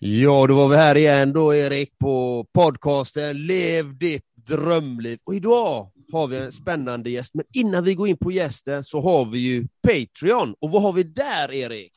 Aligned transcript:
Ja, 0.00 0.46
då 0.46 0.54
var 0.54 0.68
vi 0.68 0.76
här 0.76 0.96
igen 0.96 1.32
då, 1.32 1.54
Erik, 1.54 1.98
på 1.98 2.46
podcasten 2.54 3.46
Lev 3.46 3.98
ditt 3.98 4.24
drömliv. 4.48 5.18
Och 5.24 5.34
idag 5.34 5.90
har 6.12 6.26
vi 6.26 6.36
en 6.36 6.52
spännande 6.52 7.10
gäst, 7.10 7.34
men 7.34 7.44
innan 7.54 7.84
vi 7.84 7.94
går 7.94 8.08
in 8.08 8.16
på 8.16 8.32
gästen 8.32 8.84
så 8.84 9.00
har 9.00 9.24
vi 9.24 9.38
ju 9.38 9.66
Patreon. 9.82 10.54
Och 10.60 10.70
vad 10.70 10.82
har 10.82 10.92
vi 10.92 11.02
där, 11.02 11.52
Erik? 11.52 11.92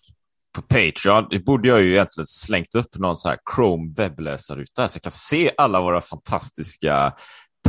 På 0.55 0.61
Patreon 0.61 1.27
det 1.29 1.39
borde 1.39 1.67
jag 1.67 1.81
ju 1.81 1.91
egentligen 1.91 2.27
slängt 2.27 2.75
upp 2.75 2.97
någon 2.97 3.17
så 3.17 3.29
här 3.29 3.37
Chrome 3.55 3.93
webbläsarruta 3.97 4.87
så 4.87 4.95
jag 4.95 5.01
kan 5.01 5.11
se 5.11 5.51
alla 5.57 5.81
våra 5.81 6.01
fantastiska 6.01 7.13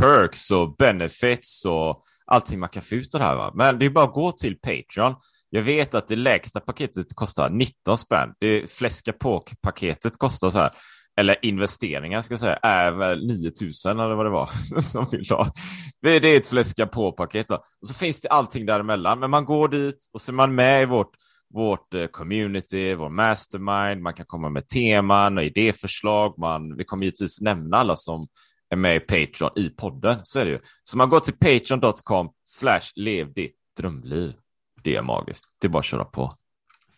perks 0.01 0.51
och 0.51 0.75
benefits 0.75 1.65
och 1.65 2.03
allting 2.25 2.59
man 2.59 2.69
kan 2.69 2.81
få 2.81 2.95
ut 2.95 3.15
av 3.15 3.19
det 3.19 3.25
här. 3.25 3.35
Va? 3.35 3.51
Men 3.55 3.79
det 3.79 3.85
är 3.85 3.89
bara 3.89 4.05
att 4.05 4.13
gå 4.13 4.31
till 4.31 4.59
Patreon 4.59 5.15
jag 5.55 5.61
vet 5.61 5.95
att 5.95 6.07
det 6.07 6.15
lägsta 6.15 6.59
paketet 6.59 7.15
kostar 7.15 7.49
19 7.49 7.97
spänn. 7.97 8.33
Det 8.39 8.71
fläska 8.71 9.13
på-paketet 9.13 10.17
kostar 10.17 10.49
så 10.49 10.59
här, 10.59 10.71
eller 11.19 11.45
investeringar 11.45 12.21
ska 12.21 12.33
jag 12.33 12.39
säga, 12.39 12.55
är 12.55 12.91
väl 12.91 13.27
9000 13.27 13.99
eller 13.99 14.15
vad 14.15 14.25
det 14.25 14.29
var 14.29 14.49
som 14.81 15.07
vill 15.11 15.29
ha. 15.29 15.53
Det 16.01 16.09
är 16.09 16.37
ett 16.37 16.47
fläska 16.47 16.87
på-paket. 16.87 17.51
Och 17.51 17.87
så 17.87 17.93
finns 17.93 18.21
det 18.21 18.29
allting 18.29 18.65
däremellan, 18.65 19.19
men 19.19 19.29
man 19.29 19.45
går 19.45 19.67
dit 19.67 20.09
och 20.13 20.21
så 20.21 20.31
är 20.31 20.33
man 20.33 20.55
med 20.55 20.83
i 20.83 20.85
vårt 20.85 21.11
vårt 21.53 21.93
eh, 21.93 22.07
community, 22.07 22.95
vår 22.95 23.09
mastermind, 23.09 24.01
man 24.01 24.13
kan 24.13 24.25
komma 24.25 24.49
med 24.49 24.67
teman 24.67 25.37
och 25.37 25.43
idéförslag. 25.43 26.33
Man, 26.37 26.77
vi 26.77 26.83
kommer 26.83 27.03
givetvis 27.03 27.41
nämna 27.41 27.77
alla 27.77 27.95
som 27.95 28.27
är 28.69 28.75
med 28.75 28.95
i 28.95 28.99
Patreon 28.99 29.51
i 29.55 29.69
podden, 29.69 30.19
så 30.23 30.39
är 30.39 30.45
det 30.45 30.51
ju. 30.51 30.59
Så 30.83 30.97
man 30.97 31.09
går 31.09 31.19
till 31.19 31.33
patreon.com 31.33 32.29
slash 32.45 32.91
lev 32.95 33.33
ditt 33.33 33.55
drömliv 33.77 34.33
det 34.83 34.95
är 34.95 35.01
magiskt. 35.01 35.45
Det 35.61 35.67
är 35.67 35.69
bara 35.69 35.79
att 35.79 35.85
köra 35.85 36.05
på. 36.05 36.33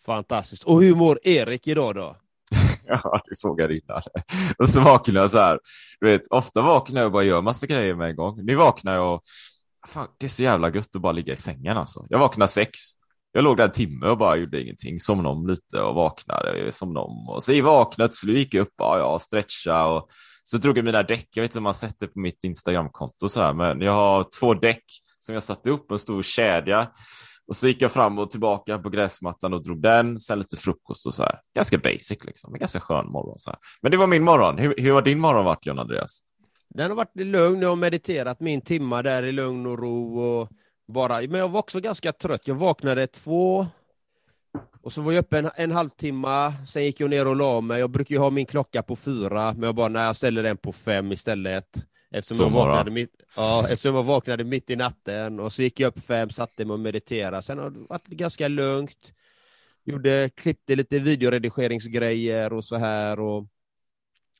Fantastiskt. 0.06 0.64
Och 0.64 0.82
hur 0.82 0.94
mår 0.94 1.18
Erik 1.22 1.68
idag 1.68 1.94
då? 1.94 2.16
ja, 2.86 3.20
du 3.24 3.36
frågar 3.36 3.72
innan. 3.72 4.02
Och 4.58 4.70
så 4.70 4.80
vaknar 4.80 5.20
jag 5.20 5.30
så 5.30 5.38
här. 5.38 5.58
Du 6.00 6.06
vet, 6.06 6.26
ofta 6.30 6.62
vaknar 6.62 7.00
jag 7.00 7.06
och 7.06 7.12
bara 7.12 7.22
gör 7.22 7.42
massa 7.42 7.66
grejer 7.66 7.94
med 7.94 8.10
en 8.10 8.16
gång. 8.16 8.44
Nu 8.44 8.54
vaknar 8.54 8.94
jag 8.94 9.14
och 9.14 9.22
fan, 9.88 10.08
det 10.18 10.26
är 10.26 10.30
så 10.30 10.42
jävla 10.42 10.70
gött 10.70 10.96
att 10.96 11.02
bara 11.02 11.12
ligga 11.12 11.32
i 11.32 11.36
sängen 11.36 11.76
alltså. 11.76 12.06
Jag 12.08 12.18
vaknar 12.18 12.46
sex. 12.46 12.78
Jag 13.32 13.44
låg 13.44 13.56
där 13.56 13.64
en 13.64 13.72
timme 13.72 14.06
och 14.06 14.18
bara 14.18 14.36
gjorde 14.36 14.62
ingenting, 14.62 15.00
somnade 15.00 15.28
om 15.28 15.46
lite 15.46 15.80
och 15.80 15.94
vaknade, 15.94 16.72
somnade 16.72 17.06
om 17.06 17.28
och 17.28 17.42
så 17.42 17.52
i 17.52 17.60
vaknat 17.60 18.14
så 18.14 18.26
gick 18.26 18.54
jag 18.54 18.62
upp, 18.62 18.74
ja, 18.76 18.98
ja, 18.98 19.18
stretcha 19.18 19.86
och 19.86 20.10
så 20.42 20.58
drog 20.58 20.78
jag 20.78 20.84
mina 20.84 21.02
däck. 21.02 21.28
Jag 21.34 21.42
vet 21.42 21.50
inte 21.50 21.58
om 21.58 21.64
man 21.64 21.74
sett 21.74 21.98
det 21.98 22.06
på 22.06 22.18
mitt 22.18 22.44
Instagramkonto 22.44 23.28
så 23.28 23.42
här, 23.42 23.52
men 23.52 23.80
jag 23.80 23.92
har 23.92 24.26
två 24.40 24.54
däck 24.54 24.84
som 25.18 25.34
jag 25.34 25.42
satte 25.42 25.70
upp, 25.70 25.90
en 25.90 25.98
stor 25.98 26.22
kedja 26.22 26.90
och 27.48 27.56
så 27.56 27.68
gick 27.68 27.82
jag 27.82 27.92
fram 27.92 28.18
och 28.18 28.30
tillbaka 28.30 28.78
på 28.78 28.90
gräsmattan 28.90 29.52
och 29.52 29.62
drog 29.62 29.82
den, 29.82 30.18
sen 30.18 30.38
lite 30.38 30.56
frukost 30.56 31.06
och 31.06 31.14
så 31.14 31.22
här. 31.22 31.40
Ganska 31.54 31.78
basic 31.78 32.24
liksom, 32.24 32.54
en 32.54 32.60
ganska 32.60 32.80
skön 32.80 33.06
morgon 33.06 33.38
så 33.38 33.50
här. 33.50 33.58
Men 33.82 33.90
det 33.90 33.96
var 33.96 34.06
min 34.06 34.24
morgon. 34.24 34.58
Hur, 34.58 34.74
hur 34.78 34.92
har 34.92 35.02
din 35.02 35.18
morgon 35.18 35.44
varit 35.44 35.66
John 35.66 35.78
Andreas? 35.78 36.20
Den 36.68 36.90
har 36.90 36.96
varit 36.96 37.16
lugn, 37.16 37.62
jag 37.62 37.68
har 37.68 37.76
mediterat 37.76 38.40
min 38.40 38.60
timma 38.60 39.02
där 39.02 39.22
i 39.22 39.32
lugn 39.32 39.66
och 39.66 39.78
ro 39.78 40.18
och 40.18 40.48
bara, 40.88 41.20
men 41.20 41.40
jag 41.40 41.48
var 41.48 41.60
också 41.60 41.80
ganska 41.80 42.12
trött. 42.12 42.48
Jag 42.48 42.54
vaknade 42.54 43.06
två 43.06 43.66
och 44.82 44.92
så 44.92 45.02
var 45.02 45.12
jag 45.12 45.20
uppe 45.22 45.38
en, 45.38 45.50
en 45.54 45.72
halvtimme, 45.72 46.52
sen 46.66 46.84
gick 46.84 47.00
jag 47.00 47.10
ner 47.10 47.26
och 47.26 47.36
la 47.36 47.60
mig. 47.60 47.80
Jag 47.80 47.90
brukar 47.90 48.14
ju 48.14 48.18
ha 48.18 48.30
min 48.30 48.46
klocka 48.46 48.82
på 48.82 48.96
fyra, 48.96 49.52
men 49.52 49.62
jag 49.62 49.74
bara, 49.74 49.88
nej, 49.88 50.04
jag 50.04 50.16
ställer 50.16 50.42
den 50.42 50.56
på 50.56 50.72
fem 50.72 51.12
istället. 51.12 51.86
Eftersom 52.16 52.54
jag, 52.54 52.66
vaknade 52.66 52.90
mitt, 52.90 53.10
ja, 53.36 53.68
eftersom 53.68 53.94
jag 53.94 54.02
vaknade 54.02 54.44
mitt 54.44 54.70
i 54.70 54.76
natten 54.76 55.40
och 55.40 55.52
så 55.52 55.62
gick 55.62 55.80
jag 55.80 55.88
upp 55.88 56.04
fem, 56.04 56.30
satte 56.30 56.64
mig 56.64 56.74
och 56.74 56.80
mediterade. 56.80 57.42
Sen 57.42 57.58
har 57.58 57.70
det 57.70 57.78
varit 57.78 58.06
ganska 58.06 58.48
lugnt. 58.48 59.12
Gjorde, 59.84 60.30
klippte 60.34 60.76
lite 60.76 60.98
videoredigeringsgrejer 60.98 62.52
och 62.52 62.64
så 62.64 62.76
här 62.76 63.20
och 63.20 63.46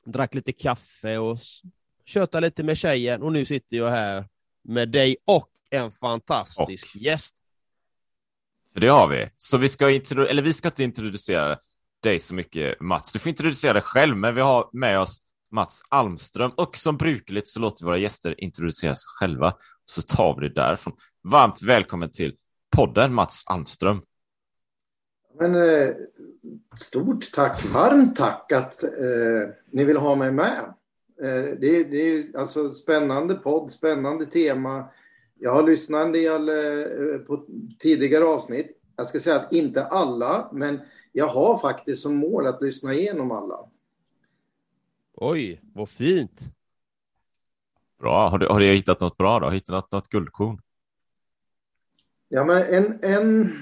drack 0.05 0.35
lite 0.35 0.53
kaffe 0.53 1.19
och 1.19 1.39
tjötade 2.05 2.47
lite 2.47 2.63
med 2.63 2.79
tjejen 2.79 3.23
och 3.23 3.33
nu 3.33 3.45
sitter 3.45 3.77
jag 3.77 3.91
här 3.91 4.25
med 4.63 4.89
dig 4.89 5.17
och 5.25 5.51
en 5.71 5.91
fantastisk 5.91 6.95
och. 6.95 7.03
gäst. 7.03 7.37
För 8.73 8.81
det 8.81 8.89
har 8.89 9.09
vi. 9.09 9.29
Så 9.37 9.59
vi 9.59 9.69
ska, 9.69 9.91
eller 9.91 10.43
vi 10.43 10.53
ska 10.53 10.69
inte 10.69 10.85
introducera 10.85 11.59
dig 12.03 12.19
så 12.19 12.35
mycket 12.35 12.81
Mats. 12.81 13.13
Du 13.13 13.19
får 13.19 13.29
introducera 13.29 13.73
dig 13.73 13.83
själv, 13.83 14.17
men 14.17 14.35
vi 14.35 14.41
har 14.41 14.69
med 14.73 15.01
oss 15.01 15.23
Mats 15.53 15.83
Almström 15.89 16.51
och 16.57 16.77
som 16.77 16.97
brukligt 16.97 17.49
så 17.49 17.61
låter 17.61 17.85
våra 17.85 17.99
gäster 17.99 18.41
introducera 18.45 18.95
sig 18.95 19.07
själva 19.07 19.55
så 19.85 20.03
tar 20.03 20.41
vi 20.41 20.49
det 20.49 20.55
därifrån. 20.55 20.95
Varmt 21.23 21.63
välkommen 21.63 22.11
till 22.11 22.37
podden 22.77 23.15
Mats 23.15 23.43
Almström. 23.47 24.03
Men, 25.41 25.55
eh, 25.55 25.89
stort 26.81 27.33
tack, 27.33 27.65
varmt 27.65 28.17
tack 28.17 28.53
att 28.53 28.83
eh, 28.83 29.51
ni 29.71 29.85
vill 29.85 29.97
ha 29.97 30.15
mig 30.15 30.33
med. 30.33 30.75
Eh, 31.23 31.59
det, 31.61 31.85
det 31.85 31.97
är 31.97 32.39
alltså 32.39 32.71
spännande 32.71 33.35
podd, 33.35 33.71
spännande 33.71 34.27
tema. 34.27 34.85
Jag 35.39 35.53
har 35.53 35.63
lyssnat 35.63 36.07
en 36.07 36.13
del 36.13 36.49
eh, 36.49 37.19
på 37.19 37.47
tidigare 37.79 38.25
avsnitt. 38.25 38.81
Jag 38.97 39.07
ska 39.07 39.21
säga 39.21 39.37
att 39.37 39.53
inte 39.53 39.85
alla, 39.85 40.49
men 40.53 40.81
jag 41.13 41.29
har 41.29 41.59
faktiskt 41.59 42.03
som 42.03 42.17
mål 42.17 42.47
att 42.47 42.63
lyssna 42.63 42.95
igenom 42.95 43.31
alla. 43.31 43.59
Oj, 45.19 45.61
vad 45.75 45.89
fint. 45.89 46.41
Bra. 47.99 48.29
Har 48.29 48.39
du, 48.39 48.47
har 48.47 48.61
du 48.61 48.67
hittat 48.67 49.01
något 49.01 49.17
bra 49.17 49.41
då? 49.41 49.51
Hittat 49.51 49.69
något, 49.69 49.93
något 49.93 50.09
guldkorn? 50.09 50.61
Ja, 52.29 52.45
men 52.45 52.63
en, 52.63 52.99
en 53.03 53.53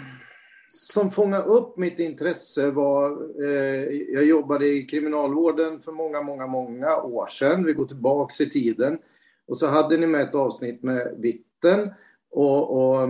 som 0.69 1.11
fångade 1.11 1.45
upp 1.45 1.79
mitt 1.79 1.99
intresse 1.99 2.71
var... 2.71 3.11
Eh, 3.45 3.85
jag 4.13 4.25
jobbade 4.25 4.69
i 4.69 4.83
kriminalvården 4.83 5.81
för 5.81 5.93
många, 5.93 6.23
många, 6.23 6.47
många 6.47 7.03
år 7.03 7.27
sedan. 7.27 7.65
Vi 7.65 7.73
går 7.73 7.87
tillbaks 7.87 8.41
i 8.41 8.51
tiden. 8.51 8.99
Och 9.47 9.59
så 9.59 9.67
hade 9.67 9.97
ni 9.97 10.07
med 10.07 10.21
ett 10.21 10.35
avsnitt 10.35 10.83
med 10.83 11.15
Vitten. 11.19 11.91
Och, 12.31 12.71
och, 12.71 13.03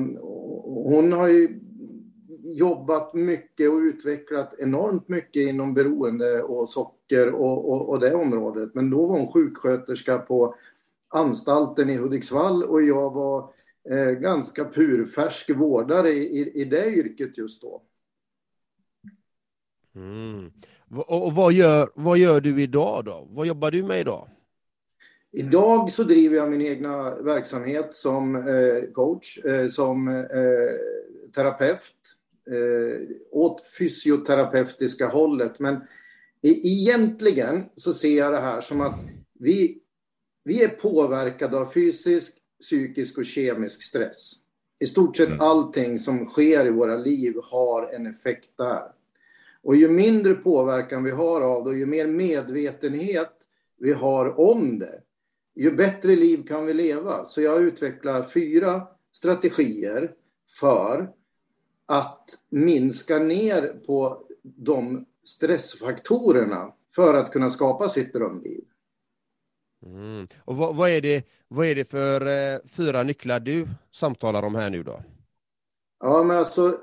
och 0.76 0.90
hon 0.90 1.12
har 1.12 1.28
ju 1.28 1.60
jobbat 2.56 3.14
mycket 3.14 3.70
och 3.70 3.78
utvecklat 3.78 4.54
enormt 4.58 5.08
mycket 5.08 5.48
inom 5.48 5.74
beroende 5.74 6.42
och 6.42 6.70
socker 6.70 7.32
och, 7.32 7.70
och, 7.70 7.88
och 7.88 8.00
det 8.00 8.14
området. 8.14 8.74
Men 8.74 8.90
då 8.90 9.06
var 9.06 9.18
hon 9.18 9.32
sjuksköterska 9.32 10.18
på 10.18 10.54
anstalten 11.08 11.90
i 11.90 11.96
Hudiksvall 11.96 12.64
och 12.64 12.82
jag 12.82 13.14
var 13.14 13.52
eh, 13.90 14.12
ganska 14.12 14.64
purfärsk 14.64 15.50
vårdare 15.50 16.10
i, 16.10 16.40
i, 16.40 16.60
i, 16.60 16.64
det 16.64 16.90
yrket 16.90 17.38
just 17.38 17.62
då. 17.62 17.82
Mm. 19.94 20.52
Och, 20.90 21.26
och 21.26 21.32
vad, 21.32 21.52
gör, 21.52 21.88
vad 21.94 22.18
gör 22.18 22.40
du 22.40 22.62
idag 22.62 23.04
då? 23.04 23.28
Vad 23.30 23.46
jobbar 23.46 23.70
du 23.70 23.82
med 23.82 24.00
idag? 24.00 24.28
Idag 25.32 25.92
så 25.92 26.02
driver 26.02 26.36
jag 26.36 26.50
min 26.50 26.62
egna 26.62 27.14
verksamhet 27.14 27.94
som 27.94 28.36
eh, 28.36 28.92
coach, 28.92 29.38
eh, 29.44 29.68
som 29.68 30.08
eh, 30.08 30.24
terapeut 31.34 31.80
eh, 32.50 33.16
åt 33.30 33.62
fysioterapeutiska 33.78 35.06
hållet. 35.06 35.60
Men 35.60 35.80
egentligen 36.42 37.64
så 37.76 37.92
ser 37.92 38.18
jag 38.18 38.32
det 38.32 38.40
här 38.40 38.60
som 38.60 38.80
att 38.80 39.00
vi, 39.40 39.78
vi 40.44 40.62
är 40.62 40.68
påverkade 40.68 41.58
av 41.58 41.72
fysisk, 41.72 42.34
psykisk 42.60 43.18
och 43.18 43.26
kemisk 43.26 43.82
stress. 43.82 44.32
I 44.78 44.86
stort 44.86 45.16
sett 45.16 45.28
mm. 45.28 45.40
allting 45.40 45.98
som 45.98 46.28
sker 46.28 46.66
i 46.66 46.70
våra 46.70 46.96
liv 46.96 47.34
har 47.42 47.92
en 47.94 48.06
effekt 48.06 48.50
där. 48.56 48.82
Och 49.62 49.76
ju 49.76 49.88
mindre 49.88 50.34
påverkan 50.34 51.04
vi 51.04 51.10
har 51.10 51.40
av 51.40 51.64
det 51.64 51.70
och 51.70 51.76
ju 51.76 51.86
mer 51.86 52.06
medvetenhet 52.06 53.32
vi 53.78 53.92
har 53.92 54.40
om 54.40 54.78
det, 54.78 55.00
ju 55.54 55.70
bättre 55.70 56.16
liv 56.16 56.44
kan 56.48 56.66
vi 56.66 56.74
leva. 56.74 57.24
Så 57.24 57.42
jag 57.42 57.62
utvecklar 57.62 58.22
fyra 58.22 58.82
strategier 59.12 60.12
för 60.60 61.10
att 61.86 62.38
minska 62.48 63.18
ner 63.18 63.62
på 63.86 64.26
de 64.42 65.06
stressfaktorerna 65.24 66.72
för 66.94 67.14
att 67.14 67.32
kunna 67.32 67.50
skapa 67.50 67.88
sitt 67.88 68.12
drömliv. 68.12 68.64
Mm. 69.86 70.26
Och 70.44 70.56
vad, 70.56 70.76
vad, 70.76 70.90
är 70.90 71.00
det, 71.00 71.24
vad 71.48 71.66
är 71.66 71.74
det 71.74 71.84
för 71.84 72.26
eh, 72.26 72.58
fyra 72.66 73.02
nycklar 73.02 73.40
du 73.40 73.68
samtalar 73.92 74.42
om 74.42 74.54
här 74.54 74.70
nu 74.70 74.82
då? 74.82 75.02
Ja, 76.00 76.22
men 76.22 76.36
alltså 76.36 76.78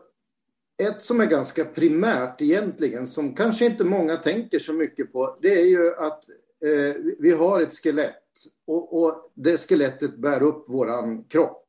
ett 0.84 1.02
som 1.02 1.22
är 1.22 1.26
ganska 1.26 1.66
primärt 1.66 2.42
egentligen, 2.42 3.08
som 3.08 3.36
kanske 3.36 3.66
inte 3.66 3.84
många 3.84 4.16
tänker 4.16 4.60
så 4.60 4.74
mycket 4.74 5.14
på, 5.14 5.38
det 5.42 5.62
är 5.62 5.66
ju 5.66 5.96
att 5.96 6.30
eh, 6.66 7.02
vi 7.20 7.32
har 7.32 7.62
ett 7.62 7.74
skelett 7.74 8.24
och, 8.68 9.02
och 9.02 9.32
det 9.34 9.58
skelettet 9.58 10.16
bär 10.16 10.44
upp 10.44 10.70
våran 10.70 11.24
kropp. 11.24 11.61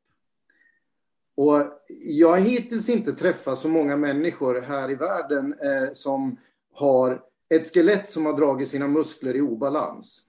Och 1.35 1.61
jag 2.03 2.29
har 2.29 2.37
hittills 2.37 2.89
inte 2.89 3.13
träffat 3.13 3.59
så 3.59 3.67
många 3.67 3.97
människor 3.97 4.61
här 4.61 4.91
i 4.91 4.95
världen 4.95 5.53
eh, 5.53 5.93
som 5.93 6.37
har 6.73 7.21
ett 7.49 7.73
skelett 7.73 8.09
som 8.09 8.25
har 8.25 8.37
dragit 8.37 8.69
sina 8.69 8.87
muskler 8.87 9.35
i 9.35 9.41
obalans. 9.41 10.21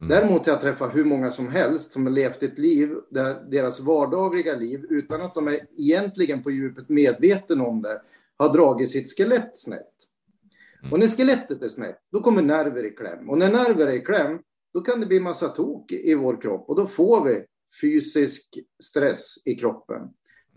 Mm. 0.00 0.08
Däremot 0.08 0.46
har 0.46 0.52
jag 0.52 0.60
träffat 0.60 0.94
hur 0.94 1.04
många 1.04 1.30
som 1.30 1.48
helst 1.48 1.92
som 1.92 2.06
har 2.06 2.12
levt 2.12 2.42
ett 2.42 2.58
liv 2.58 2.94
där 3.10 3.50
deras 3.50 3.80
vardagliga 3.80 4.56
liv, 4.56 4.86
utan 4.90 5.22
att 5.22 5.34
de 5.34 5.48
är 5.48 5.66
egentligen 5.78 6.42
på 6.42 6.50
djupet 6.50 6.88
medveten 6.88 7.60
om 7.60 7.82
det, 7.82 8.02
har 8.36 8.52
dragit 8.52 8.90
sitt 8.90 9.16
skelett 9.16 9.56
snett. 9.58 9.92
Mm. 10.80 10.92
Och 10.92 10.98
när 10.98 11.06
skelettet 11.06 11.62
är 11.62 11.68
snett, 11.68 11.98
då 12.12 12.20
kommer 12.20 12.42
nerver 12.42 12.84
i 12.84 12.90
kläm. 12.90 13.30
Och 13.30 13.38
när 13.38 13.52
nerver 13.52 13.86
är 13.86 13.92
i 13.92 14.00
kläm, 14.00 14.38
då 14.74 14.80
kan 14.80 15.00
det 15.00 15.06
bli 15.06 15.20
massa 15.20 15.48
tok 15.48 15.92
i 15.92 16.14
vår 16.14 16.40
kropp 16.40 16.68
och 16.68 16.76
då 16.76 16.86
får 16.86 17.24
vi 17.24 17.44
fysisk 17.80 18.58
stress 18.82 19.34
i 19.44 19.54
kroppen. 19.54 20.02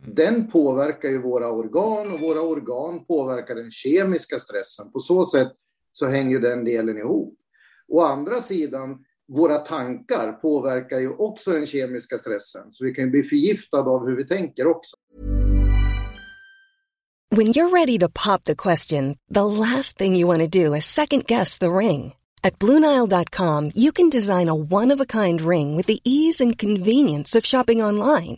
Mm. 0.03 0.15
Den 0.15 0.47
påverkar 0.47 1.09
ju 1.09 1.21
våra 1.21 1.51
organ 1.51 2.11
och 2.11 2.19
våra 2.19 2.41
organ 2.41 3.05
påverkar 3.05 3.55
den 3.55 3.71
kemiska 3.71 4.39
stressen. 4.39 4.91
På 4.91 4.99
så 4.99 5.25
sätt 5.25 5.51
så 5.91 6.07
hänger 6.07 6.39
den 6.39 6.65
delen 6.65 6.97
ihop. 6.97 7.35
Å 7.87 8.01
andra 8.01 8.41
sidan, 8.41 8.97
våra 9.27 9.57
tankar 9.57 10.31
påverkar 10.31 10.99
ju 10.99 11.09
också 11.09 11.51
den 11.51 11.65
kemiska 11.65 12.17
stressen. 12.17 12.71
Så 12.71 12.85
vi 12.85 12.93
kan 12.93 13.03
ju 13.03 13.09
bli 13.09 13.23
förgiftade 13.23 13.89
av 13.89 14.05
hur 14.07 14.15
vi 14.15 14.27
tänker 14.27 14.67
också. 14.67 14.95
When 17.31 17.47
you're 17.47 17.69
ready 17.69 17.99
to 17.99 18.09
pop 18.09 18.43
the 18.45 18.55
question, 18.55 19.15
the 19.33 19.45
last 19.45 19.97
thing 19.97 20.15
you 20.15 20.27
want 20.27 20.41
to 20.41 20.47
do 20.47 20.75
is 20.75 20.85
second 20.85 21.25
guess 21.27 21.59
the 21.59 21.69
ring. 21.69 22.13
At 22.43 22.59
BlueNile.com 22.59 23.71
you 23.75 23.91
can 23.91 24.09
design 24.09 24.49
a 24.49 24.55
one-of-a-kind 24.55 25.41
ring 25.41 25.77
with 25.77 25.87
the 25.87 25.99
ease 26.03 26.41
and 26.41 26.57
convenience 26.57 27.35
of 27.39 27.45
shopping 27.45 27.83
online. 27.83 28.37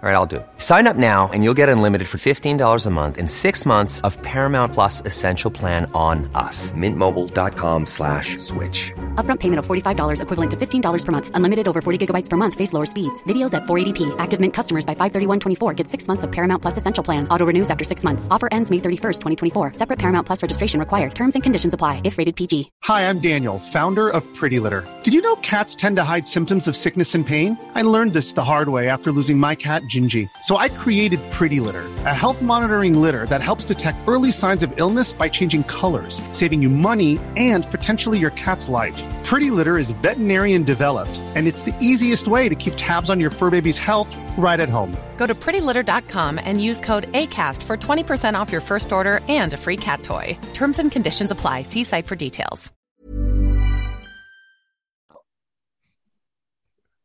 All 0.00 0.08
right, 0.08 0.14
I'll 0.14 0.26
do 0.26 0.36
it. 0.36 0.46
Sign 0.58 0.86
up 0.86 0.94
now 0.94 1.28
and 1.32 1.42
you'll 1.42 1.58
get 1.58 1.68
unlimited 1.68 2.06
for 2.06 2.18
$15 2.18 2.86
a 2.86 2.90
month 2.90 3.18
in 3.18 3.26
six 3.26 3.66
months 3.66 4.00
of 4.02 4.16
Paramount 4.22 4.72
Plus 4.72 5.02
Essential 5.04 5.50
Plan 5.50 5.90
on 5.92 6.30
us. 6.36 6.70
Mintmobile.com 6.70 7.84
slash 7.84 8.38
switch. 8.38 8.92
Upfront 9.18 9.40
payment 9.40 9.58
of 9.58 9.66
$45 9.66 10.22
equivalent 10.22 10.50
to 10.52 10.56
$15 10.56 11.04
per 11.04 11.10
month. 11.10 11.30
Unlimited 11.34 11.66
over 11.66 11.80
40 11.80 12.06
gigabytes 12.06 12.30
per 12.30 12.36
month. 12.36 12.54
Face 12.54 12.72
lower 12.72 12.86
speeds. 12.86 13.24
Videos 13.24 13.52
at 13.52 13.64
480p. 13.64 14.14
Active 14.20 14.38
Mint 14.38 14.54
customers 14.54 14.86
by 14.86 14.94
531.24 14.94 15.74
get 15.74 15.88
six 15.88 16.06
months 16.06 16.22
of 16.22 16.30
Paramount 16.30 16.62
Plus 16.62 16.76
Essential 16.76 17.02
Plan. 17.02 17.26
Auto 17.26 17.44
renews 17.44 17.68
after 17.68 17.82
six 17.82 18.04
months. 18.04 18.28
Offer 18.30 18.48
ends 18.52 18.70
May 18.70 18.78
31st, 18.78 19.20
2024. 19.20 19.74
Separate 19.74 19.98
Paramount 19.98 20.24
Plus 20.24 20.40
registration 20.40 20.78
required. 20.78 21.16
Terms 21.16 21.34
and 21.34 21.42
conditions 21.42 21.74
apply 21.74 22.00
if 22.04 22.16
rated 22.16 22.36
PG. 22.36 22.70
Hi, 22.84 23.08
I'm 23.08 23.18
Daniel, 23.18 23.58
founder 23.58 24.08
of 24.08 24.22
Pretty 24.36 24.60
Litter. 24.60 24.86
Did 25.02 25.14
you 25.14 25.20
know 25.20 25.34
cats 25.36 25.74
tend 25.74 25.96
to 25.96 26.04
hide 26.04 26.28
symptoms 26.28 26.68
of 26.68 26.76
sickness 26.76 27.12
and 27.16 27.26
pain? 27.26 27.58
I 27.74 27.82
learned 27.82 28.12
this 28.12 28.34
the 28.34 28.44
hard 28.44 28.68
way 28.68 28.88
after 28.88 29.10
losing 29.10 29.36
my 29.36 29.56
cat, 29.56 29.82
Gingy. 29.94 30.28
So 30.42 30.58
I 30.58 30.68
created 30.68 31.18
Pretty 31.32 31.58
Litter, 31.58 31.86
a 32.06 32.14
health 32.14 32.40
monitoring 32.40 32.94
litter 33.02 33.26
that 33.26 33.42
helps 33.42 33.64
detect 33.64 33.98
early 34.06 34.30
signs 34.30 34.62
of 34.62 34.72
illness 34.78 35.12
by 35.12 35.28
changing 35.28 35.64
colors, 35.64 36.22
saving 36.30 36.62
you 36.62 36.68
money 36.68 37.18
and 37.36 37.66
potentially 37.66 38.18
your 38.20 38.30
cat's 38.32 38.68
life. 38.68 39.07
Pretty 39.24 39.50
Litter 39.50 39.76
is 39.76 39.90
veterinarian 39.90 40.64
developed, 40.64 41.20
and 41.34 41.46
it's 41.46 41.62
the 41.62 41.74
easiest 41.80 42.28
way 42.28 42.48
to 42.48 42.54
keep 42.54 42.72
tabs 42.76 43.10
on 43.10 43.20
your 43.20 43.30
fur 43.30 43.50
baby's 43.50 43.78
health 43.78 44.16
right 44.38 44.60
at 44.60 44.68
home. 44.68 44.96
Go 45.18 45.26
to 45.26 45.34
prettylitter.com 45.34 46.40
and 46.42 46.62
use 46.62 46.80
code 46.80 47.12
ACAST 47.12 47.62
for 47.64 47.76
20% 47.76 48.40
off 48.40 48.50
your 48.50 48.62
first 48.62 48.92
order 48.92 49.20
and 49.28 49.52
a 49.52 49.56
free 49.56 49.76
cat 49.76 50.02
toy. 50.02 50.38
Terms 50.54 50.78
and 50.78 50.90
conditions 50.90 51.30
apply. 51.30 51.62
See 51.62 51.84
site 51.84 52.06
for 52.06 52.16
details. 52.16 52.72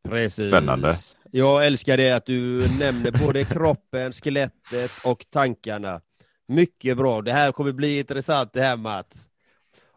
Precis. 0.08 0.46
Spännande. 0.46 0.96
Jag 1.30 1.66
älskar 1.66 1.96
det 1.96 2.10
att 2.10 2.26
du 2.26 2.68
nämner 2.78 3.10
både 3.10 3.44
kroppen, 3.50 4.12
skelettet 4.12 4.90
och 5.04 5.24
tankarna. 5.30 6.00
Mycket 6.48 6.96
bra. 6.96 7.22
Det 7.22 7.32
här 7.32 7.52
kommer 7.52 7.72
bli 7.72 7.98
intressant 7.98 8.52
det 8.52 8.62
här 8.62 8.76
Mats. 8.76 9.28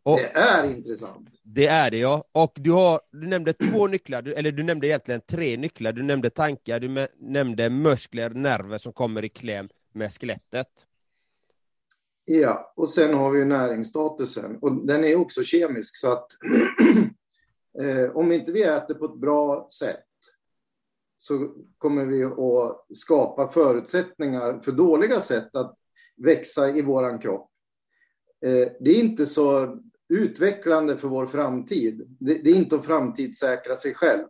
Och 0.07 0.17
det 0.17 0.31
är 0.39 0.63
intressant. 0.63 1.29
Det 1.43 1.67
är 1.67 1.91
det 1.91 1.97
ja. 1.97 2.23
Och 2.31 2.51
du, 2.55 2.71
har, 2.71 3.01
du 3.11 3.27
nämnde 3.27 3.53
två 3.53 3.87
nycklar, 3.87 4.27
eller 4.27 4.51
du 4.51 4.63
nämnde 4.63 4.87
egentligen 4.87 5.21
tre 5.21 5.57
nycklar. 5.57 5.91
Du 5.91 6.03
nämnde 6.03 6.29
tankar, 6.29 6.79
du 6.79 7.07
nämnde 7.19 7.69
muskler, 7.69 8.29
nerver 8.29 8.77
som 8.77 8.93
kommer 8.93 9.25
i 9.25 9.29
kläm 9.29 9.69
med 9.93 10.13
skelettet. 10.13 10.67
Ja, 12.25 12.73
och 12.75 12.89
sen 12.89 13.13
har 13.13 13.31
vi 13.31 13.45
näringsstatusen 13.45 14.57
och 14.61 14.87
den 14.87 15.03
är 15.03 15.15
också 15.15 15.43
kemisk 15.43 15.97
så 15.97 16.11
att 16.11 16.27
eh, 17.81 18.15
om 18.15 18.31
inte 18.31 18.51
vi 18.51 18.63
äter 18.63 18.93
på 18.93 19.05
ett 19.05 19.19
bra 19.19 19.67
sätt 19.79 20.05
så 21.17 21.53
kommer 21.77 22.05
vi 22.05 22.23
att 22.23 22.97
skapa 22.97 23.51
förutsättningar 23.51 24.59
för 24.59 24.71
dåliga 24.71 25.21
sätt 25.21 25.55
att 25.55 25.75
växa 26.17 26.69
i 26.69 26.81
våran 26.81 27.19
kropp. 27.19 27.49
Eh, 28.45 28.71
det 28.79 28.89
är 28.89 28.99
inte 28.99 29.25
så 29.25 29.77
utvecklande 30.09 30.97
för 30.97 31.07
vår 31.07 31.27
framtid. 31.27 32.17
Det 32.19 32.31
är 32.31 32.55
inte 32.55 32.75
att 32.75 32.85
framtidssäkra 32.85 33.75
sig 33.75 33.93
själv. 33.93 34.23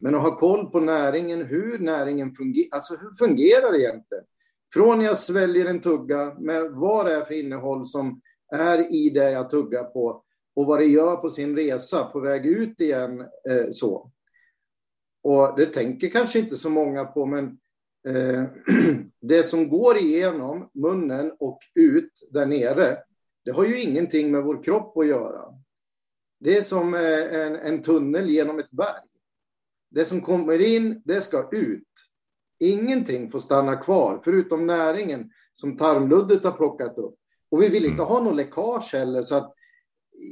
Men 0.00 0.14
att 0.14 0.22
ha 0.22 0.38
koll 0.38 0.70
på 0.70 0.80
näringen, 0.80 1.42
hur 1.42 1.78
näringen 1.78 2.32
fungerar, 2.32 2.68
alltså 2.70 2.96
hur 2.96 3.14
fungerar 3.26 3.72
det 3.72 3.80
egentligen? 3.80 4.24
Från 4.72 5.00
jag 5.00 5.18
sväljer 5.18 5.66
en 5.66 5.80
tugga 5.80 6.34
med 6.38 6.70
vad 6.70 7.06
det 7.06 7.14
är 7.14 7.24
för 7.24 7.34
innehåll 7.34 7.86
som 7.86 8.20
är 8.52 8.94
i 8.94 9.10
det 9.10 9.30
jag 9.30 9.50
tuggar 9.50 9.84
på 9.84 10.22
och 10.56 10.66
vad 10.66 10.78
det 10.78 10.86
gör 10.86 11.16
på 11.16 11.30
sin 11.30 11.56
resa 11.56 12.04
på 12.04 12.20
väg 12.20 12.46
ut 12.46 12.80
igen. 12.80 13.20
Eh, 13.20 13.70
så. 13.70 14.10
Och 15.22 15.54
det 15.56 15.66
tänker 15.66 16.08
kanske 16.08 16.38
inte 16.38 16.56
så 16.56 16.70
många 16.70 17.04
på, 17.04 17.26
men 17.26 17.44
eh, 18.08 18.44
det 19.20 19.42
som 19.42 19.68
går 19.68 19.98
igenom 19.98 20.70
munnen 20.74 21.32
och 21.38 21.58
ut 21.74 22.12
där 22.30 22.46
nere, 22.46 22.98
det 23.48 23.54
har 23.54 23.64
ju 23.64 23.80
ingenting 23.80 24.30
med 24.30 24.44
vår 24.44 24.62
kropp 24.62 24.96
att 24.96 25.06
göra. 25.06 25.44
Det 26.40 26.56
är 26.56 26.62
som 26.62 26.94
eh, 26.94 27.40
en, 27.40 27.56
en 27.56 27.82
tunnel 27.82 28.30
genom 28.30 28.58
ett 28.58 28.70
berg. 28.70 29.08
Det 29.90 30.04
som 30.04 30.20
kommer 30.20 30.58
in, 30.58 31.02
det 31.04 31.20
ska 31.20 31.48
ut. 31.52 31.88
Ingenting 32.60 33.30
får 33.30 33.38
stanna 33.38 33.76
kvar, 33.76 34.20
förutom 34.24 34.66
näringen 34.66 35.30
som 35.54 35.76
tarmluddet 35.76 36.44
har 36.44 36.52
plockat 36.52 36.98
upp. 36.98 37.14
Och 37.50 37.62
vi 37.62 37.68
vill 37.68 37.84
inte 37.84 38.02
mm. 38.02 38.06
ha 38.06 38.22
något 38.22 38.36
läckage 38.36 38.92
heller. 38.92 39.22
Så 39.22 39.34
att, 39.34 39.54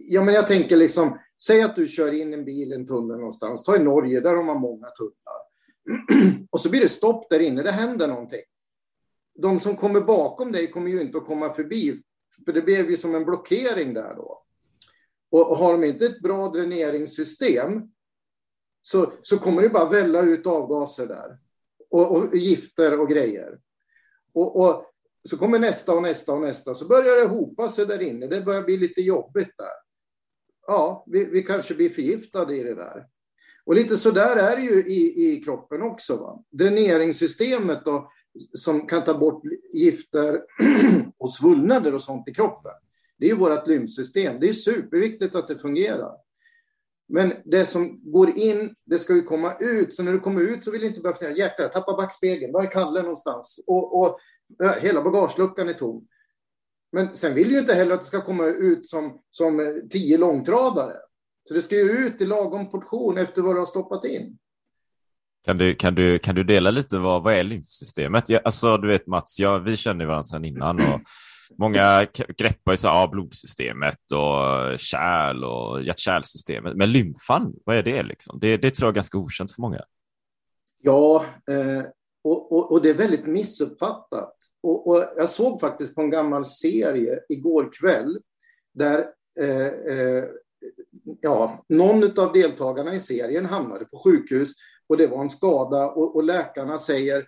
ja, 0.08 0.24
men 0.24 0.34
jag 0.34 0.46
tänker 0.46 0.76
liksom, 0.76 1.18
säg 1.42 1.62
att 1.62 1.76
du 1.76 1.88
kör 1.88 2.12
in 2.12 2.34
en 2.34 2.44
bil 2.44 2.72
i 2.72 2.74
en 2.74 2.86
tunnel 2.86 3.16
någonstans. 3.16 3.62
Ta 3.62 3.76
i 3.76 3.82
Norge, 3.82 4.20
där 4.20 4.34
har 4.34 4.42
man 4.44 4.60
många 4.60 4.86
tunnlar. 4.90 6.46
och 6.50 6.60
så 6.60 6.70
blir 6.70 6.80
det 6.80 6.88
stopp 6.88 7.30
där 7.30 7.40
inne, 7.40 7.62
det 7.62 7.72
händer 7.72 8.08
någonting. 8.08 8.42
De 9.34 9.60
som 9.60 9.76
kommer 9.76 10.00
bakom 10.00 10.52
dig 10.52 10.70
kommer 10.70 10.90
ju 10.90 11.00
inte 11.00 11.18
att 11.18 11.26
komma 11.26 11.54
förbi, 11.54 12.02
för 12.44 12.52
det 12.52 12.62
blev 12.62 12.90
ju 12.90 12.96
som 12.96 13.14
en 13.14 13.24
blockering 13.24 13.94
där 13.94 14.14
då. 14.14 14.42
Och 15.30 15.56
har 15.56 15.72
de 15.72 15.84
inte 15.84 16.06
ett 16.06 16.22
bra 16.22 16.48
dräneringssystem 16.48 17.82
så, 18.82 19.12
så 19.22 19.38
kommer 19.38 19.62
det 19.62 19.68
bara 19.68 19.90
välla 19.90 20.22
ut 20.22 20.46
avgaser 20.46 21.06
där. 21.06 21.38
Och, 21.90 22.16
och 22.16 22.36
gifter 22.36 23.00
och 23.00 23.08
grejer. 23.08 23.58
Och, 24.32 24.60
och, 24.60 24.84
så 25.28 25.36
kommer 25.36 25.58
nästa 25.58 25.92
och 25.94 26.02
nästa 26.02 26.32
och 26.32 26.40
nästa. 26.40 26.74
Så 26.74 26.86
börjar 26.86 27.16
det 27.16 27.28
hopa 27.28 27.68
sig 27.68 27.86
där 27.86 28.02
inne. 28.02 28.26
Det 28.26 28.40
börjar 28.40 28.62
bli 28.62 28.76
lite 28.76 29.00
jobbigt 29.00 29.52
där. 29.58 29.72
Ja, 30.66 31.04
vi, 31.06 31.24
vi 31.24 31.42
kanske 31.42 31.74
blir 31.74 31.90
förgiftade 31.90 32.56
i 32.56 32.62
det 32.62 32.74
där. 32.74 33.06
Och 33.64 33.74
lite 33.74 33.96
så 33.96 34.10
där 34.10 34.36
är 34.36 34.56
det 34.56 34.62
ju 34.62 34.84
i, 34.84 35.32
i 35.32 35.42
kroppen 35.44 35.82
också. 35.82 36.16
Va? 36.16 36.44
Dräneringssystemet 36.50 37.84
då, 37.84 38.12
som 38.52 38.86
kan 38.86 39.04
ta 39.04 39.18
bort 39.18 39.42
gifter 39.72 40.42
och 41.18 41.32
svullnader 41.32 41.94
och 41.94 42.02
sånt 42.02 42.28
i 42.28 42.34
kroppen. 42.34 42.72
Det 43.18 43.26
är 43.26 43.30
ju 43.30 43.36
vårt 43.36 43.66
lymfsystem. 43.66 44.40
Det 44.40 44.48
är 44.48 44.52
superviktigt 44.52 45.34
att 45.34 45.48
det 45.48 45.58
fungerar. 45.58 46.12
Men 47.08 47.32
det 47.44 47.66
som 47.66 48.12
går 48.12 48.38
in, 48.38 48.74
det 48.84 48.98
ska 48.98 49.14
ju 49.14 49.22
komma 49.22 49.54
ut. 49.60 49.94
Så 49.94 50.02
när 50.02 50.12
du 50.12 50.20
kommer 50.20 50.42
ut 50.42 50.64
så 50.64 50.70
vill 50.70 50.80
du 50.80 50.86
inte 50.86 51.00
behöva 51.00 51.18
fundera, 51.18 51.52
jag 51.58 51.72
tappa 51.72 51.96
backspegeln, 51.96 52.52
var 52.52 52.62
är 52.62 52.70
Kalle 52.70 53.02
någonstans? 53.02 53.60
Och, 53.66 54.00
och 54.00 54.18
äh, 54.62 54.72
hela 54.72 55.02
bagageluckan 55.02 55.68
är 55.68 55.72
tom. 55.72 56.06
Men 56.92 57.16
sen 57.16 57.34
vill 57.34 57.48
du 57.48 57.54
ju 57.54 57.60
inte 57.60 57.74
heller 57.74 57.94
att 57.94 58.00
det 58.00 58.06
ska 58.06 58.24
komma 58.24 58.46
ut 58.46 58.88
som, 58.88 59.20
som 59.30 59.82
tio 59.90 60.18
långtradare. 60.18 60.96
Så 61.48 61.54
det 61.54 61.62
ska 61.62 61.76
ju 61.76 62.06
ut 62.06 62.20
i 62.20 62.26
lagom 62.26 62.70
portion 62.70 63.18
efter 63.18 63.42
vad 63.42 63.54
du 63.54 63.58
har 63.58 63.66
stoppat 63.66 64.04
in. 64.04 64.38
Kan 65.46 65.58
du, 65.58 65.74
kan 65.74 65.94
du, 65.94 66.18
kan 66.18 66.34
du 66.34 66.44
dela 66.44 66.70
lite 66.70 66.98
vad, 66.98 67.22
vad 67.22 67.34
är 67.34 67.42
lymfsystemet? 67.42 68.28
Jag, 68.28 68.42
alltså, 68.44 68.76
du 68.76 68.88
vet 68.88 69.06
Mats, 69.06 69.38
jag, 69.38 69.60
vi 69.60 69.76
känner 69.76 70.06
varandra 70.06 70.24
sedan 70.24 70.44
innan 70.44 70.76
och 70.76 71.00
många 71.58 72.06
greppar 72.38 72.72
ju 72.72 72.76
så 72.76 72.88
här, 72.88 73.02
ah, 73.02 73.08
blodsystemet 73.08 74.12
och 74.12 74.78
kärl 74.78 75.44
och 75.44 75.82
hjärt-kärlsystemet. 75.82 76.76
Men 76.76 76.92
lymfan, 76.92 77.54
vad 77.64 77.76
är 77.76 77.82
det 77.82 78.02
liksom? 78.02 78.38
Det, 78.40 78.56
det 78.56 78.70
tror 78.70 78.86
jag 78.86 78.92
är 78.92 78.94
ganska 78.94 79.18
okänt 79.18 79.52
för 79.52 79.62
många. 79.62 79.80
Ja, 80.82 81.24
eh, 81.50 81.84
och, 82.24 82.52
och, 82.52 82.72
och, 82.72 82.82
det 82.82 82.90
är 82.90 82.94
väldigt 82.94 83.26
missuppfattat. 83.26 84.34
Och, 84.62 84.86
och, 84.86 85.04
jag 85.16 85.30
såg 85.30 85.60
faktiskt 85.60 85.94
på 85.94 86.00
en 86.00 86.10
gammal 86.10 86.44
serie 86.44 87.20
igår 87.28 87.72
kväll 87.72 88.18
där 88.74 89.04
eh, 89.40 89.66
eh, 89.66 90.24
ja, 91.20 91.64
någon 91.68 92.18
av 92.18 92.32
deltagarna 92.32 92.94
i 92.94 93.00
serien 93.00 93.46
hamnade 93.46 93.84
på 93.84 93.98
sjukhus 93.98 94.50
och 94.88 94.96
det 94.96 95.06
var 95.06 95.20
en 95.20 95.28
skada 95.28 95.90
och, 95.90 96.16
och 96.16 96.24
läkarna 96.24 96.78
säger 96.78 97.26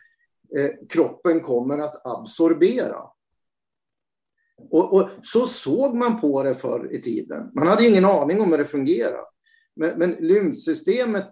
eh, 0.59 0.71
kroppen 0.89 1.41
kommer 1.41 1.79
att 1.79 2.07
absorbera. 2.07 3.03
Och, 4.71 4.95
och, 4.95 5.09
så 5.23 5.47
såg 5.47 5.95
man 5.95 6.21
på 6.21 6.43
det 6.43 6.55
förr 6.55 6.89
i 6.93 7.03
tiden. 7.03 7.51
Man 7.55 7.67
hade 7.67 7.89
ingen 7.89 8.05
aning 8.05 8.41
om 8.41 8.51
hur 8.51 8.59
det 8.59 8.65
fungerade. 8.65 9.25
Men, 9.77 9.99
men 9.99 10.11
lymfsystemet 10.11 11.27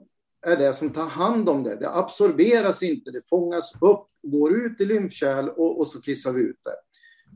är 0.46 0.56
det 0.56 0.74
som 0.74 0.90
tar 0.90 1.06
hand 1.06 1.48
om 1.48 1.62
det. 1.62 1.76
Det 1.76 1.90
absorberas 1.90 2.82
inte, 2.82 3.10
det 3.10 3.28
fångas 3.28 3.74
upp, 3.80 4.06
går 4.22 4.56
ut 4.56 4.80
i 4.80 4.84
lymfkärl 4.84 5.48
och, 5.48 5.78
och 5.78 5.88
så 5.88 6.00
kissar 6.00 6.32
vi 6.32 6.42
ut 6.42 6.60
det. 6.64 6.76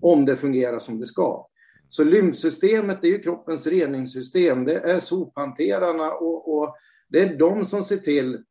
Om 0.01 0.25
det 0.25 0.37
fungerar 0.37 0.79
som 0.79 1.01
det 1.01 1.07
ska. 1.07 1.47
Så 1.89 2.05
lymfsystemet 2.05 3.05
är 3.05 3.09
ju 3.09 3.19
kroppens 3.19 3.67
reningssystem. 3.67 4.65
Det 4.65 4.75
är 4.75 5.01
sophanterarna 5.01 6.13
och, 6.13 6.59
och 6.59 6.77
det 7.09 7.21
är 7.21 7.39
de 7.39 7.67
som 7.67 7.85
ser 7.85 7.97
till. 7.97 8.45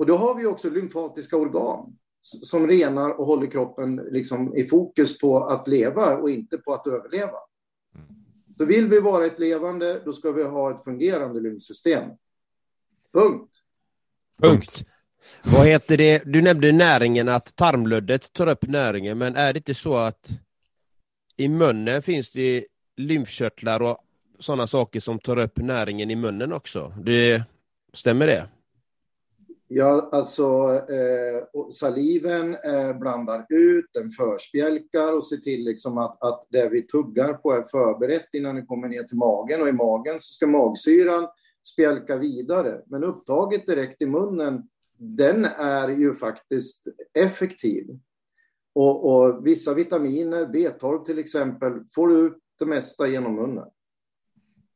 Och 0.00 0.06
då 0.06 0.16
har 0.16 0.34
vi 0.34 0.46
också 0.46 0.70
lymfatiska 0.70 1.36
organ 1.36 1.96
som 2.22 2.66
renar 2.66 3.10
och 3.20 3.26
håller 3.26 3.46
kroppen 3.46 3.96
liksom 3.96 4.56
i 4.56 4.64
fokus 4.64 5.18
på 5.18 5.44
att 5.44 5.68
leva 5.68 6.16
och 6.16 6.30
inte 6.30 6.58
på 6.58 6.74
att 6.74 6.86
överleva. 6.86 7.38
Så 8.58 8.64
vill 8.64 8.88
vi 8.88 9.00
vara 9.00 9.26
ett 9.26 9.38
levande, 9.38 10.02
då 10.04 10.12
ska 10.12 10.32
vi 10.32 10.42
ha 10.42 10.70
ett 10.74 10.84
fungerande 10.84 11.40
lymfsystem. 11.40 12.10
Punkt. 13.12 13.50
Punkt. 14.42 14.84
Vad 15.42 15.66
heter 15.66 15.96
det? 15.96 16.22
Du 16.24 16.42
nämnde 16.42 16.72
näringen, 16.72 17.28
att 17.28 17.56
tarmluddet 17.56 18.32
tar 18.32 18.46
upp 18.46 18.66
näringen, 18.68 19.18
men 19.18 19.36
är 19.36 19.52
det 19.52 19.56
inte 19.56 19.74
så 19.74 19.96
att 19.96 20.30
i 21.36 21.48
munnen 21.48 22.02
finns 22.02 22.30
det 22.30 22.66
lymfkörtlar 22.96 23.82
och 23.82 23.98
sådana 24.38 24.66
saker 24.66 25.00
som 25.00 25.18
tar 25.18 25.38
upp 25.38 25.56
näringen 25.56 26.10
i 26.10 26.16
munnen 26.16 26.52
också? 26.52 26.94
Det, 27.04 27.42
stämmer 27.92 28.26
det? 28.26 28.48
Ja, 29.72 30.08
alltså 30.12 30.42
eh, 30.74 31.70
saliven 31.72 32.54
eh, 32.54 32.98
blandar 32.98 33.46
ut, 33.48 33.84
den 33.92 34.10
förspjälkar 34.10 35.12
och 35.12 35.26
ser 35.26 35.36
till 35.36 35.64
liksom 35.64 35.98
att, 35.98 36.22
att 36.22 36.46
det 36.50 36.68
vi 36.68 36.82
tuggar 36.82 37.34
på 37.34 37.52
är 37.52 37.62
förberett 37.62 38.28
innan 38.32 38.54
det 38.54 38.62
kommer 38.62 38.88
ner 38.88 39.02
till 39.02 39.16
magen 39.16 39.62
och 39.62 39.68
i 39.68 39.72
magen 39.72 40.20
så 40.20 40.32
ska 40.32 40.46
magsyran 40.46 41.28
spjälka 41.72 42.16
vidare. 42.16 42.82
Men 42.86 43.04
upptaget 43.04 43.66
direkt 43.66 44.02
i 44.02 44.06
munnen, 44.06 44.68
den 44.98 45.44
är 45.44 45.88
ju 45.88 46.14
faktiskt 46.14 46.88
effektiv. 47.14 47.86
Och, 48.74 49.12
och 49.12 49.46
vissa 49.46 49.74
vitaminer, 49.74 50.46
B12 50.46 51.04
till 51.04 51.18
exempel, 51.18 51.72
får 51.94 52.08
du 52.08 52.26
ut 52.26 52.38
det 52.58 52.66
mesta 52.66 53.08
genom 53.08 53.34
munnen. 53.34 53.68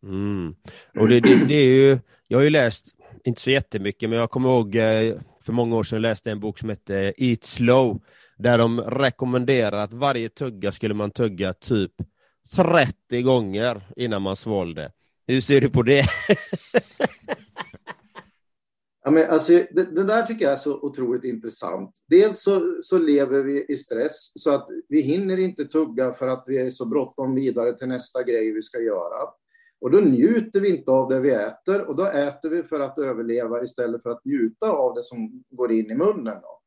Mm. 0.02 0.54
Och 0.98 1.08
det, 1.08 1.20
det, 1.20 1.48
det, 1.48 1.54
är 1.54 1.74
ju, 1.74 1.98
jag 2.28 2.38
har 2.38 2.44
ju 2.44 2.50
läst, 2.50 2.93
inte 3.25 3.40
så 3.40 3.50
jättemycket, 3.50 4.11
men 4.11 4.19
jag 4.19 4.31
kommer 4.31 4.49
ihåg 4.49 4.76
eh, 4.76 5.16
för 5.45 5.52
många 5.52 5.76
år 5.76 5.83
sedan 5.83 6.02
läste 6.02 6.31
en 6.31 6.40
bok 6.40 6.59
som 6.59 6.69
hette 6.69 6.99
eh, 6.99 7.12
Eat 7.16 7.45
Slow, 7.45 8.02
där 8.37 8.59
de 8.59 8.81
rekommenderar 8.81 9.85
att 9.85 9.93
varje 9.93 10.28
tugga 10.28 10.73
skulle 10.73 10.95
man 10.95 11.11
tugga 11.11 11.54
typ 11.54 11.93
30 12.57 13.23
gånger 13.23 13.83
innan 13.97 14.23
man 14.23 14.37
svalde. 14.37 14.93
Hur 15.26 15.40
ser 15.40 15.61
du 15.61 15.71
på 15.71 15.83
det? 15.83 16.04
ja, 19.04 19.11
men 19.11 19.31
alltså, 19.31 19.52
det, 19.52 19.97
det, 19.97 20.04
där 20.04 20.26
tycker 20.26 20.45
jag 20.45 20.52
är 20.52 20.59
så 20.59 20.81
otroligt 20.81 21.25
intressant. 21.25 21.90
Dels 22.09 22.43
så, 22.43 22.78
så 22.83 22.99
lever 22.99 23.43
vi 23.43 23.66
i 23.69 23.76
stress 23.76 24.33
så 24.35 24.54
att 24.54 24.69
vi 24.88 25.00
hinner 25.00 25.37
inte 25.37 25.64
tugga 25.64 26.12
för 26.12 26.28
att 26.28 26.45
vi 26.47 26.59
är 26.59 26.71
så 26.71 26.87
bråttom 26.87 27.35
vidare 27.35 27.78
till 27.78 27.88
nästa 27.88 28.23
grej 28.23 28.52
vi 28.52 28.62
ska 28.62 28.81
göra. 28.81 29.31
Och 29.85 29.91
då 29.91 29.99
njuter 29.99 30.61
vi 30.61 30.76
inte 30.76 30.91
av 30.91 31.09
det 31.09 31.21
vi 31.21 31.31
äter 31.31 31.88
och 31.88 31.97
då 31.97 32.05
äter 32.05 32.50
vi 32.50 32.62
för 32.62 32.81
att 32.81 32.99
överleva 32.99 33.62
istället 33.62 34.03
för 34.03 34.11
att 34.11 34.25
njuta 34.25 34.71
av 34.71 34.95
det 34.95 35.03
som 35.03 35.45
går 35.50 35.73
in 35.73 35.91
i 35.91 35.95
munnen. 35.95 36.38
Då. 36.43 36.61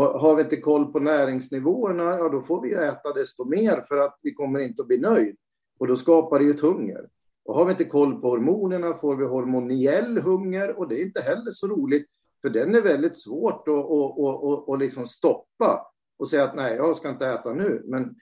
Och 0.00 0.20
har 0.20 0.36
vi 0.36 0.42
inte 0.42 0.56
koll 0.56 0.92
på 0.92 0.98
näringsnivåerna, 0.98 2.04
ja 2.04 2.28
då 2.28 2.42
får 2.42 2.62
vi 2.62 2.74
äta 2.74 3.12
desto 3.12 3.44
mer 3.44 3.84
för 3.88 3.96
att 3.98 4.18
vi 4.22 4.34
kommer 4.34 4.60
inte 4.60 4.82
att 4.82 4.88
bli 4.88 4.98
nöjd. 4.98 5.36
Och 5.78 5.86
då 5.86 5.96
skapar 5.96 6.38
det 6.38 6.44
ju 6.44 6.50
ett 6.50 6.60
hunger. 6.60 7.08
Och 7.44 7.54
har 7.54 7.64
vi 7.64 7.70
inte 7.70 7.84
koll 7.84 8.20
på 8.20 8.28
hormonerna 8.28 8.94
får 8.94 9.16
vi 9.16 9.24
hormoniell 9.24 10.18
hunger 10.18 10.78
och 10.78 10.88
det 10.88 11.00
är 11.00 11.06
inte 11.06 11.20
heller 11.20 11.50
så 11.50 11.66
roligt 11.66 12.06
för 12.42 12.50
den 12.50 12.74
är 12.74 12.82
väldigt 12.82 13.16
svårt 13.16 13.68
att, 13.68 13.74
att, 13.74 14.18
att, 14.18 14.44
att, 14.44 14.68
att 14.68 14.78
liksom 14.78 15.06
stoppa 15.06 15.92
och 16.18 16.28
säga 16.28 16.44
att 16.44 16.56
nej, 16.56 16.76
jag 16.76 16.96
ska 16.96 17.08
inte 17.08 17.28
äta 17.28 17.54
nu. 17.54 17.82
Men 17.84 18.14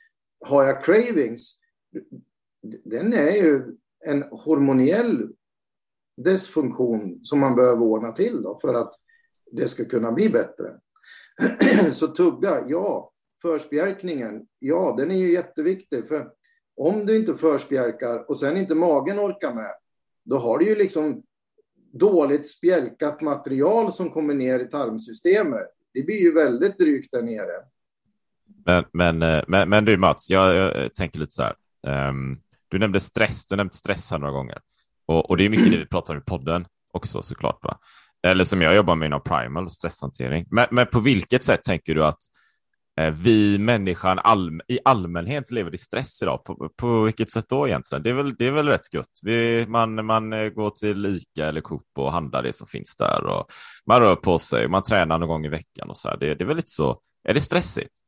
har 0.47 0.64
jag 0.64 0.85
cravings, 0.85 1.61
den 2.85 3.12
är 3.12 3.37
ju 3.37 3.76
en 4.06 4.23
hormoniell 4.23 5.28
dysfunktion 6.25 7.20
som 7.23 7.40
man 7.40 7.56
behöver 7.56 7.82
ordna 7.82 8.12
till 8.12 8.42
då 8.42 8.58
för 8.62 8.75
att 8.75 8.94
det 9.52 9.68
ska 9.68 9.84
kunna 9.84 10.12
bli 10.12 10.28
bättre. 10.28 10.75
Så 11.92 12.06
tugga, 12.06 12.64
ja. 12.66 13.11
Förspjälkningen, 13.42 14.46
ja, 14.58 14.94
den 14.99 15.11
är 15.11 15.18
ju 15.18 15.32
jätteviktig. 15.32 16.06
För 16.08 16.30
om 16.76 17.06
du 17.06 17.16
inte 17.16 17.34
förspjälkar 17.34 18.30
och 18.30 18.38
sen 18.38 18.56
inte 18.56 18.75
magen 18.75 19.18
orkar 19.18 19.54
med, 19.54 19.75
då 20.25 20.37
har 20.37 20.58
du 20.58 20.64
ju 20.64 20.75
liksom 20.75 21.23
dåligt 21.92 22.49
spjälkat 22.49 23.20
material 23.20 23.92
som 23.92 24.11
kommer 24.11 24.34
ner 24.34 24.61
i 24.61 24.64
tarmsystemet. 24.64 25.66
Det 25.94 26.02
blir 26.02 26.23
ju 26.23 26.34
väldigt 26.34 26.78
drygt 26.78 27.12
där 27.12 27.23
nere. 27.23 27.62
Men, 28.64 28.84
men, 28.92 29.23
eh, 29.23 29.44
men, 29.49 29.68
men 29.68 29.84
du 29.84 29.96
Mats, 29.96 30.30
jag, 30.30 30.56
jag 30.56 30.94
tänker 30.94 31.18
lite 31.18 31.32
så 31.32 31.42
här. 31.42 31.56
Um, 32.08 32.40
du 32.75 32.78
nämnde 32.78 33.00
stress, 33.00 33.47
du 33.47 33.57
nämnde 33.57 33.75
stress 33.75 34.11
här 34.11 34.19
några 34.19 34.33
gånger. 34.33 34.59
Och, 35.07 35.31
och 35.31 35.37
det 35.37 35.45
är 35.45 35.49
mycket 35.49 35.71
det 35.71 35.78
vi 35.78 35.87
pratar 35.87 36.14
om 36.14 36.21
i 36.21 36.25
podden 36.25 36.66
också 36.93 37.23
såklart. 37.23 37.59
Va? 37.62 37.78
Eller 38.26 38.45
som 38.45 38.62
jag 38.62 38.75
jobbar 38.75 38.95
med 38.95 39.07
inom 39.07 39.23
Primal, 39.23 39.71
stresshantering. 39.71 40.47
Men, 40.50 40.66
men 40.71 40.87
på 40.87 41.00
vilket 41.00 41.45
sätt 41.45 41.62
tänker 41.62 41.95
du 41.95 42.04
att 42.04 42.19
eh, 43.00 43.14
vi 43.14 43.59
människan 43.59 44.19
all, 44.19 44.61
i 44.69 44.78
allmänhet 44.85 45.50
lever 45.50 45.75
i 45.75 45.78
stress 45.78 46.23
idag? 46.23 46.45
På, 46.45 46.71
på 46.76 47.02
vilket 47.02 47.31
sätt 47.31 47.45
då 47.49 47.69
egentligen? 47.69 48.02
Det 48.02 48.11
är 48.11 48.14
väl, 48.14 48.35
det 48.35 48.47
är 48.47 48.52
väl 48.52 48.69
rätt 48.69 48.95
gött. 48.95 49.21
Vi, 49.23 49.66
man, 49.69 50.07
man 50.07 50.33
eh, 50.33 50.49
går 50.49 50.71
till 50.71 51.07
Ica 51.07 51.47
eller 51.47 51.61
Coop 51.61 51.87
och 51.99 52.12
handlar 52.12 52.43
det 52.43 52.52
som 52.52 52.66
finns 52.66 52.97
där 52.97 53.26
och 53.26 53.47
man 53.87 54.00
rör 54.00 54.16
på 54.16 54.38
sig, 54.38 54.69
man 54.69 54.83
tränar 54.83 55.19
någon 55.19 55.28
gång 55.28 55.47
i 55.47 55.49
veckan 55.49 55.90
och 55.90 55.97
så 55.97 56.09
här. 56.09 56.16
Det, 56.16 56.35
det 56.35 56.45
är 56.45 56.49
väl 56.49 56.57
lite 56.57 56.71
så. 56.71 57.00
Är 57.28 57.35
det 57.35 57.40
stressigt? 57.40 58.03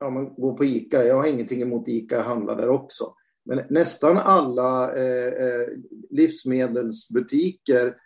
ja, 0.00 0.10
man 0.10 0.34
går 0.34 0.56
på 0.56 0.64
ICA, 0.64 1.04
jag 1.04 1.14
har 1.14 1.26
ingenting 1.26 1.62
emot 1.62 1.88
ICA, 1.88 2.16
jag 2.16 2.22
handlar 2.22 2.56
där 2.56 2.68
också. 2.68 3.14
Men 3.44 3.62
nästan 3.70 4.18
alla 4.18 4.96
eh, 4.96 5.68
livsmedelsbutiker 6.10 7.96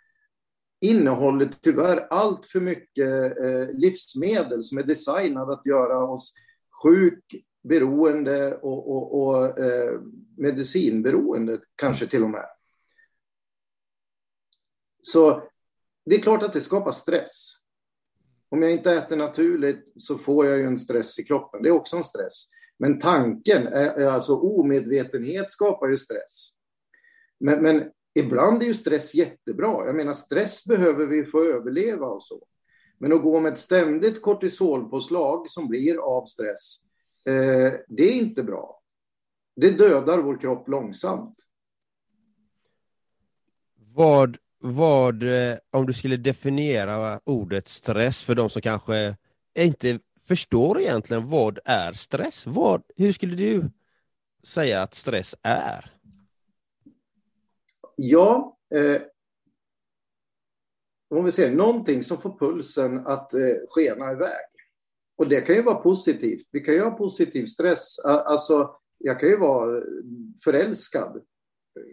innehåller 0.81 1.49
tyvärr 1.61 2.07
allt 2.09 2.45
för 2.45 2.59
mycket 2.59 3.37
eh, 3.37 3.69
livsmedel 3.73 4.63
som 4.63 4.77
är 4.77 4.83
designade 4.83 5.53
att 5.53 5.65
göra 5.65 6.03
oss 6.03 6.33
sjuk, 6.83 7.35
beroende 7.67 8.55
och, 8.55 8.91
och, 8.91 9.21
och 9.21 9.59
eh, 9.59 9.99
medicinberoende 10.37 11.59
kanske 11.75 12.07
till 12.07 12.23
och 12.23 12.29
med. 12.29 12.45
Så 15.01 15.43
det 16.05 16.15
är 16.15 16.21
klart 16.21 16.43
att 16.43 16.53
det 16.53 16.61
skapar 16.61 16.91
stress. 16.91 17.55
Om 18.49 18.61
jag 18.61 18.71
inte 18.71 18.93
äter 18.93 19.17
naturligt 19.17 19.93
så 19.97 20.17
får 20.17 20.45
jag 20.45 20.57
ju 20.57 20.63
en 20.63 20.77
stress 20.77 21.19
i 21.19 21.23
kroppen. 21.23 21.63
Det 21.63 21.69
är 21.69 21.73
också 21.73 21.97
en 21.97 22.03
stress. 22.03 22.45
Men 22.77 22.99
tanken, 22.99 23.67
är, 23.67 24.05
alltså 24.05 24.35
omedvetenhet 24.35 25.51
skapar 25.51 25.87
ju 25.87 25.97
stress. 25.97 26.51
Men, 27.39 27.63
men 27.63 27.91
ibland 28.13 28.63
är 28.63 28.67
ju 28.67 28.73
stress 28.73 29.15
jättebra. 29.15 29.85
Jag 29.85 29.95
menar 29.95 30.13
stress 30.13 30.65
behöver 30.65 31.05
vi 31.05 31.25
få 31.25 31.43
överleva 31.43 32.05
och 32.05 32.23
så. 32.23 32.47
Men 32.97 33.13
att 33.13 33.21
gå 33.21 33.39
med 33.39 33.53
ett 33.53 33.59
ständigt 33.59 34.21
kortisolpåslag 34.21 35.49
som 35.49 35.67
blir 35.67 35.97
av 35.97 36.25
stress, 36.25 36.77
Eh, 37.25 37.73
det 37.87 38.03
är 38.03 38.13
inte 38.13 38.43
bra. 38.43 38.81
Det 39.55 39.71
dödar 39.71 40.17
vår 40.17 40.39
kropp 40.39 40.67
långsamt. 40.67 41.35
Vad, 43.75 44.37
vad, 44.57 45.23
eh, 45.23 45.57
om 45.71 45.85
du 45.85 45.93
skulle 45.93 46.17
definiera 46.17 47.19
ordet 47.23 47.67
stress 47.67 48.23
för 48.23 48.35
de 48.35 48.49
som 48.49 48.61
kanske 48.61 49.17
inte 49.55 49.99
förstår 50.21 50.81
egentligen 50.81 51.27
vad 51.27 51.59
är 51.65 51.93
stress? 51.93 52.47
Vad, 52.47 52.83
hur 52.95 53.11
skulle 53.11 53.35
du 53.35 53.69
säga 54.43 54.81
att 54.81 54.93
stress 54.93 55.35
är? 55.41 55.91
Ja, 57.95 58.57
eh, 58.75 59.01
om 61.09 61.25
vi 61.25 61.31
ser 61.31 61.51
någonting 61.51 62.03
som 62.03 62.21
får 62.21 62.37
pulsen 62.37 63.07
att 63.07 63.33
eh, 63.33 63.39
skena 63.69 64.11
iväg. 64.11 64.54
Och 65.17 65.29
det 65.29 65.41
kan 65.41 65.55
ju 65.55 65.61
vara 65.61 65.75
positivt. 65.75 66.47
Vi 66.51 66.59
kan 66.59 66.73
ju 66.73 66.81
ha 66.81 66.91
positiv 66.91 67.45
stress. 67.45 67.99
Alltså, 68.05 68.75
jag 68.97 69.19
kan 69.19 69.29
ju 69.29 69.37
vara 69.37 69.81
förälskad. 70.43 71.21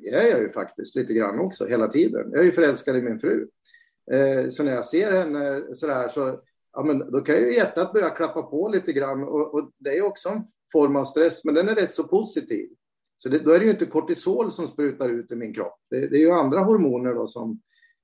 det 0.03 0.09
är 0.09 0.31
jag 0.31 0.41
ju 0.41 0.51
faktiskt 0.51 0.97
lite 0.97 1.15
grann 1.15 1.41
också, 1.41 1.67
hela 1.67 1.89
tiden. 1.89 2.31
Jag 2.33 2.41
är 2.41 2.45
ju 2.45 2.53
förälskad 2.53 2.97
i 2.97 3.03
min 3.03 3.19
fru. 3.19 3.49
Eh, 4.13 4.51
så 4.51 4.63
när 4.63 4.73
jag 4.73 4.87
ser 4.87 5.13
henne 5.13 5.63
sådär 5.75 6.09
så, 6.09 6.41
ja 6.73 6.83
men 6.83 7.11
då 7.11 7.21
kan 7.21 7.37
ju 7.37 7.55
hjärtat 7.55 7.93
börja 7.93 8.11
klappa 8.11 8.43
på 8.43 8.69
lite 8.69 8.93
grann 8.93 9.23
och, 9.23 9.55
och 9.55 9.71
det 9.79 9.99
är 9.99 10.03
också 10.03 10.29
en 10.29 10.43
form 10.73 10.97
av 10.97 11.05
stress, 11.05 11.45
men 11.45 11.55
den 11.55 11.69
är 11.69 11.75
rätt 11.75 11.93
så 11.93 12.05
positiv. 12.05 12.69
Så 13.17 13.29
det, 13.29 13.39
då 13.39 13.51
är 13.51 13.59
det 13.59 13.65
ju 13.65 13.71
inte 13.71 13.87
kortisol 13.87 14.53
som 14.53 14.69
sprutar 14.69 15.09
ut 15.09 15.33
i 15.33 15.37
min 15.37 15.55
kropp. 15.55 15.79
Det, 15.91 16.09
det 16.11 16.17
är 16.17 16.21
ju 16.21 16.31
andra 16.31 16.61
hormoner 16.61 17.15
då 17.15 17.27
som... 17.27 17.61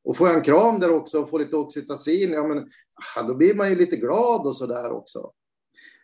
Och 0.09 0.17
får 0.17 0.29
jag 0.29 0.37
en 0.37 0.43
kram 0.43 0.81
där 0.81 0.91
också 0.91 1.23
och 1.23 1.31
får 1.31 1.39
lite 1.39 1.57
oxytocin, 1.57 2.33
ja 2.33 2.47
men 2.47 2.71
då 3.29 3.35
blir 3.35 3.55
man 3.55 3.69
ju 3.69 3.75
lite 3.75 3.97
glad 3.97 4.47
och 4.47 4.57
sådär 4.57 4.91
också. 4.91 5.33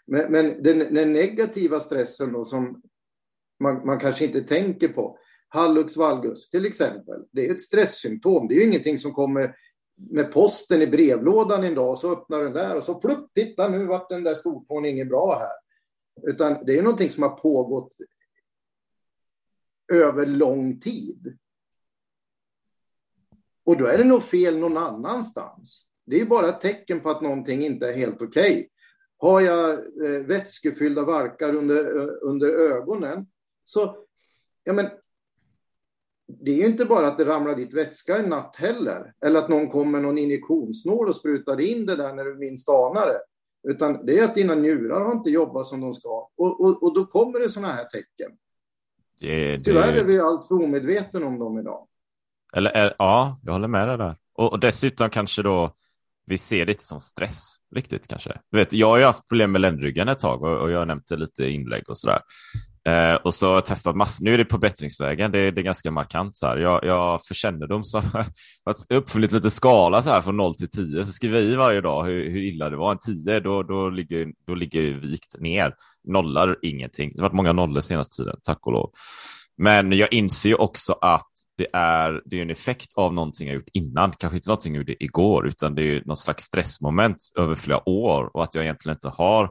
Men, 0.07 0.33
men 0.33 0.63
den, 0.63 0.95
den, 0.95 1.13
negativa 1.13 1.81
stressen 1.81 2.33
då 2.33 2.45
som 2.45 2.83
man, 3.61 3.87
man 3.87 3.99
kanske 3.99 4.25
inte 4.25 4.41
tänker 4.41 4.89
på, 4.89 5.19
hallux 5.49 5.97
valgus 5.97 6.51
till 6.51 6.67
exempel, 6.67 7.25
det 7.31 7.47
är 7.47 7.51
ett 7.51 7.63
stresssymptom. 7.63 8.49
Det 8.49 8.55
är 8.55 8.57
ju 8.57 8.65
ingenting 8.65 8.99
som 8.99 9.13
kommer 9.13 9.57
med 9.97 10.33
posten 10.33 10.83
i 10.83 10.87
brevlådan 10.87 11.65
en 11.65 11.75
dag 11.75 11.99
så 11.99 12.13
öppnar 12.13 12.43
den 12.43 12.53
där 12.53 12.77
och 12.77 12.85
så 12.85 12.95
plupp, 12.95 13.35
titta 13.35 13.69
nu 13.69 13.87
vart 13.87 14.09
den 14.09 14.25
där 14.25 14.35
stortån 14.35 14.87
inget 14.87 15.09
bra 15.09 15.39
här. 15.39 15.57
Utan 16.31 16.57
det 16.67 16.79
är 16.79 16.83
någonting 16.83 17.11
som 17.11 17.23
har 17.23 17.31
pågått 17.31 17.97
över 19.93 20.27
lång 20.27 20.81
tid. 20.81 21.39
Och 23.65 23.77
då 23.77 23.87
är 23.87 23.99
det 23.99 24.05
nog 24.05 24.23
fel 24.23 24.59
någon 24.59 24.77
annanstans. 24.77 25.89
Det 26.07 26.21
är 26.21 26.27
bara 26.27 26.49
ett 26.49 26.61
tecken 26.61 27.01
på 27.01 27.11
att 27.11 27.23
någonting 27.23 27.65
inte 27.65 27.89
är 27.89 27.97
helt 27.97 28.23
okej. 28.23 28.53
Okay. 28.53 28.69
Har 29.17 29.41
jag 29.41 29.71
eh, 29.71 30.27
vätskefyllda 30.27 31.05
varkar 31.05 31.55
under, 31.55 32.09
under 32.25 32.49
ögonen 32.49 33.27
så, 33.65 33.97
ja 34.65 34.73
men, 34.73 34.87
det 36.27 36.51
är 36.51 36.57
ju 36.57 36.67
inte 36.67 36.85
bara 36.85 37.07
att 37.07 37.19
det 37.19 37.25
ramlar 37.25 37.57
dit 37.57 37.75
vätska 37.75 38.19
en 38.19 38.31
natt 38.31 38.57
heller. 38.57 39.13
Eller 39.25 39.39
att 39.39 39.49
någon 39.49 39.71
kommer 39.71 39.93
med 39.93 40.03
någon 40.03 40.19
injektionsnål 40.19 41.09
och 41.09 41.17
sprutar 41.17 41.61
in 41.61 41.87
det 41.87 41.97
där 41.97 42.13
när 42.13 42.25
du 42.25 42.35
minst 42.35 42.69
anar 42.69 43.07
det. 43.07 43.21
Utan 43.71 44.07
det 44.07 44.19
är 44.19 44.25
att 44.25 44.35
dina 44.35 44.55
njurar 44.55 45.05
har 45.05 45.13
inte 45.13 45.31
jobbat 45.31 45.67
som 45.67 45.81
de 45.81 45.95
ska. 45.95 46.29
Och, 46.37 46.61
och, 46.61 46.83
och 46.83 46.95
då 46.95 47.07
kommer 47.07 47.41
det 47.41 47.51
sådana 47.51 47.73
här 47.73 47.85
tecken. 47.85 48.31
Det, 49.21 49.57
det... 49.57 49.65
Tyvärr 49.65 49.93
är 49.93 50.05
vi 50.05 50.21
alltför 50.21 50.55
omedvetna 50.55 51.27
om 51.27 51.39
dem 51.39 51.59
idag. 51.59 51.87
Eller 52.57 52.85
eh, 52.85 52.93
ja, 52.99 53.41
jag 53.43 53.53
håller 53.53 53.69
med 53.69 53.89
dig 53.89 53.99
där. 53.99 54.17
Och, 54.35 54.53
och 54.53 54.61
dessutom 54.61 55.11
kanske 55.11 55.43
då 55.43 55.75
vi 56.27 56.39
ser 56.39 56.67
det 56.67 56.73
inte 56.73 56.85
som 56.85 57.01
stress 57.01 57.57
riktigt 57.75 58.09
kanske. 58.09 58.39
Du 58.51 58.59
vet, 58.59 58.73
jag 58.73 58.87
har 58.87 58.99
ju 58.99 59.05
haft 59.05 59.29
problem 59.29 59.53
med 59.53 59.61
ländryggen 59.61 60.09
ett 60.09 60.19
tag 60.19 60.43
och, 60.43 60.59
och 60.59 60.71
jag 60.71 60.79
har 60.79 60.87
nämnt 60.87 61.07
det 61.09 61.17
lite 61.17 61.49
inlägg 61.49 61.89
och 61.89 61.99
sådär. 61.99 62.21
Eh, 62.89 63.15
och 63.15 63.35
så 63.35 63.47
har 63.47 63.55
jag 63.55 63.67
testat 63.67 63.97
massor. 63.97 64.25
Nu 64.25 64.35
är 64.35 64.39
det 64.39 64.45
på 64.45 64.59
bättringsvägen. 64.59 65.33
Det, 65.33 65.51
det 65.51 65.61
är 65.61 65.63
ganska 65.63 65.91
markant. 65.91 66.37
Så 66.37 66.47
här. 66.47 66.57
Jag, 66.57 66.85
jag 66.85 67.27
för 67.27 67.35
kännedom 67.35 67.85
så 67.85 68.01
har 68.13 68.27
jag 68.65 68.97
uppfunnit 68.97 69.33
lite 69.33 69.51
skala 69.51 70.03
så 70.03 70.11
här 70.11 70.23
från 70.23 70.37
0 70.37 70.55
till 70.55 70.71
10. 70.71 71.05
Så 71.05 71.13
skriver 71.13 71.41
jag 71.41 71.49
i 71.49 71.55
varje 71.55 71.81
dag 71.81 72.05
hur, 72.05 72.31
hur 72.31 72.43
illa 72.43 72.71
det 72.71 72.77
var. 72.77 72.93
En 72.93 72.99
10 72.99 73.41
då, 73.41 73.63
då, 73.63 73.89
ligger, 73.89 74.33
då 74.47 74.55
ligger 74.55 74.93
vikt 74.93 75.41
ner. 75.41 75.75
Nollar 76.09 76.57
ingenting. 76.63 77.13
Det 77.15 77.21
har 77.21 77.29
varit 77.29 77.37
många 77.37 77.53
nollor 77.53 77.81
senaste 77.81 78.23
tiden, 78.23 78.37
tack 78.43 78.67
och 78.67 78.73
lov. 78.73 78.91
Men 79.57 79.93
jag 79.93 80.13
inser 80.13 80.49
ju 80.49 80.55
också 80.55 80.93
att 80.93 81.34
det 81.57 81.67
är, 81.73 82.23
det 82.25 82.39
är 82.39 82.43
en 82.43 82.51
effekt 82.51 82.93
av 82.97 83.15
någonting 83.15 83.49
jag 83.49 83.55
gjort 83.55 83.69
innan. 83.73 84.13
Kanske 84.13 84.37
inte 84.37 84.49
någonting 84.49 84.75
jag 84.75 84.79
gjorde 84.81 85.05
igår, 85.05 85.47
utan 85.47 85.75
det 85.75 85.83
är 85.83 86.03
någon 86.05 86.17
slags 86.17 86.45
stressmoment 86.45 87.17
över 87.39 87.55
flera 87.55 87.89
år 87.89 88.31
och 88.37 88.43
att 88.43 88.55
jag 88.55 88.65
egentligen 88.65 88.97
inte 88.97 89.09
har 89.09 89.51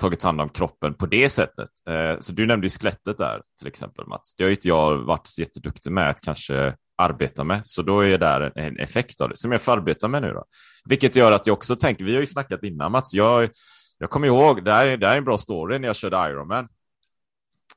tagit 0.00 0.22
hand 0.22 0.40
om 0.40 0.48
kroppen 0.48 0.94
på 0.94 1.06
det 1.06 1.28
sättet. 1.28 1.70
Eh, 1.88 2.18
så 2.20 2.32
du 2.32 2.46
nämnde 2.46 2.66
ju 2.66 2.70
skelettet 2.70 3.18
där 3.18 3.42
till 3.58 3.66
exempel 3.66 4.06
Mats. 4.06 4.34
Det 4.34 4.44
har 4.44 4.48
ju 4.48 4.54
inte 4.54 4.68
jag 4.68 4.96
varit 4.96 5.26
så 5.26 5.40
jätteduktig 5.40 5.92
med 5.92 6.10
att 6.10 6.20
kanske 6.20 6.76
arbeta 6.98 7.44
med, 7.44 7.62
så 7.64 7.82
då 7.82 8.00
är 8.00 8.10
det 8.10 8.18
där 8.18 8.58
en 8.58 8.78
effekt 8.78 9.20
av 9.20 9.28
det 9.28 9.36
som 9.36 9.52
jag 9.52 9.60
får 9.60 9.72
arbeta 9.72 10.08
med 10.08 10.22
nu 10.22 10.32
då. 10.32 10.44
Vilket 10.88 11.16
gör 11.16 11.32
att 11.32 11.46
jag 11.46 11.54
också 11.54 11.76
tänker, 11.76 12.04
vi 12.04 12.14
har 12.14 12.20
ju 12.20 12.26
snackat 12.26 12.64
innan 12.64 12.92
Mats, 12.92 13.14
jag, 13.14 13.50
jag 13.98 14.10
kommer 14.10 14.26
ihåg, 14.26 14.64
det 14.64 14.72
här, 14.72 14.86
är, 14.86 14.96
det 14.96 15.06
här 15.06 15.14
är 15.14 15.18
en 15.18 15.24
bra 15.24 15.38
story 15.38 15.78
när 15.78 15.88
jag 15.88 15.96
körde 15.96 16.16
Ironman. 16.16 16.68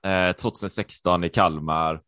Eh, 0.04 0.32
2016 0.32 1.24
i 1.24 1.30
Kalmar, 1.30 2.02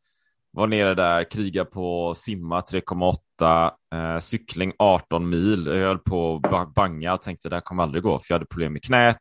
var 0.52 0.68
nere 0.68 0.94
där, 0.94 1.32
kriga 1.32 1.66
på 1.66 2.14
simma 2.16 2.62
3,8, 2.62 3.72
eh, 3.94 4.20
cykling 4.20 4.74
18 4.80 5.30
mil. 5.30 5.66
Jag 5.66 5.76
höll 5.76 6.00
på 6.00 6.42
att 6.44 6.74
banga, 6.74 7.18
tänkte 7.18 7.50
det 7.50 7.56
här 7.56 7.62
kommer 7.62 7.84
aldrig 7.84 8.04
gå, 8.04 8.20
för 8.20 8.26
jag 8.30 8.36
hade 8.36 8.46
problem 8.46 8.74
med 8.74 8.84
knät. 8.84 9.20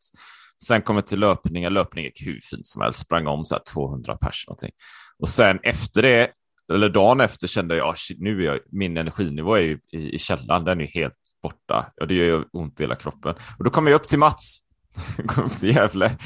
Sen 0.63 0.83
kom 0.83 0.97
jag 0.97 1.07
till 1.07 1.21
löpningar, 1.21 1.71
löpning 1.71 2.05
gick 2.05 2.27
hur 2.27 2.41
fint 2.51 2.67
som 2.67 2.83
helst, 2.83 3.01
sprang 3.01 3.27
om 3.27 3.45
så 3.45 3.55
här 3.55 3.63
200 3.73 4.17
pers 4.17 4.45
någonting. 4.49 4.71
Och 5.19 5.29
sen 5.29 5.59
efter 5.63 6.03
det, 6.03 6.31
eller 6.73 6.89
dagen 6.89 7.21
efter 7.21 7.47
kände 7.47 7.77
jag, 7.77 7.95
nu 8.19 8.43
är 8.43 8.47
jag, 8.47 8.59
min 8.73 8.97
energinivå 8.97 9.55
är 9.55 9.63
ju 9.63 9.79
i, 9.93 10.15
i 10.15 10.19
källan, 10.19 10.65
den 10.65 10.81
är 10.81 10.87
helt 10.87 11.15
borta. 11.43 11.93
Och 12.01 12.09
det 12.09 12.15
gör 12.15 12.45
ont 12.53 12.81
i 12.81 12.83
hela 12.83 12.97
kroppen. 12.97 13.35
Och 13.59 13.65
då 13.65 13.71
kom 13.71 13.87
jag 13.87 13.95
upp 13.95 14.09
till 14.09 14.19
Mats, 14.19 14.61
kom 15.27 15.45
upp 15.45 15.59
till 15.59 15.77
Gävle. 15.77 16.17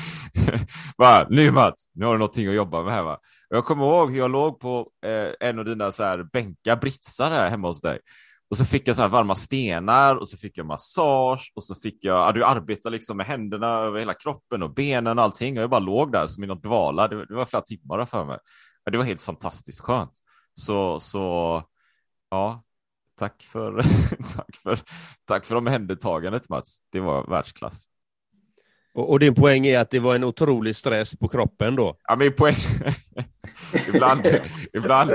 Bara, 0.99 1.27
nu 1.31 1.51
Mats, 1.51 1.91
nu 1.95 2.05
har 2.05 2.13
du 2.13 2.19
någonting 2.19 2.49
att 2.49 2.55
jobba 2.55 2.83
med 2.83 2.95
här 2.95 3.03
va. 3.03 3.19
Jag 3.55 3.65
kommer 3.65 3.85
ihåg 3.85 4.17
jag 4.17 4.31
låg 4.31 4.61
på 4.61 4.91
eh, 5.07 5.49
en 5.49 5.59
av 5.59 5.65
dina 5.65 5.93
så 5.93 6.05
här 6.05 6.23
bänkar, 6.33 6.77
britsar 6.77 7.31
här 7.31 7.51
hemma 7.51 7.69
hos 7.69 7.81
dig. 7.81 7.99
Och 8.51 8.57
så 8.57 8.65
fick 8.65 8.89
jag 8.89 8.97
så 8.97 9.03
här 9.03 9.09
varma 9.09 9.35
stenar 9.35 10.17
och 10.17 10.29
så 10.29 10.37
fick 10.37 10.59
jag 10.59 10.67
massage 10.67 11.53
och 11.55 11.65
så 11.65 11.75
fick 11.75 12.05
jag, 12.05 12.29
ja, 12.29 12.33
du 12.33 12.45
arbetar 12.45 12.91
liksom 12.91 13.17
med 13.17 13.27
händerna 13.27 13.67
över 13.67 13.99
hela 13.99 14.15
kroppen 14.15 14.63
och 14.63 14.75
benen 14.75 15.19
och 15.19 15.25
allting 15.25 15.57
och 15.59 15.63
jag 15.63 15.71
bara 15.71 15.81
låg 15.81 16.13
där 16.13 16.27
som 16.27 16.45
i 16.45 16.47
något 16.47 16.63
dvala. 16.63 17.09
Det, 17.09 17.27
det 17.27 17.35
var 17.35 17.45
flera 17.45 17.63
timmar 17.63 18.05
för 18.05 18.25
mig. 18.25 18.39
Ja, 18.85 18.93
det 18.93 18.99
var 18.99 19.05
helt 19.05 19.23
fantastiskt 19.23 19.81
skönt. 19.81 20.13
Så, 20.55 21.01
så 21.01 21.63
ja, 22.31 22.63
tack 23.19 23.43
för, 23.43 23.83
tack 24.37 24.57
för, 24.63 24.79
tack 25.25 25.45
för 25.45 25.55
omhändertagandet 25.55 26.49
Mats. 26.49 26.79
Det 26.93 27.01
var 27.01 27.27
världsklass. 27.27 27.85
Och, 28.95 29.11
och, 29.11 29.19
din 29.19 29.35
poäng 29.35 29.67
är 29.67 29.79
att 29.79 29.91
det 29.91 30.01
var 30.01 30.15
en 30.15 30.25
otrolig 30.25 30.77
stress 30.77 31.17
på 31.19 31.29
kroppen 31.29 31.77
då? 31.77 31.97
Ja, 32.09 32.17
min 32.17 32.33
poäng... 32.33 32.55
ibland, 33.95 34.27
ibland, 34.73 35.13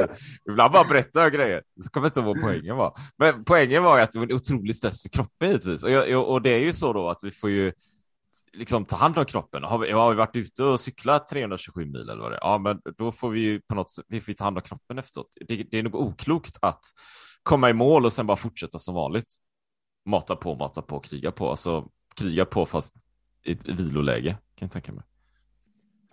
ibland 0.50 0.74
bara 0.74 0.84
berättar 0.84 1.22
jag 1.22 1.34
grejer. 1.34 1.64
Så 1.84 1.90
kommer 1.90 2.08
inte 2.08 2.20
ihåg 2.20 2.28
vad 2.28 2.42
poängen 2.42 2.78
var. 2.78 3.00
Men 3.18 3.44
poängen 3.44 3.84
var 3.84 3.98
ju 3.98 4.04
att 4.04 4.12
det 4.12 4.20
var 4.20 4.26
en 4.26 4.36
otrolig 4.36 4.76
stress 4.76 5.02
för 5.02 5.10
kroppen 5.10 5.48
givetvis. 5.48 5.84
Och, 5.84 5.92
jag, 5.92 6.30
och 6.30 6.42
det 6.42 6.50
är 6.50 6.60
ju 6.60 6.74
så 6.74 6.94
då 6.94 7.10
att 7.10 7.24
vi 7.24 7.32
får 7.32 7.50
ju 7.50 7.74
liksom 8.54 8.86
ta 8.86 8.96
hand 8.96 9.18
om 9.18 9.26
kroppen. 9.26 9.64
Har 9.64 9.78
vi, 9.78 9.92
har 9.92 10.10
vi 10.10 10.16
varit 10.16 10.36
ute 10.36 10.64
och 10.64 10.80
cyklat 10.80 11.28
327 11.28 11.86
mil 11.86 11.96
eller 11.96 12.22
vad 12.22 12.32
det 12.32 12.36
är, 12.36 12.42
ja, 12.42 12.58
men 12.58 12.82
då 12.98 13.12
får 13.12 13.30
vi 13.30 13.40
ju 13.40 13.62
på 13.62 13.76
något 13.76 13.92
sätt, 13.92 14.06
vi 14.08 14.22
får 14.22 14.34
ta 14.34 14.44
hand 14.44 14.58
om 14.58 14.64
kroppen 14.64 15.00
efteråt. 15.00 15.28
Det, 15.48 15.64
det 15.72 15.80
är 15.80 15.84
nog 15.84 15.96
oklokt 15.96 16.58
att 16.62 16.82
komma 17.44 17.70
i 17.70 17.74
mål 17.74 18.06
och 18.06 18.14
sen 18.14 18.28
bara 18.28 18.38
fortsätta 18.38 18.80
som 18.80 18.96
vanligt. 18.96 19.36
Mata 20.06 20.36
på, 20.36 20.56
mata 20.56 20.82
på, 20.82 21.00
kriga 21.00 21.32
på. 21.32 21.50
Alltså 21.50 21.90
kriga 22.16 22.46
på 22.46 22.66
fast 22.66 22.96
i 23.44 23.52
ett 23.52 23.66
viloläge, 23.66 24.32
kan 24.32 24.66
jag 24.66 24.72
tänka 24.72 24.92
mig. 24.92 25.04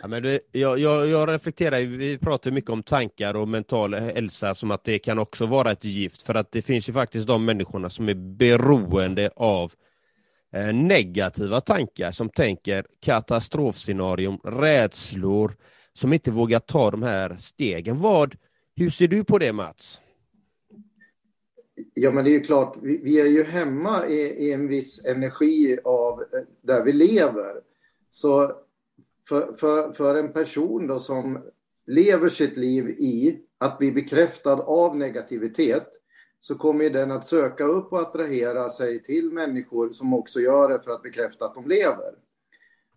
Ja, 0.00 0.08
men 0.08 0.22
det, 0.22 0.40
jag, 0.52 0.78
jag, 0.78 1.06
jag 1.06 1.28
reflekterar, 1.28 1.80
vi 1.80 2.18
pratar 2.18 2.50
mycket 2.50 2.70
om 2.70 2.82
tankar 2.82 3.36
och 3.36 3.48
mental 3.48 3.94
hälsa 3.94 4.54
som 4.54 4.70
att 4.70 4.84
det 4.84 4.98
kan 4.98 5.18
också 5.18 5.46
vara 5.46 5.72
ett 5.72 5.84
gift, 5.84 6.22
för 6.22 6.34
att 6.34 6.52
det 6.52 6.62
finns 6.62 6.88
ju 6.88 6.92
faktiskt 6.92 7.26
de 7.26 7.44
människorna 7.44 7.90
som 7.90 8.08
är 8.08 8.14
beroende 8.14 9.30
av 9.36 9.72
eh, 10.52 10.74
negativa 10.74 11.60
tankar, 11.60 12.10
som 12.10 12.28
tänker 12.28 12.86
katastrofscenarium, 13.00 14.38
rädslor, 14.44 15.56
som 15.92 16.12
inte 16.12 16.30
vågar 16.30 16.60
ta 16.60 16.90
de 16.90 17.02
här 17.02 17.36
stegen. 17.40 18.00
Vad, 18.00 18.36
hur 18.76 18.90
ser 18.90 19.08
du 19.08 19.24
på 19.24 19.38
det 19.38 19.52
Mats? 19.52 20.00
Ja, 21.94 22.10
men 22.10 22.24
det 22.24 22.30
är 22.30 22.32
ju 22.32 22.40
klart, 22.40 22.76
vi, 22.82 23.00
vi 23.02 23.20
är 23.20 23.26
ju 23.26 23.44
hemma 23.44 24.06
i, 24.06 24.20
i, 24.20 24.52
en 24.52 24.68
viss 24.68 25.04
energi 25.04 25.78
av 25.84 26.20
eh, 26.20 26.26
där 26.62 26.84
vi 26.84 26.92
lever. 26.92 27.54
Så 28.10 28.52
för, 29.28 29.52
för, 29.52 29.92
för 29.92 30.14
en 30.14 30.32
person 30.32 30.86
då 30.86 30.98
som 30.98 31.42
lever 31.86 32.28
sitt 32.28 32.56
liv 32.56 32.88
i 32.88 33.40
att 33.58 33.78
bli 33.78 33.92
bekräftad 33.92 34.62
av 34.62 34.96
negativitet 34.96 35.88
så 36.38 36.54
kommer 36.54 36.90
den 36.90 37.10
att 37.10 37.26
söka 37.26 37.64
upp 37.64 37.92
och 37.92 38.00
attrahera 38.00 38.70
sig 38.70 39.02
till 39.02 39.32
människor 39.32 39.92
som 39.92 40.14
också 40.14 40.40
gör 40.40 40.68
det 40.68 40.80
för 40.80 40.90
att 40.90 41.02
bekräfta 41.02 41.44
att 41.44 41.54
de 41.54 41.68
lever. 41.68 42.14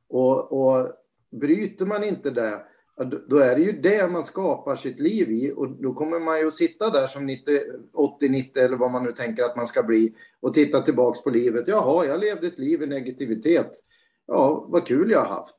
Och, 0.09 0.51
och 0.51 0.91
bryter 1.31 1.85
man 1.85 2.03
inte 2.03 2.29
det 2.29 2.61
då 3.05 3.37
är 3.37 3.55
det 3.55 3.61
ju 3.61 3.71
det 3.71 4.07
man 4.07 4.23
skapar 4.23 4.75
sitt 4.75 4.99
liv 4.99 5.31
i 5.31 5.53
och 5.55 5.69
då 5.69 5.93
kommer 5.93 6.19
man 6.19 6.39
ju 6.39 6.47
att 6.47 6.53
sitta 6.53 6.89
där 6.89 7.07
som 7.07 7.29
80-90 7.29 8.57
eller 8.57 8.77
vad 8.77 8.91
man 8.91 9.03
nu 9.03 9.11
tänker 9.11 9.43
att 9.43 9.55
man 9.55 9.67
ska 9.67 9.83
bli 9.83 10.15
och 10.39 10.53
titta 10.53 10.81
tillbaks 10.81 11.23
på 11.23 11.29
livet. 11.29 11.67
Jaha, 11.67 12.05
jag 12.05 12.19
levde 12.19 12.47
ett 12.47 12.59
liv 12.59 12.81
i 12.81 12.87
negativitet. 12.87 13.71
Ja, 14.25 14.65
vad 14.69 14.87
kul 14.87 15.11
jag 15.11 15.19
har 15.19 15.35
haft. 15.35 15.55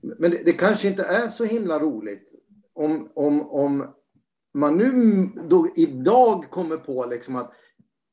Men 0.00 0.30
det, 0.30 0.42
det 0.44 0.52
kanske 0.52 0.88
inte 0.88 1.04
är 1.04 1.28
så 1.28 1.44
himla 1.44 1.78
roligt 1.78 2.34
om, 2.72 3.12
om, 3.14 3.50
om 3.50 3.94
man 4.54 4.76
nu 4.76 4.92
då, 5.48 5.68
idag 5.76 6.50
kommer 6.50 6.76
på 6.76 7.06
liksom 7.06 7.36
att 7.36 7.52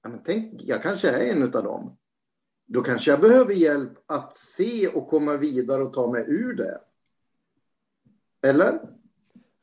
ja, 0.04 0.10
men 0.10 0.23
tänk, 0.23 0.62
jag 0.63 0.82
kanske 0.82 1.10
är 1.10 1.32
en 1.32 1.43
av 1.43 1.50
dem. 1.50 1.97
Då 2.67 2.82
kanske 2.82 3.12
jag 3.12 3.21
behöver 3.21 3.54
hjälp 3.54 3.93
att 4.06 4.34
se 4.34 4.88
och 4.88 5.08
komma 5.08 5.38
vidare 5.38 5.84
och 5.84 5.93
ta 5.93 6.12
mig 6.12 6.26
ur 6.28 6.54
det. 6.54 6.80
Eller? 8.47 8.80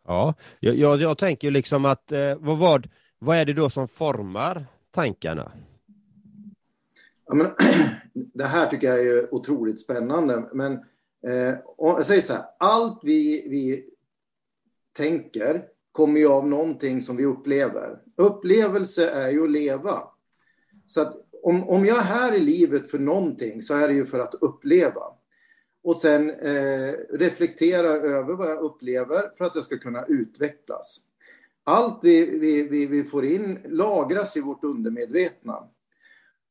Ja, 0.06 0.34
jag, 0.60 0.74
jag, 0.74 1.00
jag 1.00 1.18
tänker 1.18 1.50
liksom 1.50 1.84
att 1.84 2.12
eh, 2.12 2.36
vad, 2.38 2.58
vad, 2.58 2.88
vad 3.18 3.36
är 3.36 3.44
det 3.44 3.52
då 3.52 3.70
som 3.70 3.88
formar 3.88 4.66
tankarna? 4.90 5.52
Ja, 7.26 7.34
men, 7.34 7.46
det 8.12 8.44
här 8.44 8.70
tycker 8.70 8.86
jag 8.86 9.06
är 9.06 9.34
otroligt 9.34 9.80
spännande. 9.80 10.48
Men 10.52 10.84
eh, 11.26 11.54
jag 11.78 12.06
säger 12.06 12.22
så 12.22 12.32
här, 12.32 12.44
allt 12.58 13.00
vi, 13.02 13.48
vi 13.48 13.88
tänker 14.96 15.64
kommer 15.92 16.20
ju 16.20 16.28
av 16.28 16.48
någonting 16.48 17.02
som 17.02 17.16
vi 17.16 17.24
upplever. 17.24 17.98
Upplevelse 18.16 19.10
är 19.10 19.30
ju 19.30 19.44
att 19.44 19.50
leva. 19.50 20.02
Så 20.86 21.00
att 21.00 21.16
om, 21.42 21.68
om 21.68 21.84
jag 21.86 21.98
är 21.98 22.02
här 22.02 22.34
i 22.34 22.40
livet 22.40 22.90
för 22.90 22.98
någonting 22.98 23.62
så 23.62 23.74
är 23.74 23.88
det 23.88 23.94
ju 23.94 24.06
för 24.06 24.18
att 24.18 24.34
uppleva. 24.34 25.02
Och 25.82 25.96
sen 25.96 26.30
eh, 26.30 26.92
reflektera 27.10 27.88
över 27.88 28.34
vad 28.34 28.50
jag 28.50 28.62
upplever 28.62 29.36
för 29.38 29.44
att 29.44 29.54
jag 29.54 29.64
ska 29.64 29.78
kunna 29.78 30.04
utvecklas. 30.04 31.00
Allt 31.64 31.98
vi, 32.02 32.38
vi, 32.38 32.68
vi, 32.68 32.86
vi 32.86 33.04
får 33.04 33.24
in 33.24 33.58
lagras 33.64 34.36
i 34.36 34.40
vårt 34.40 34.64
undermedvetna. 34.64 35.68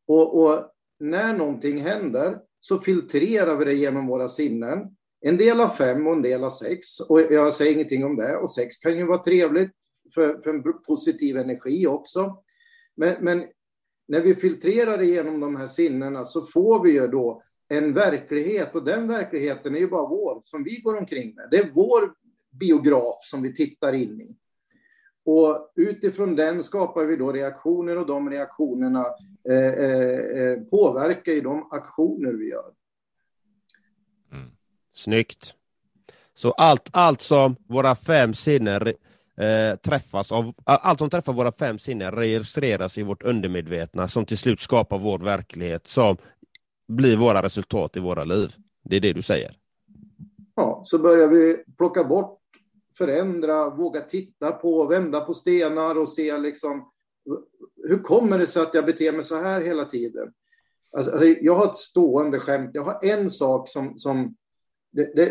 Och, 0.08 0.44
och, 0.44 0.70
när 1.00 1.34
någonting 1.34 1.82
händer 1.82 2.40
så 2.66 2.80
filtrerar 2.80 3.58
vi 3.58 3.66
det 3.66 3.74
genom 3.74 4.08
våra 4.08 4.30
sinnen. 4.30 4.80
En 5.22 5.38
del 5.38 5.60
har 5.60 5.68
fem 5.68 6.08
och 6.08 6.14
en 6.14 6.22
del 6.22 6.44
har 6.44 6.50
sex. 6.50 7.00
Och 7.00 7.20
jag 7.20 7.54
säger 7.54 7.74
ingenting 7.74 8.06
om 8.06 8.16
det. 8.16 8.38
Och 8.38 8.52
sex 8.52 8.78
kan 8.78 8.98
ju 8.98 9.06
vara 9.06 9.24
trevligt 9.24 9.72
för, 10.14 10.42
för 10.42 10.50
en 10.50 10.64
positiv 10.88 11.38
energi 11.38 11.88
också. 11.88 12.44
Men, 12.96 13.16
men 13.22 13.44
när 14.08 14.22
vi 14.22 14.36
filtrerar 14.36 14.98
det 14.98 15.06
genom 15.06 15.40
de 15.40 15.56
här 15.56 15.68
sinnena 15.68 16.26
så 16.26 16.42
får 16.42 16.84
vi 16.84 16.92
ju 16.92 17.08
då 17.08 17.44
en 17.68 17.94
verklighet 17.94 18.76
och 18.76 18.86
den 18.86 19.08
verkligheten 19.08 19.76
är 19.76 19.80
ju 19.80 19.88
bara 19.88 20.10
vår, 20.10 20.40
som 20.44 20.64
vi 20.64 20.78
går 20.78 20.98
omkring 20.98 21.36
med. 21.36 21.48
Det 21.52 21.58
är 21.58 21.72
vår 21.74 22.14
biograf 22.60 23.18
som 23.22 23.42
vi 23.42 23.54
tittar 23.54 23.94
in 23.94 24.22
i. 24.22 24.38
Och 25.26 25.72
utifrån 25.76 26.36
den 26.36 26.64
skapar 26.64 27.06
vi 27.06 27.16
då 27.16 27.32
reaktioner 27.32 27.98
och 27.98 28.08
de 28.08 28.30
reaktionerna 28.30 29.06
eh, 29.50 29.86
eh, 29.86 30.42
eh 30.42 30.60
påverkar 30.72 31.32
ju 31.32 31.42
de 31.42 31.68
aktioner 31.72 32.32
vi 32.34 32.50
gör. 32.50 32.72
Mm. 34.32 34.52
Snyggt. 34.94 35.56
Så 36.34 36.52
allt, 36.52 36.90
allt 36.94 37.22
som 37.22 37.56
våra 37.68 37.96
fem 37.96 38.34
sinnen 38.34 38.88
eh, 39.38 39.76
träffas 39.84 40.32
av, 40.32 40.54
allt 40.66 41.00
som 41.00 41.10
träffar 41.10 41.34
våra 41.34 41.52
fem 41.52 41.80
sinnen 41.80 42.12
registreras 42.12 42.98
i 42.98 43.04
vårt 43.04 43.24
undermedvetna 43.24 44.08
som 44.08 44.26
till 44.26 44.38
slut 44.38 44.60
skapar 44.60 45.00
vår 45.00 45.20
verklighet 45.20 45.88
som 45.88 46.18
blir 46.88 47.18
våra 47.18 47.42
resultat 47.42 47.98
i 47.98 48.00
våra 48.00 48.24
liv. 48.24 48.56
Det 48.84 48.96
är 48.96 49.00
det 49.00 49.14
du 49.14 49.22
säger. 49.22 49.58
Ja, 50.56 50.82
så 50.86 51.00
börjar 51.00 51.28
vi 51.28 51.64
plocka 51.78 52.04
bort, 52.04 52.40
förändra, 52.98 53.70
våga 53.70 54.02
titta 54.02 54.52
på, 54.52 54.86
vända 54.86 55.22
på 55.22 55.34
stenar 55.34 55.98
och 55.98 56.10
se 56.10 56.38
liksom 56.38 56.90
hur 57.84 58.04
kommer 58.04 58.40
det 58.40 58.48
sig 58.48 58.62
att 58.62 58.74
jag 58.74 58.86
beter 58.86 59.12
mig 59.12 59.24
så 59.24 59.36
här 59.36 59.62
hela 59.62 59.86
tiden? 59.86 60.34
Alltså, 60.98 61.12
alltså 61.12 61.28
jag 61.28 61.56
har 61.56 61.66
ett 61.66 61.78
stående 61.78 62.40
skämt. 62.40 62.72
Jag 62.74 62.84
har 62.84 63.00
en 63.02 63.30
sak 63.30 63.70
som, 63.70 63.98
som 63.98 64.36
det, 64.92 65.16
det, 65.16 65.28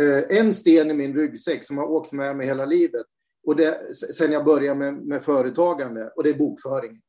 eh, 0.00 0.38
en 0.38 0.54
sten 0.54 0.90
i 0.90 0.94
min 0.94 1.16
ryggsäck 1.16 1.64
som 1.64 1.78
har 1.78 1.86
åkt 1.86 2.12
med 2.12 2.36
mig 2.36 2.46
hela 2.46 2.64
livet. 2.64 3.06
Och 3.46 3.56
det, 3.56 3.96
sen 4.14 4.32
jag 4.32 4.44
började 4.44 4.78
med, 4.78 4.94
med 4.94 5.24
företagande 5.24 6.12
och 6.16 6.22
det 6.22 6.30
är 6.30 6.38
bokföring. 6.38 7.02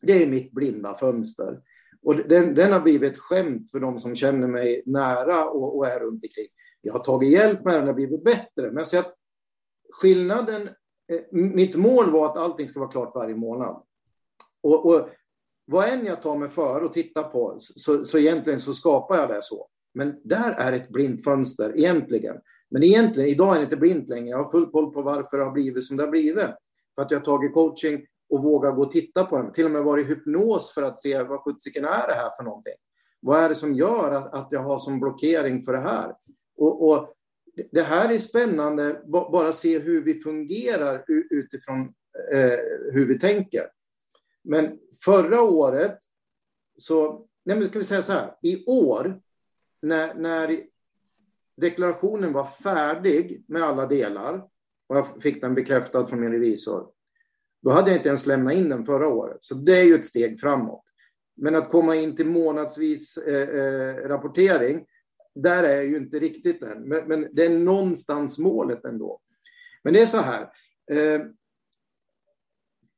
Det 0.00 0.22
är 0.22 0.26
mitt 0.26 0.52
blinda 0.52 0.94
fönster. 0.94 1.60
Och 2.02 2.16
den, 2.16 2.54
den 2.54 2.72
har 2.72 2.80
blivit 2.80 3.12
ett 3.12 3.18
skämt 3.18 3.70
för 3.70 3.80
de 3.80 4.00
som 4.00 4.14
känner 4.14 4.48
mig 4.48 4.82
nära 4.86 5.48
och, 5.50 5.76
och 5.76 5.86
är 5.86 6.00
runt 6.00 6.24
omkring. 6.24 6.48
Jag 6.80 6.92
har 6.92 7.00
tagit 7.00 7.32
hjälp 7.32 7.64
med 7.64 7.74
den, 7.74 7.88
och 7.88 7.94
blivit 7.94 8.24
bättre. 8.24 8.66
Men 8.66 8.76
jag 8.76 8.88
säger 8.88 9.04
att 9.04 9.14
skillnaden, 9.92 10.68
eh, 11.12 11.20
mitt 11.30 11.76
mål 11.76 12.10
var 12.10 12.26
att 12.26 12.36
allting 12.36 12.68
ska 12.68 12.80
vara 12.80 12.90
klart 12.90 13.14
varje 13.14 13.36
månad. 13.36 13.82
Och, 14.62 14.86
och 14.86 15.08
vad 15.64 15.88
än 15.88 16.06
jag 16.06 16.22
tar 16.22 16.36
mig 16.36 16.48
för 16.48 16.84
och 16.84 16.92
tittar 16.92 17.22
på, 17.22 17.56
så, 17.60 18.04
så 18.04 18.18
egentligen 18.18 18.60
så 18.60 18.74
skapar 18.74 19.16
jag 19.16 19.28
det 19.28 19.42
så. 19.42 19.68
Men 19.94 20.20
där 20.24 20.52
är 20.52 20.72
ett 20.72 20.88
blint 20.88 21.24
fönster 21.24 21.78
egentligen. 21.78 22.36
Men 22.70 22.82
egentligen, 22.82 23.28
idag 23.28 23.54
är 23.54 23.58
det 23.58 23.64
inte 23.64 23.76
blint 23.76 24.08
längre. 24.08 24.28
Jag 24.28 24.42
har 24.42 24.50
full 24.50 24.70
koll 24.70 24.92
på 24.92 25.02
varför 25.02 25.38
det 25.38 25.44
har 25.44 25.52
blivit 25.52 25.84
som 25.84 25.96
det 25.96 26.02
har 26.02 26.10
blivit. 26.10 26.46
För 26.94 27.02
att 27.02 27.10
jag 27.10 27.18
har 27.18 27.24
tagit 27.24 27.54
coaching 27.54 28.06
och 28.30 28.42
vågat 28.42 28.76
gå 28.76 28.82
och 28.82 28.90
titta 28.90 29.24
på 29.24 29.38
den. 29.38 29.52
Till 29.52 29.64
och 29.64 29.70
med 29.70 29.84
varit 29.84 30.06
i 30.06 30.08
hypnos 30.08 30.74
för 30.74 30.82
att 30.82 30.98
se 30.98 31.22
vad 31.22 31.40
sjuttsiken 31.40 31.84
är 31.84 32.06
det 32.08 32.14
här 32.14 32.30
för 32.36 32.44
någonting. 32.44 32.72
Vad 33.20 33.40
är 33.40 33.48
det 33.48 33.54
som 33.54 33.74
gör 33.74 34.12
att, 34.12 34.34
att 34.34 34.48
jag 34.50 34.62
har 34.62 34.78
som 34.78 35.00
blockering 35.00 35.62
för 35.62 35.72
det 35.72 35.80
här? 35.80 36.14
Och, 36.58 36.88
och 36.88 37.14
det 37.72 37.82
här 37.82 38.12
är 38.12 38.18
spännande, 38.18 39.02
bara 39.06 39.52
se 39.52 39.78
hur 39.78 40.02
vi 40.02 40.20
fungerar 40.20 41.04
utifrån 41.30 41.80
eh, 42.32 42.58
hur 42.92 43.06
vi 43.06 43.18
tänker. 43.18 43.70
Men 44.44 44.78
förra 45.04 45.42
året 45.42 45.98
så, 46.78 47.26
nej 47.44 47.58
men 47.58 47.68
ska 47.68 47.78
vi 47.78 47.84
säga 47.84 48.02
så 48.02 48.12
här, 48.12 48.34
i 48.42 48.64
år 48.66 49.20
när, 49.82 50.14
när 50.14 50.62
deklarationen 51.56 52.32
var 52.32 52.44
färdig 52.44 53.44
med 53.46 53.62
alla 53.62 53.86
delar 53.86 54.44
och 54.86 54.96
jag 54.96 55.22
fick 55.22 55.40
den 55.40 55.54
bekräftad 55.54 56.06
från 56.06 56.20
min 56.20 56.32
revisor, 56.32 56.88
då 57.62 57.70
hade 57.70 57.90
jag 57.90 57.98
inte 57.98 58.08
ens 58.08 58.26
lämnat 58.26 58.54
in 58.54 58.68
den 58.68 58.86
förra 58.86 59.08
året. 59.08 59.38
Så 59.40 59.54
det 59.54 59.80
är 59.80 59.84
ju 59.84 59.94
ett 59.94 60.06
steg 60.06 60.40
framåt. 60.40 60.84
Men 61.36 61.54
att 61.54 61.70
komma 61.70 61.96
in 61.96 62.16
till 62.16 62.26
månadsvis 62.26 63.16
eh, 63.16 63.48
eh, 63.48 63.94
rapportering, 64.08 64.86
där 65.42 65.64
är 65.64 65.76
jag 65.76 65.86
ju 65.86 65.96
inte 65.96 66.18
riktigt 66.18 66.62
än. 66.62 66.88
Men, 66.88 67.08
men, 67.08 67.28
det 67.32 67.44
är 67.46 67.58
någonstans 67.58 68.38
målet 68.38 68.84
ändå. 68.84 69.20
Men 69.82 69.92
det 69.92 70.02
är 70.02 70.06
så 70.06 70.18
här. 70.18 70.42
Eh, 70.90 71.20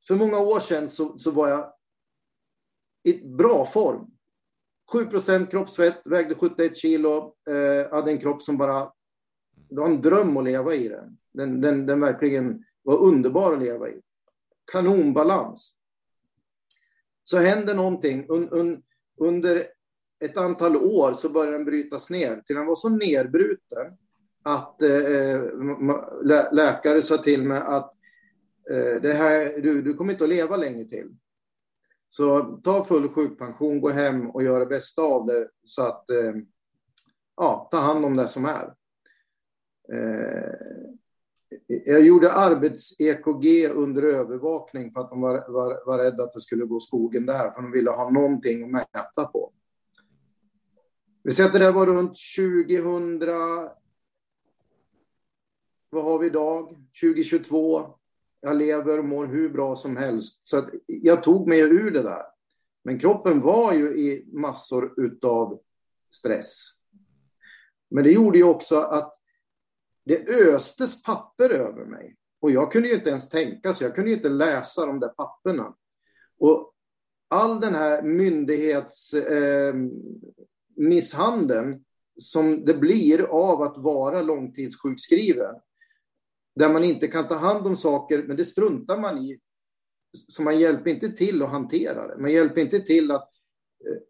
för 0.07 0.15
många 0.15 0.39
år 0.39 0.59
sedan 0.59 0.89
så, 0.89 1.17
så 1.17 1.31
var 1.31 1.49
jag 1.49 1.73
i 3.03 3.27
bra 3.27 3.65
form. 3.65 4.11
7% 4.93 5.45
kroppsfett, 5.45 6.01
vägde 6.05 6.35
71 6.35 6.77
kilo, 6.77 7.35
eh, 7.49 7.91
hade 7.91 8.11
en 8.11 8.19
kropp 8.19 8.41
som 8.41 8.57
bara... 8.57 8.93
Det 9.69 9.81
var 9.81 9.89
en 9.89 10.01
dröm 10.01 10.37
att 10.37 10.43
leva 10.43 10.73
i 10.73 10.87
den. 10.87 11.17
Den, 11.33 11.61
den, 11.61 11.85
den 11.85 11.99
verkligen 11.99 12.63
var 12.83 12.97
underbar 12.97 13.53
att 13.53 13.59
leva 13.59 13.89
i 13.89 14.01
kanonbalans. 14.71 15.75
Så 17.23 17.37
händer 17.37 17.75
någonting. 17.75 18.25
Un, 18.29 18.49
un, 18.49 18.83
under 19.17 19.67
ett 20.21 20.37
antal 20.37 20.75
år 20.75 21.13
så 21.13 21.29
började 21.29 21.57
den 21.57 21.65
brytas 21.65 22.09
ner. 22.09 22.41
Till 22.45 22.55
den 22.55 22.65
var 22.65 22.75
så 22.75 22.89
nedbruten 22.89 23.97
att 24.43 24.81
eh, 24.81 24.95
eh 24.95 25.41
lä 26.23 26.51
läkare 26.51 27.01
sa 27.01 27.17
till 27.17 27.43
mig 27.43 27.61
att 27.65 27.93
eh, 28.69 29.01
det 29.01 29.13
här, 29.13 29.61
du, 29.61 29.81
du 29.81 29.93
kommer 29.93 30.11
inte 30.11 30.23
att 30.23 30.29
leva 30.29 30.57
länge 30.57 30.85
till. 30.85 31.15
Så 32.09 32.41
ta 32.63 32.83
full 32.83 33.09
sjukpension, 33.09 33.81
gå 33.81 33.89
hem 33.89 34.29
och 34.29 34.43
gör 34.43 34.59
det 34.59 34.65
bästa 34.65 35.01
av 35.01 35.25
det 35.25 35.49
så 35.65 35.81
att 35.81 36.09
eh, 36.09 36.33
ja, 37.37 37.67
ta 37.71 37.77
hand 37.77 38.05
om 38.05 38.15
det 38.15 38.27
som 38.27 38.45
är. 38.45 38.73
Eh, 39.93 40.53
jag 41.85 42.01
gjorde 42.01 42.31
arbets-EKG 42.31 43.69
under 43.69 44.03
övervakning 44.03 44.91
för 44.91 45.01
att 45.01 45.09
de 45.09 45.21
var, 45.21 45.51
var, 45.51 45.85
var 45.85 45.97
rädda 45.97 46.23
att 46.23 46.33
det 46.33 46.41
skulle 46.41 46.65
gå 46.65 46.79
skogen 46.79 47.25
där, 47.25 47.51
för 47.51 47.61
de 47.61 47.71
ville 47.71 47.91
ha 47.91 48.09
någonting 48.09 48.63
att 48.63 48.69
mäta 48.69 49.25
på. 49.25 49.53
Vi 51.23 51.33
säger 51.33 51.47
att 51.47 51.53
det 51.53 51.59
där 51.59 51.71
var 51.71 51.85
runt 51.85 52.17
2000... 52.37 53.19
Vad 55.89 56.03
har 56.03 56.19
vi 56.19 56.27
idag? 56.27 56.77
2022. 57.01 57.93
Jag 58.41 58.55
lever 58.55 58.97
och 58.97 59.05
mår 59.05 59.25
hur 59.25 59.49
bra 59.49 59.75
som 59.75 59.97
helst. 59.97 60.45
Så 60.45 60.69
jag 60.85 61.23
tog 61.23 61.47
mig 61.47 61.59
ur 61.59 61.91
det 61.91 62.01
där. 62.01 62.23
Men 62.83 62.99
kroppen 62.99 63.41
var 63.41 63.73
ju 63.73 63.87
i 63.87 64.29
massor 64.33 64.93
utav 64.97 65.61
stress. 66.09 66.67
Men 67.89 68.03
det 68.03 68.11
gjorde 68.11 68.37
ju 68.37 68.43
också 68.43 68.79
att 68.79 69.13
det 70.05 70.29
östes 70.29 71.03
papper 71.03 71.49
över 71.49 71.85
mig. 71.85 72.15
Och 72.39 72.51
jag 72.51 72.71
kunde 72.71 72.87
ju 72.87 72.95
inte 72.95 73.09
ens 73.09 73.29
tänka, 73.29 73.73
så 73.73 73.83
jag 73.83 73.95
kunde 73.95 74.09
ju 74.09 74.15
inte 74.15 74.29
läsa 74.29 74.85
de 74.85 74.99
där 74.99 75.09
papperna. 75.09 75.75
Och 76.37 76.73
all 77.27 77.59
den 77.59 77.75
här 77.75 78.01
myndighets... 78.01 79.13
eh, 79.13 79.75
misshandeln 80.81 81.83
som 82.19 82.65
det 82.65 82.73
blir 82.73 83.21
av 83.21 83.61
att 83.61 83.77
vara 83.77 84.21
långtidssjukskriven, 84.21 85.55
där 86.55 86.73
man 86.73 86.83
inte 86.83 87.07
kan 87.07 87.27
ta 87.27 87.35
hand 87.35 87.67
om 87.67 87.77
saker, 87.77 88.23
men 88.23 88.37
det 88.37 88.45
struntar 88.45 88.99
man 88.99 89.17
i. 89.17 89.39
Så 90.27 90.43
man 90.43 90.59
hjälper 90.59 90.89
inte 90.89 91.11
till 91.11 91.41
att 91.41 91.49
hantera 91.49 92.07
det. 92.07 92.21
Man 92.21 92.31
hjälper 92.31 92.61
inte 92.61 92.79
till 92.79 93.11
att 93.11 93.29
eh, 93.87 94.01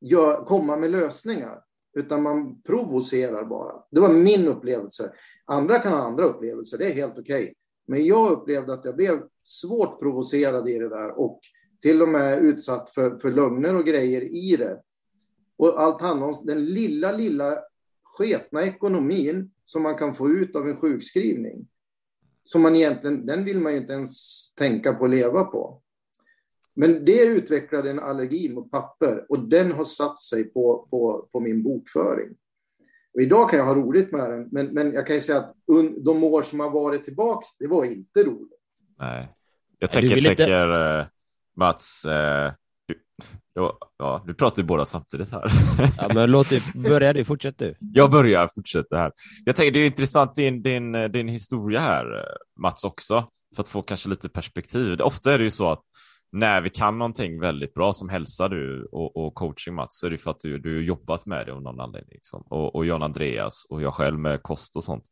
gör, 0.00 0.44
komma 0.44 0.76
med 0.76 0.90
lösningar 0.90 1.64
utan 1.92 2.22
man 2.22 2.62
provocerar 2.62 3.44
bara. 3.44 3.84
Det 3.90 4.00
var 4.00 4.14
min 4.14 4.48
upplevelse. 4.48 5.12
Andra 5.44 5.78
kan 5.78 5.92
ha 5.92 6.00
andra 6.00 6.24
upplevelser, 6.24 6.78
det 6.78 6.86
är 6.86 6.94
helt 6.94 7.18
okej. 7.18 7.42
Okay. 7.42 7.54
Men 7.86 8.06
jag 8.06 8.32
upplevde 8.32 8.72
att 8.72 8.84
jag 8.84 8.96
blev 8.96 9.22
svårt 9.44 10.00
provocerad 10.00 10.68
i 10.68 10.78
det 10.78 10.88
där 10.88 11.18
och 11.18 11.40
till 11.82 12.02
och 12.02 12.08
med 12.08 12.38
utsatt 12.38 12.90
för, 12.90 13.18
för 13.18 13.30
lögner 13.30 13.76
och 13.76 13.86
grejer 13.86 14.22
i 14.22 14.56
det. 14.56 14.80
Och 15.60 15.80
allt 15.82 16.00
handlar 16.00 16.26
om 16.26 16.46
den 16.46 16.64
lilla, 16.64 17.12
lilla 17.12 17.58
sketna 18.02 18.62
ekonomin 18.62 19.50
som 19.64 19.82
man 19.82 19.94
kan 19.94 20.14
få 20.14 20.28
ut 20.28 20.56
av 20.56 20.68
en 20.68 20.76
sjukskrivning. 20.76 21.66
Som 22.44 22.62
man 22.62 22.76
egentligen, 22.76 23.26
den 23.26 23.44
vill 23.44 23.58
man 23.58 23.72
ju 23.72 23.78
inte 23.78 23.92
ens 23.92 24.10
tänka 24.54 24.92
på 24.94 25.04
att 25.04 25.10
leva 25.10 25.44
på. 25.44 25.82
Men 26.74 27.04
det 27.04 27.24
utvecklade 27.24 27.90
en 27.90 27.98
allergi 28.00 28.48
mot 28.52 28.70
papper 28.70 29.26
och 29.28 29.48
den 29.48 29.72
har 29.72 29.84
satt 29.84 30.20
sig 30.20 30.44
på, 30.44 30.88
på, 30.90 31.28
på 31.32 31.40
min 31.40 31.62
bokföring. 31.62 32.36
Och 33.14 33.20
idag 33.20 33.50
kan 33.50 33.58
jag 33.58 33.66
ha 33.66 33.74
roligt 33.74 34.12
med 34.12 34.30
den, 34.30 34.48
men, 34.52 34.66
men 34.66 34.92
jag 34.92 35.06
kan 35.06 35.16
ju 35.16 35.20
säga 35.22 35.38
att 35.38 35.54
un, 35.66 36.04
de 36.04 36.24
år 36.24 36.42
som 36.42 36.60
har 36.60 36.70
varit 36.70 37.04
tillbaks, 37.04 37.46
det 37.58 37.66
var 37.66 37.84
inte 37.84 38.24
roligt. 38.24 38.60
Nej. 38.98 39.28
Jag 39.78 39.90
tänker, 39.90 40.14
vill 40.14 40.26
inte- 40.26 40.36
tänker 40.36 40.98
eh, 41.00 41.06
Mats, 41.56 42.04
eh, 42.04 42.52
du, 43.54 43.70
ja, 43.98 44.22
nu 44.26 44.34
pratar 44.34 44.56
vi 44.56 44.62
båda 44.62 44.84
samtidigt 44.84 45.32
här. 45.32 45.46
Ja, 45.98 46.08
men 46.14 46.30
låt 46.30 46.50
det, 46.50 46.74
börja 46.74 47.12
du, 47.12 47.24
fortsätt 47.24 47.58
du. 47.58 47.74
Jag 47.80 48.10
börjar, 48.10 48.48
fortsätter 48.54 48.96
här. 48.96 49.12
Jag 49.44 49.56
tänker, 49.56 49.72
det 49.72 49.78
är 49.80 49.86
intressant 49.86 50.34
din, 50.34 50.62
din, 50.62 50.92
din 50.92 51.28
historia 51.28 51.80
här, 51.80 52.24
Mats, 52.60 52.84
också, 52.84 53.28
för 53.56 53.62
att 53.62 53.68
få 53.68 53.82
kanske 53.82 54.08
lite 54.08 54.28
perspektiv. 54.28 55.00
Ofta 55.00 55.32
är 55.32 55.38
det 55.38 55.44
ju 55.44 55.50
så 55.50 55.70
att 55.70 55.82
när 56.32 56.60
vi 56.60 56.70
kan 56.70 56.98
någonting 56.98 57.40
väldigt 57.40 57.74
bra 57.74 57.92
som 57.92 58.08
hälsa 58.08 58.48
du 58.48 58.88
och, 58.92 59.16
och 59.16 59.34
coaching 59.34 59.74
Mats, 59.74 59.98
så 59.98 60.06
är 60.06 60.10
det 60.10 60.18
för 60.18 60.30
att 60.30 60.40
du, 60.40 60.58
du 60.58 60.84
jobbat 60.84 61.26
med 61.26 61.46
det 61.46 61.52
av 61.52 61.62
någon 61.62 61.80
anledning. 61.80 62.14
Liksom. 62.14 62.42
Och, 62.42 62.74
och 62.74 62.86
John 62.86 63.02
Andreas 63.02 63.66
och 63.70 63.82
jag 63.82 63.94
själv 63.94 64.18
med 64.18 64.42
kost 64.42 64.76
och 64.76 64.84
sånt. 64.84 65.04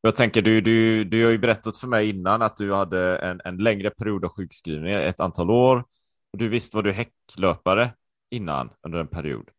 Jag 0.00 0.16
tänker, 0.16 0.42
du, 0.42 0.60
du, 0.60 1.04
du 1.04 1.24
har 1.24 1.30
ju 1.30 1.38
berättat 1.38 1.76
för 1.76 1.88
mig 1.88 2.10
innan 2.10 2.42
att 2.42 2.56
du 2.56 2.74
hade 2.74 3.16
en, 3.16 3.40
en 3.44 3.56
längre 3.56 3.90
period 3.90 4.24
av 4.24 4.30
sjukskrivning, 4.30 4.92
ett 4.92 5.20
antal 5.20 5.50
år. 5.50 5.84
Och 6.32 6.38
du 6.38 6.48
visste 6.48 6.76
vad 6.76 6.84
du 6.84 6.92
häcklöpare 6.92 7.90
innan 8.30 8.70
under 8.82 8.98
en 8.98 9.08
period. 9.08 9.50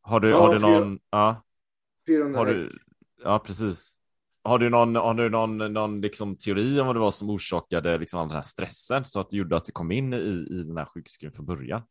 Har 0.00 0.20
du, 0.20 0.30
Ja, 0.30 0.38
har 0.38 0.54
du 0.54 0.60
någon... 0.60 0.98
Ja. 1.10 1.42
400 2.06 2.38
Har 2.38 2.46
du, 2.46 2.78
ja, 3.22 3.38
precis. 3.38 3.92
Har 4.42 4.58
du 4.58 4.70
någon, 4.70 4.96
har 4.96 5.14
du 5.14 5.30
någon, 5.30 5.58
någon 5.72 6.00
liksom 6.00 6.36
teori 6.36 6.80
om 6.80 6.86
vad 6.86 6.96
det 6.96 7.00
var 7.00 7.10
som 7.10 7.30
orsakade 7.30 7.98
liksom 7.98 8.20
all 8.20 8.28
den 8.28 8.34
här 8.34 8.42
stressen 8.42 9.04
så 9.04 9.20
att 9.20 9.30
det 9.30 9.36
gjorde 9.36 9.56
att 9.56 9.64
du 9.64 9.72
kom 9.72 9.92
in 9.92 10.12
i, 10.12 10.46
i 10.50 10.62
den 10.62 10.76
här 10.76 10.84
sjukskrivningen 10.84 11.36
från 11.36 11.46
början? 11.46 11.82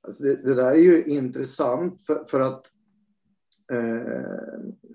Alltså 0.00 0.22
det, 0.22 0.42
det 0.42 0.54
där 0.54 0.70
är 0.70 0.76
ju 0.76 1.04
intressant 1.04 2.06
för, 2.06 2.24
för 2.24 2.40
att 2.40 2.66
eh, 3.72 4.88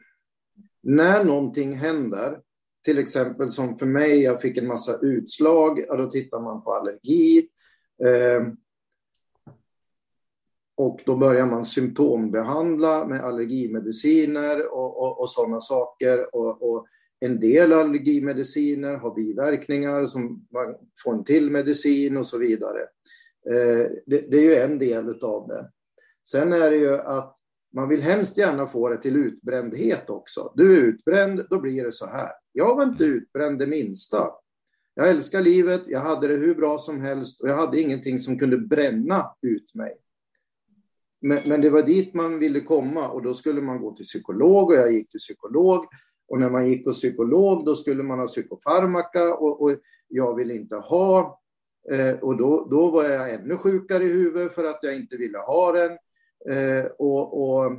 när 0.84 1.24
någonting 1.24 1.76
händer, 1.76 2.40
till 2.86 2.98
exempel 2.98 3.52
som 3.52 3.78
för 3.78 3.86
mig, 3.86 4.22
jag 4.22 4.42
fick 4.42 4.58
en 4.58 4.68
massa 4.68 5.00
utslag, 5.02 5.86
ja, 5.88 5.96
då 5.96 6.10
tittar 6.10 6.42
man 6.42 6.64
på 6.64 6.74
allergi. 6.74 7.48
Eh, 8.06 8.48
och 10.76 11.00
då 11.06 11.16
börjar 11.16 11.46
man 11.46 11.66
symptombehandla 11.66 13.06
med 13.08 13.24
allergimediciner 13.24 14.74
och, 14.74 15.02
och, 15.02 15.22
och 15.22 15.30
sådana 15.30 15.62
saker. 15.62 16.36
Och, 16.36 16.72
och 16.72 16.88
en 17.20 17.40
del 17.40 17.74
allergimediciner 17.74 18.96
har 18.96 19.16
biverkningar 19.16 20.08
som 20.08 20.48
man 20.54 20.76
får 21.04 21.14
en 21.14 21.24
till 21.24 21.52
medicin 21.52 22.18
och 22.18 22.28
så 22.28 22.38
vidare. 22.38 22.80
Eh, 23.52 23.92
det, 24.06 24.32
det 24.32 24.38
är 24.38 24.42
ju 24.42 24.56
en 24.56 24.80
del 24.80 25.24
av 25.24 25.48
det. 25.48 25.70
Sen 26.28 26.54
är 26.54 26.72
det 26.72 26.78
ju 26.78 26.94
att 26.94 27.36
man 27.74 27.90
vill 27.90 28.02
hemskt 28.02 28.38
gärna 28.38 28.68
få 28.68 28.90
det 28.90 28.98
till 28.98 29.16
utbrändhet 29.16 30.10
också. 30.10 30.54
Du 30.56 30.78
är 30.78 30.82
utbränd, 30.82 31.46
då 31.50 31.60
blir 31.60 31.84
det 31.84 31.92
så 31.92 32.06
här. 32.06 32.32
Jag 32.52 32.76
var 32.76 32.84
inte 32.84 33.04
utbränd 33.04 33.60
det 33.60 33.68
minsta. 33.68 34.32
Jag 34.96 35.10
älskar 35.10 35.42
livet, 35.42 35.82
jag 35.88 36.00
hade 36.00 36.28
det 36.28 36.34
hur 36.34 36.56
bra 36.56 36.80
som 36.80 37.02
helst 37.02 37.42
och 37.42 37.50
jag 37.50 37.56
hade 37.56 37.82
ingenting 37.82 38.20
som 38.20 38.40
kunde 38.40 38.58
bränna 38.58 39.36
ut 39.42 39.76
mig. 39.76 39.98
Men, 41.22 41.40
men 41.48 41.62
det 41.62 41.70
var 41.70 41.82
dit 41.82 42.14
man 42.14 42.40
ville 42.40 42.60
komma 42.60 43.10
och 43.10 43.24
då 43.24 43.34
skulle 43.34 43.62
man 43.62 43.82
gå 43.82 43.96
till 43.96 44.06
psykolog 44.06 44.70
och 44.70 44.76
jag 44.76 44.92
gick 44.92 45.10
till 45.10 45.20
psykolog. 45.20 45.86
Och 46.28 46.40
när 46.40 46.50
man 46.50 46.68
gick 46.68 46.84
på 46.84 46.94
psykolog 46.94 47.66
då 47.66 47.76
skulle 47.76 48.04
man 48.04 48.20
ha 48.20 48.28
psykofarmaka 48.28 49.36
och, 49.36 49.62
och 49.62 49.72
jag 50.08 50.36
ville 50.36 50.54
inte 50.54 50.76
ha. 50.76 51.42
Eh, 51.92 52.20
och 52.20 52.38
då, 52.38 52.68
då 52.72 52.92
var 52.92 53.04
jag 53.04 53.34
ännu 53.34 53.58
sjukare 53.58 54.04
i 54.04 54.08
huvudet 54.08 54.56
för 54.56 54.64
att 54.64 54.80
jag 54.82 54.96
inte 54.96 55.18
ville 55.18 55.38
ha 55.38 55.72
den. 55.72 55.92
Eh, 56.50 56.86
och, 56.86 57.44
och, 57.44 57.72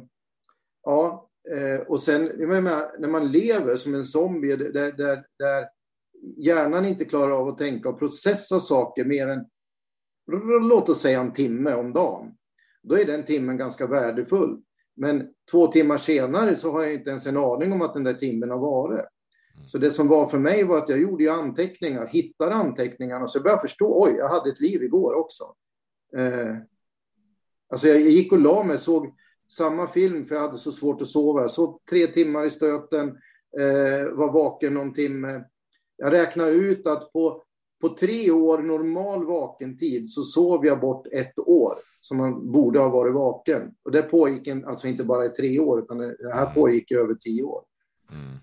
ja, 0.82 1.30
eh, 1.50 1.86
och 1.86 2.02
sen 2.02 2.30
jag 2.38 2.48
menar, 2.48 2.98
när 2.98 3.08
man 3.08 3.32
lever 3.32 3.76
som 3.76 3.94
en 3.94 4.04
zombie 4.04 4.56
där, 4.56 4.92
där, 4.92 5.26
där 5.38 5.66
hjärnan 6.36 6.84
inte 6.84 7.04
klarar 7.04 7.30
av 7.30 7.48
att 7.48 7.58
tänka 7.58 7.88
och 7.88 7.98
processa 7.98 8.60
saker 8.60 9.04
mer 9.04 9.28
än 9.28 9.44
låt 10.68 10.88
oss 10.88 11.00
säga 11.00 11.20
en 11.20 11.32
timme 11.32 11.74
om 11.74 11.92
dagen. 11.92 12.36
Då 12.82 12.98
är 12.98 13.04
den 13.04 13.24
timmen 13.24 13.56
ganska 13.56 13.86
värdefull. 13.86 14.62
Men 14.96 15.28
två 15.50 15.66
timmar 15.66 15.98
senare 15.98 16.56
så 16.56 16.72
har 16.72 16.82
jag 16.82 16.94
inte 16.94 17.10
ens 17.10 17.26
en 17.26 17.36
aning 17.36 17.72
om 17.72 17.82
att 17.82 17.94
den 17.94 18.04
där 18.04 18.14
timmen 18.14 18.50
har 18.50 18.58
varit. 18.58 19.06
Så 19.66 19.78
det 19.78 19.90
som 19.90 20.08
var 20.08 20.26
för 20.26 20.38
mig 20.38 20.64
var 20.64 20.78
att 20.78 20.88
jag 20.88 21.00
gjorde 21.00 21.24
ju 21.24 21.30
anteckningar, 21.30 22.06
hittade 22.06 22.54
anteckningarna 22.54 23.24
och 23.24 23.30
så 23.30 23.40
började 23.40 23.54
jag 23.54 23.62
förstå, 23.62 24.04
oj, 24.04 24.14
jag 24.18 24.28
hade 24.28 24.50
ett 24.50 24.60
liv 24.60 24.82
igår 24.82 25.14
också. 25.14 25.44
Eh, 26.16 26.56
alltså 27.68 27.88
jag 27.88 28.00
gick 28.00 28.32
och 28.32 28.40
la 28.40 28.62
mig, 28.62 28.78
såg 28.78 29.14
samma 29.48 29.86
film 29.86 30.26
för 30.26 30.34
jag 30.34 30.42
hade 30.42 30.58
så 30.58 30.72
svårt 30.72 31.02
att 31.02 31.08
sova. 31.08 31.40
Jag 31.40 31.50
sov 31.50 31.80
tre 31.90 32.06
timmar 32.06 32.44
i 32.44 32.50
stöten, 32.50 33.08
eh, 33.60 34.12
var 34.12 34.32
vaken 34.32 34.74
någon 34.74 34.92
timme. 34.92 35.44
Jag 36.04 36.12
räknade 36.12 36.50
ut 36.50 36.86
att 36.86 37.12
på, 37.12 37.42
på 37.80 37.88
tre 37.88 38.30
år 38.30 38.58
normal 38.58 39.26
vaken 39.26 39.76
tid 39.76 40.10
så 40.10 40.22
sov 40.22 40.66
jag 40.66 40.80
bort 40.80 41.06
ett 41.06 41.38
år 41.38 41.74
som 42.00 42.16
man 42.16 42.52
borde 42.52 42.78
ha 42.78 42.88
varit 42.88 43.14
vaken. 43.14 43.62
Och 43.84 43.92
det 43.92 44.02
pågick 44.02 44.46
en, 44.46 44.64
alltså 44.64 44.86
inte 44.86 45.04
bara 45.04 45.26
i 45.26 45.28
tre 45.28 45.58
år, 45.58 45.78
utan 45.78 45.98
det 45.98 46.16
det 46.16 46.34
här 46.34 46.54
pågick 46.54 46.90
i 46.90 46.94
över 46.94 47.14
tio 47.14 47.42
år. 47.42 47.62
Mm. 48.10 48.36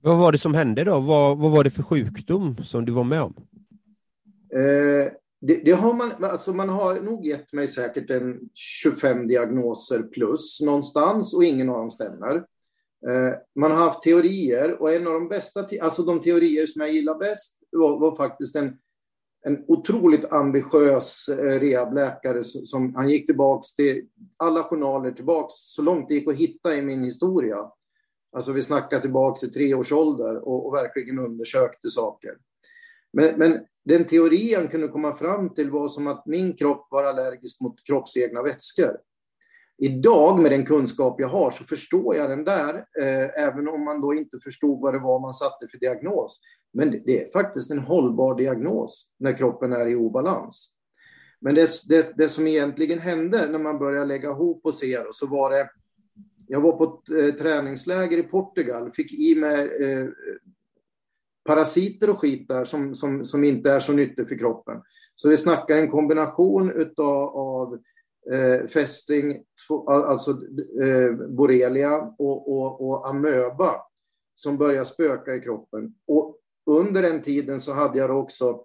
Vad 0.00 0.18
var 0.18 0.32
det 0.32 0.38
som 0.38 0.54
hände 0.54 0.84
då? 0.84 1.00
Vad, 1.00 1.38
vad 1.38 1.50
var 1.50 1.64
det 1.64 1.70
för 1.70 1.82
sjukdom 1.82 2.56
som 2.64 2.84
du 2.84 2.92
var 2.92 3.04
med 3.04 3.22
om? 3.22 3.34
Eh, 4.54 5.12
det, 5.40 5.64
det 5.64 5.72
har 5.72 5.94
man, 5.94 6.24
alltså 6.24 6.52
man 6.52 6.68
har 6.68 7.00
nog 7.00 7.26
gett 7.26 7.52
mig 7.52 7.68
säkert 7.68 8.10
en 8.10 8.40
25 8.54 9.26
diagnoser 9.26 10.02
plus 10.02 10.60
någonstans 10.60 11.34
och 11.34 11.44
ingen 11.44 11.68
av 11.68 11.78
dem 11.78 11.90
stämmer. 11.90 12.44
Eh, 13.06 13.38
man 13.54 13.70
har 13.70 13.78
haft 13.78 14.02
teorier 14.02 14.82
och 14.82 14.92
en 14.92 15.06
av 15.06 15.12
de 15.12 15.28
bästa, 15.28 15.66
alltså 15.80 16.02
de 16.02 16.20
teorier 16.20 16.66
som 16.66 16.80
jag 16.80 16.92
gillar 16.92 17.18
bäst 17.18 17.58
var, 17.70 17.98
var 17.98 18.16
faktiskt 18.16 18.56
en, 18.56 18.78
en 19.46 19.64
otroligt 19.68 20.32
ambitiös 20.32 21.28
eh, 21.28 21.60
rehabläkare 21.60 22.44
som, 22.44 22.66
som 22.66 22.94
han 22.94 23.08
gick 23.08 23.26
tillbaks 23.26 23.74
till 23.74 24.06
alla 24.36 24.62
journaler 24.62 25.12
tillbaks 25.12 25.54
så 25.54 25.82
långt 25.82 26.08
det 26.08 26.14
gick 26.14 26.28
att 26.28 26.34
hitta 26.34 26.76
i 26.76 26.82
min 26.82 27.04
historia. 27.04 27.70
Alltså 28.32 28.52
vi 28.52 28.62
snackar 28.62 29.00
tillbaks 29.00 29.42
i 29.42 29.50
tre 29.50 29.74
års 29.74 29.92
ålder 29.92 30.48
och, 30.48 30.66
och 30.66 30.74
verkligen 30.74 31.18
undersökte 31.18 31.90
saker. 31.90 32.36
Men, 33.12 33.38
men 33.38 33.60
den 33.84 34.04
teori 34.04 34.54
han 34.54 34.68
kunde 34.68 34.88
komma 34.88 35.14
fram 35.14 35.54
till 35.54 35.70
var 35.70 35.88
som 35.88 36.06
att 36.06 36.26
min 36.26 36.56
kropp 36.56 36.86
var 36.90 37.04
allergisk 37.04 37.60
mot 37.60 37.84
kroppsegna 37.84 38.42
vätskor. 38.42 38.96
Idag 39.80 40.38
med 40.42 40.50
den 40.50 40.66
kunskap 40.66 41.20
jag 41.20 41.28
har 41.28 41.50
så 41.50 41.64
förstår 41.64 42.16
jag 42.16 42.30
den 42.30 42.44
där, 42.44 42.74
eh, 42.74 43.44
även 43.44 43.68
om 43.68 43.84
man 43.84 44.00
då 44.00 44.14
inte 44.14 44.38
förstod 44.44 44.80
vad 44.80 44.94
det 44.94 44.98
var 44.98 45.20
man 45.20 45.34
satte 45.34 45.68
för 45.68 45.78
diagnos. 45.78 46.40
Men 46.72 46.90
det, 46.90 47.02
det 47.06 47.24
är 47.24 47.30
faktiskt 47.30 47.70
en 47.70 47.78
hållbar 47.78 48.34
diagnos 48.34 49.10
när 49.18 49.32
kroppen 49.32 49.72
är 49.72 49.86
i 49.86 49.94
obalans. 49.94 50.72
Men 51.40 51.54
det, 51.54 51.70
det, 51.88 52.16
det 52.16 52.28
som 52.28 52.46
egentligen 52.46 52.98
hände 52.98 53.48
när 53.50 53.58
man 53.58 53.78
började 53.78 54.06
lägga 54.06 54.30
ihop 54.30 54.60
och 54.64 54.74
se 54.74 54.98
så 55.12 55.26
var 55.26 55.50
det, 55.50 55.70
jag 56.46 56.60
var 56.60 56.72
på 56.72 56.84
ett 56.84 57.18
eh, 57.18 57.34
träningsläger 57.34 58.18
i 58.18 58.22
Portugal, 58.22 58.92
fick 58.92 59.12
i 59.12 59.34
mig 59.34 59.84
eh, 59.84 60.08
parasiter 61.44 62.10
och 62.10 62.20
skit 62.20 62.48
där 62.48 62.64
som, 62.64 62.94
som, 62.94 63.24
som 63.24 63.44
inte 63.44 63.72
är 63.72 63.80
så 63.80 63.92
nyttigt 63.92 64.28
för 64.28 64.38
kroppen. 64.38 64.82
Så 65.14 65.28
vi 65.28 65.36
snackar 65.36 65.76
en 65.76 65.90
kombination 65.90 66.70
utav, 66.70 67.36
av 67.36 67.78
eh, 68.32 68.66
fästing, 68.66 69.44
två- 69.68 69.90
alltså 69.90 70.30
eh, 70.82 71.12
borrelia 71.28 72.14
och, 72.18 72.52
och, 72.52 72.88
och 72.88 73.08
amöba 73.08 73.74
som 74.34 74.56
börjar 74.58 74.84
spöka 74.84 75.34
i 75.34 75.40
kroppen. 75.40 75.94
Och 76.06 76.38
under 76.66 77.02
den 77.02 77.22
tiden 77.22 77.60
så 77.60 77.72
hade 77.72 77.98
jag 77.98 78.18
också 78.18 78.64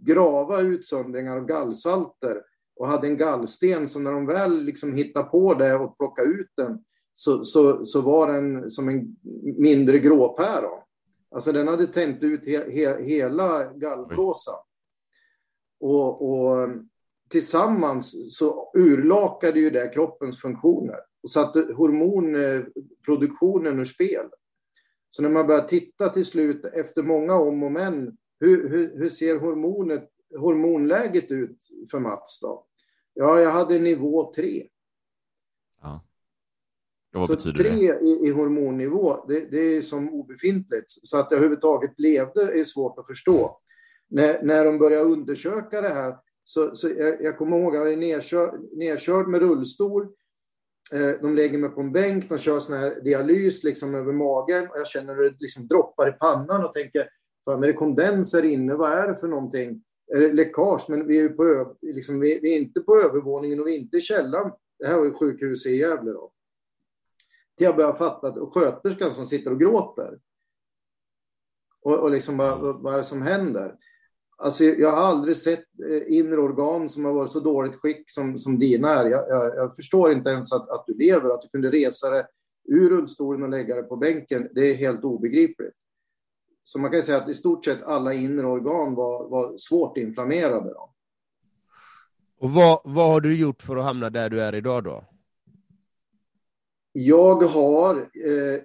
grava 0.00 0.60
utsöndringar 0.60 1.36
av 1.36 1.46
gallsalter 1.46 2.42
och 2.76 2.86
hade 2.88 3.06
en 3.06 3.16
gallsten 3.16 3.88
som 3.88 4.04
när 4.04 4.12
de 4.12 4.26
väl 4.26 4.64
liksom 4.64 4.92
hittade 4.92 5.28
på 5.28 5.54
det 5.54 5.74
och 5.74 5.98
plockade 5.98 6.28
ut 6.28 6.50
den 6.56 6.84
så, 7.12 7.44
så, 7.44 7.84
så 7.86 8.00
var 8.00 8.32
den 8.32 8.70
som 8.70 8.88
en 8.88 9.16
mindre 9.58 9.98
gråpäron. 9.98 10.78
Alltså 11.30 11.52
den 11.52 11.68
hade 11.68 11.86
tänt 11.86 12.22
ut 12.22 12.46
he, 12.46 12.70
he, 12.70 13.02
hela 13.02 13.72
gallblåsan. 13.72 14.58
Och, 15.80 16.30
och 16.30 16.68
tillsammans 17.32 18.36
så 18.38 18.72
urlakade 18.74 19.60
ju 19.60 19.70
det 19.70 19.90
kroppens 19.94 20.40
funktioner 20.40 20.98
och 21.22 21.30
satte 21.30 21.72
hormonproduktionen 21.72 23.80
ur 23.80 23.84
spel. 23.84 24.26
Så 25.10 25.22
när 25.22 25.30
man 25.30 25.46
börjar 25.46 25.62
titta 25.62 26.08
till 26.08 26.24
slut 26.24 26.64
efter 26.64 27.02
många 27.02 27.34
om 27.34 27.62
och 27.62 27.72
men, 27.72 28.16
hur, 28.40 28.68
hur, 28.68 28.98
hur 28.98 29.08
ser 29.08 29.38
hormonet, 29.38 30.08
hormonläget 30.38 31.30
ut 31.30 31.58
för 31.90 32.00
Mats 32.00 32.40
då? 32.40 32.66
Ja, 33.14 33.40
jag 33.40 33.50
hade 33.50 33.78
nivå 33.78 34.32
3. 34.34 34.68
Ja. 35.82 36.04
Och 37.14 37.20
vad 37.20 37.28
så 37.28 37.34
betyder 37.34 37.70
tre 37.70 37.92
det? 37.92 38.06
i, 38.06 38.26
i 38.26 38.30
hormonnivå, 38.30 39.24
det, 39.28 39.50
det 39.50 39.60
är 39.60 39.82
som 39.82 40.08
obefintligt. 40.08 40.84
Så 40.86 41.18
att 41.18 41.26
jag 41.30 41.38
överhuvudtaget 41.38 42.00
levde 42.00 42.60
är 42.60 42.64
svårt 42.64 42.98
att 42.98 43.06
förstå. 43.06 43.60
När, 44.08 44.42
när 44.42 44.64
de 44.64 44.78
började 44.78 45.04
undersöka 45.04 45.80
det 45.80 45.88
här, 45.88 46.16
så, 46.44 46.76
så 46.76 46.88
jag, 46.88 47.22
jag 47.22 47.38
kommer 47.38 47.58
ihåg 47.58 47.74
jag 47.74 47.92
är 47.92 47.96
nerkörd, 47.96 48.60
nerkörd 48.72 49.28
med 49.28 49.40
rullstol. 49.40 50.02
Eh, 50.92 51.20
de 51.22 51.36
lägger 51.36 51.58
mig 51.58 51.70
på 51.70 51.80
en 51.80 51.92
bänk, 51.92 52.28
de 52.28 52.38
kör 52.38 52.60
sån 52.60 52.76
här 52.76 53.00
dialys 53.04 53.64
liksom 53.64 53.94
över 53.94 54.12
magen 54.12 54.68
och 54.68 54.78
jag 54.78 54.86
känner 54.86 55.14
hur 55.14 55.30
det 55.30 55.36
liksom 55.40 55.66
droppar 55.66 56.08
i 56.08 56.12
pannan 56.12 56.64
och 56.64 56.72
tänker, 56.72 57.08
fan 57.44 57.62
är 57.62 57.66
det 57.66 57.72
kondens 57.72 58.34
inne, 58.34 58.74
vad 58.74 58.92
är 58.92 59.08
det 59.08 59.16
för 59.16 59.28
någonting? 59.28 59.84
Är 60.14 60.20
det 60.20 60.32
läckage? 60.32 60.84
Men 60.88 61.06
vi 61.06 61.18
är, 61.18 61.28
på, 61.28 61.76
liksom, 61.82 62.20
vi, 62.20 62.38
vi 62.42 62.54
är 62.54 62.58
inte 62.58 62.80
på 62.80 62.96
övervåningen 62.96 63.60
och 63.60 63.66
vi 63.66 63.74
är 63.76 63.80
inte 63.80 63.96
i 63.96 64.00
källaren. 64.00 64.52
Det 64.78 64.86
här 64.86 64.98
var 64.98 65.04
ju 65.04 65.12
sjukhus 65.12 65.66
i 65.66 65.76
Gävle 65.76 66.10
då 66.10 66.32
till 67.56 67.64
jag 67.64 67.76
börjar 67.76 67.92
fatta 67.92 68.28
att 68.28 68.36
och 68.36 68.54
sköterskan 68.54 69.14
som 69.14 69.26
sitter 69.26 69.50
och 69.50 69.60
gråter. 69.60 70.18
Och, 71.82 71.98
och 71.98 72.10
liksom 72.10 72.36
bara, 72.36 72.56
vad 72.56 72.82
vad 72.82 72.94
är 72.94 72.98
det 72.98 73.04
som 73.04 73.22
händer? 73.22 73.76
Alltså, 74.36 74.64
jag 74.64 74.90
har 74.90 75.02
aldrig 75.02 75.36
sett 75.36 75.64
eh, 75.88 76.18
inre 76.18 76.40
organ 76.40 76.88
som 76.88 77.04
har 77.04 77.12
varit 77.12 77.30
så 77.30 77.40
dåligt 77.40 77.74
skick 77.74 78.10
som, 78.10 78.38
som 78.38 78.58
dina 78.58 78.88
är. 78.88 79.04
Jag, 79.04 79.28
jag, 79.28 79.56
jag 79.56 79.76
förstår 79.76 80.12
inte 80.12 80.30
ens 80.30 80.52
att, 80.52 80.70
att 80.70 80.84
du 80.86 80.94
lever, 80.94 81.30
att 81.30 81.42
du 81.42 81.48
kunde 81.48 81.70
resa 81.70 82.10
dig 82.10 82.24
ur 82.68 82.90
rullstolen 82.90 83.42
och 83.42 83.48
lägga 83.48 83.74
dig 83.74 83.84
på 83.84 83.96
bänken. 83.96 84.48
Det 84.54 84.70
är 84.70 84.74
helt 84.74 85.04
obegripligt. 85.04 85.74
Så 86.62 86.78
man 86.78 86.90
kan 86.90 87.02
säga 87.02 87.18
att 87.18 87.28
i 87.28 87.34
stort 87.34 87.64
sett 87.64 87.82
alla 87.82 88.14
inre 88.14 88.46
organ 88.46 88.94
var, 88.94 89.28
var 89.28 89.58
svårt 89.58 89.96
inflammerade. 89.96 90.68
Då. 90.68 90.92
Och 92.38 92.50
vad, 92.50 92.80
vad 92.84 93.08
har 93.08 93.20
du 93.20 93.36
gjort 93.36 93.62
för 93.62 93.76
att 93.76 93.84
hamna 93.84 94.10
där 94.10 94.30
du 94.30 94.42
är 94.42 94.54
idag 94.54 94.84
då? 94.84 95.04
Jag 96.92 97.42
har 97.42 97.96
eh, 97.96 98.60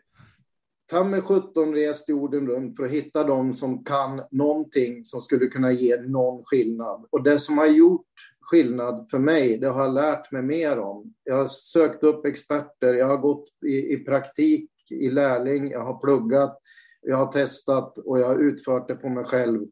ta 0.88 1.04
mig 1.04 1.22
17 1.22 1.74
rest 1.74 2.10
jorden 2.10 2.48
runt 2.48 2.78
för 2.78 2.86
att 2.86 2.92
hitta 2.92 3.24
de 3.24 3.54
som 3.54 3.84
kan 3.84 4.22
någonting 4.32 5.06
som 5.06 5.22
skulle 5.22 5.48
kunna 5.48 5.72
ge 5.72 6.02
någon 6.02 6.44
skillnad. 6.46 7.08
Och 7.10 7.24
det 7.24 7.40
som 7.40 7.58
har 7.58 7.66
gjort 7.66 8.06
skillnad 8.42 9.10
för 9.10 9.20
mig, 9.20 9.58
det 9.58 9.68
har 9.68 9.84
jag 9.84 9.94
lärt 9.94 10.32
mig 10.32 10.42
mer 10.42 10.80
om. 10.80 11.14
Jag 11.24 11.36
har 11.36 11.48
sökt 11.48 12.04
upp 12.04 12.26
experter, 12.26 12.94
jag 12.94 13.08
har 13.08 13.18
gått 13.18 13.50
i, 13.66 13.94
i 13.94 13.98
praktik 13.98 14.72
i 14.90 15.10
lärling, 15.10 15.72
jag 15.72 15.84
har 15.84 16.00
pluggat, 16.00 16.60
jag 17.02 17.18
har 17.18 17.32
testat 17.32 17.98
och 17.98 18.20
jag 18.20 18.28
har 18.28 18.40
utfört 18.40 18.88
det 18.88 18.96
på 18.96 19.10
mig 19.10 19.26
själv. 19.26 19.68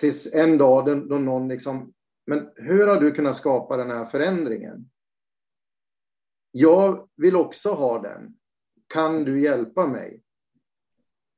Tills 0.00 0.34
en 0.34 0.58
dag 0.58 0.86
då, 0.86 0.94
då 0.94 1.18
någon 1.18 1.48
liksom, 1.48 1.92
men 2.26 2.48
hur 2.56 2.86
har 2.86 3.00
du 3.00 3.12
kunnat 3.12 3.36
skapa 3.36 3.76
den 3.76 3.90
här 3.90 4.04
förändringen? 4.04 4.90
Jag 6.50 7.08
vill 7.16 7.36
också 7.36 7.70
ha 7.70 8.02
den. 8.02 8.39
Kan 8.92 9.24
du 9.24 9.40
hjälpa 9.40 9.86
mig? 9.86 10.22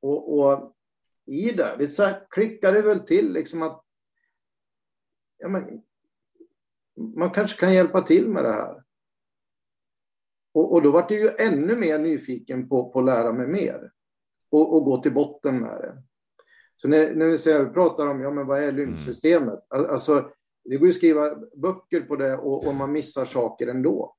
Och, 0.01 0.39
och 0.39 0.75
i 1.25 1.51
det, 1.51 1.75
det 1.79 1.87
så 1.87 2.03
här, 2.03 2.27
klickar 2.29 2.73
det 2.73 2.81
väl 2.81 2.99
till 2.99 3.33
liksom 3.33 3.61
att 3.61 3.83
ja, 5.37 5.47
men, 5.47 5.81
man 7.15 7.29
kanske 7.29 7.59
kan 7.59 7.73
hjälpa 7.73 8.01
till 8.01 8.29
med 8.29 8.43
det 8.43 8.51
här. 8.51 8.83
Och, 10.53 10.73
och 10.73 10.81
då 10.81 10.91
var 10.91 11.07
det 11.07 11.15
ju 11.15 11.29
ännu 11.39 11.75
mer 11.75 11.99
nyfiken 11.99 12.69
på, 12.69 12.89
på 12.89 12.99
att 12.99 13.05
lära 13.05 13.33
mig 13.33 13.47
mer 13.47 13.91
och, 14.49 14.75
och 14.75 14.85
gå 14.85 15.01
till 15.01 15.13
botten 15.13 15.59
med 15.59 15.81
det. 15.81 16.03
Så 16.75 16.87
när, 16.87 17.15
när 17.15 17.25
vi, 17.25 17.37
säger, 17.37 17.65
vi 17.65 17.73
pratar 17.73 18.07
om 18.07 18.21
ja, 18.21 18.31
men 18.31 18.47
vad 18.47 18.63
är 18.63 18.71
lymfsystemet? 18.71 19.59
Alltså, 19.69 20.31
det 20.63 20.77
går 20.77 20.87
ju 20.87 20.91
att 20.91 20.97
skriva 20.97 21.35
böcker 21.55 22.01
på 22.01 22.15
det 22.15 22.37
och, 22.37 22.67
och 22.67 22.75
man 22.75 22.91
missar 22.91 23.25
saker 23.25 23.67
ändå. 23.67 24.15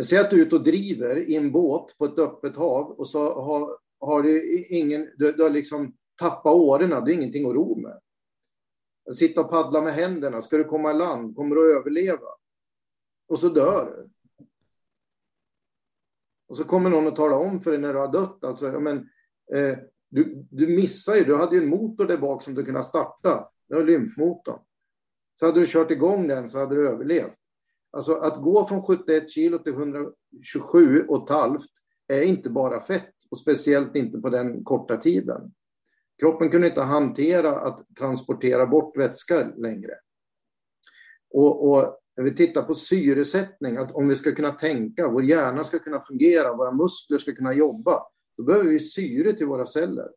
Men 0.00 0.04
säg 0.04 0.18
att 0.18 0.30
du 0.30 0.40
är 0.40 0.46
ute 0.46 0.56
och 0.56 0.64
driver 0.64 1.16
i 1.16 1.36
en 1.36 1.52
båt 1.52 1.98
på 1.98 2.04
ett 2.04 2.18
öppet 2.18 2.56
hav 2.56 2.90
och 2.90 3.08
så 3.08 3.42
har, 3.42 3.78
har 4.00 4.22
du 4.22 4.64
ingen, 4.64 5.10
du, 5.16 5.32
du 5.32 5.42
har 5.42 5.50
liksom 5.50 5.96
tappat 6.20 6.54
årorna, 6.54 7.00
du 7.00 7.12
har 7.12 7.18
ingenting 7.18 7.46
att 7.46 7.54
ro 7.54 7.76
med. 7.76 8.00
Sitta 9.14 9.40
och 9.40 9.50
paddla 9.50 9.82
med 9.82 9.92
händerna, 9.92 10.42
ska 10.42 10.56
du 10.56 10.64
komma 10.64 10.90
i 10.90 10.94
land, 10.94 11.36
kommer 11.36 11.56
du 11.56 11.72
att 11.72 11.80
överleva? 11.80 12.28
Och 13.28 13.38
så 13.38 13.48
dör 13.48 13.86
du. 13.96 14.10
Och 16.48 16.56
så 16.56 16.64
kommer 16.64 16.90
någon 16.90 17.06
att 17.06 17.16
tala 17.16 17.36
om 17.36 17.60
för 17.60 17.70
dig 17.70 17.80
när 17.80 17.92
du 17.92 17.98
har 17.98 18.12
dött, 18.12 18.44
alltså, 18.44 18.80
men, 18.80 18.96
eh, 19.54 19.78
du, 20.08 20.46
du 20.50 20.66
missar 20.66 21.14
ju, 21.14 21.24
du 21.24 21.36
hade 21.36 21.56
ju 21.56 21.62
en 21.62 21.68
motor 21.68 22.06
där 22.06 22.18
bak 22.18 22.42
som 22.42 22.54
du 22.54 22.64
kunde 22.64 22.84
starta, 22.84 23.50
det 23.68 23.74
var 23.74 23.84
lymfmotorn. 23.84 24.60
Så 25.34 25.46
hade 25.46 25.60
du 25.60 25.66
kört 25.66 25.90
igång 25.90 26.28
den 26.28 26.48
så 26.48 26.58
hade 26.58 26.74
du 26.74 26.88
överlevt. 26.88 27.39
Alltså 27.90 28.12
att 28.12 28.42
gå 28.42 28.66
från 28.66 28.82
71 28.82 29.30
kilo 29.30 29.58
till 29.58 29.72
127 29.72 31.04
och 31.08 31.22
ett 31.22 31.30
halvt 31.30 31.70
är 32.08 32.22
inte 32.22 32.50
bara 32.50 32.80
fett 32.80 33.14
och 33.30 33.38
speciellt 33.38 33.96
inte 33.96 34.18
på 34.18 34.28
den 34.28 34.64
korta 34.64 34.96
tiden. 34.96 35.52
Kroppen 36.20 36.50
kunde 36.50 36.66
inte 36.66 36.80
hantera 36.80 37.56
att 37.56 37.86
transportera 37.98 38.66
bort 38.66 38.96
vätska 38.96 39.52
längre. 39.56 39.94
Och, 41.30 41.70
och 41.70 42.00
när 42.16 42.24
vi 42.24 42.34
tittar 42.34 42.62
på 42.62 42.74
syresättning, 42.74 43.76
att 43.76 43.92
om 43.92 44.08
vi 44.08 44.16
ska 44.16 44.32
kunna 44.32 44.52
tänka, 44.52 45.08
vår 45.08 45.24
hjärna 45.24 45.64
ska 45.64 45.78
kunna 45.78 46.04
fungera, 46.04 46.56
våra 46.56 46.72
muskler 46.72 47.18
ska 47.18 47.32
kunna 47.32 47.54
jobba, 47.54 48.02
då 48.36 48.42
behöver 48.42 48.70
vi 48.70 48.78
syre 48.78 49.32
till 49.32 49.46
våra 49.46 49.66
celler. 49.66 50.08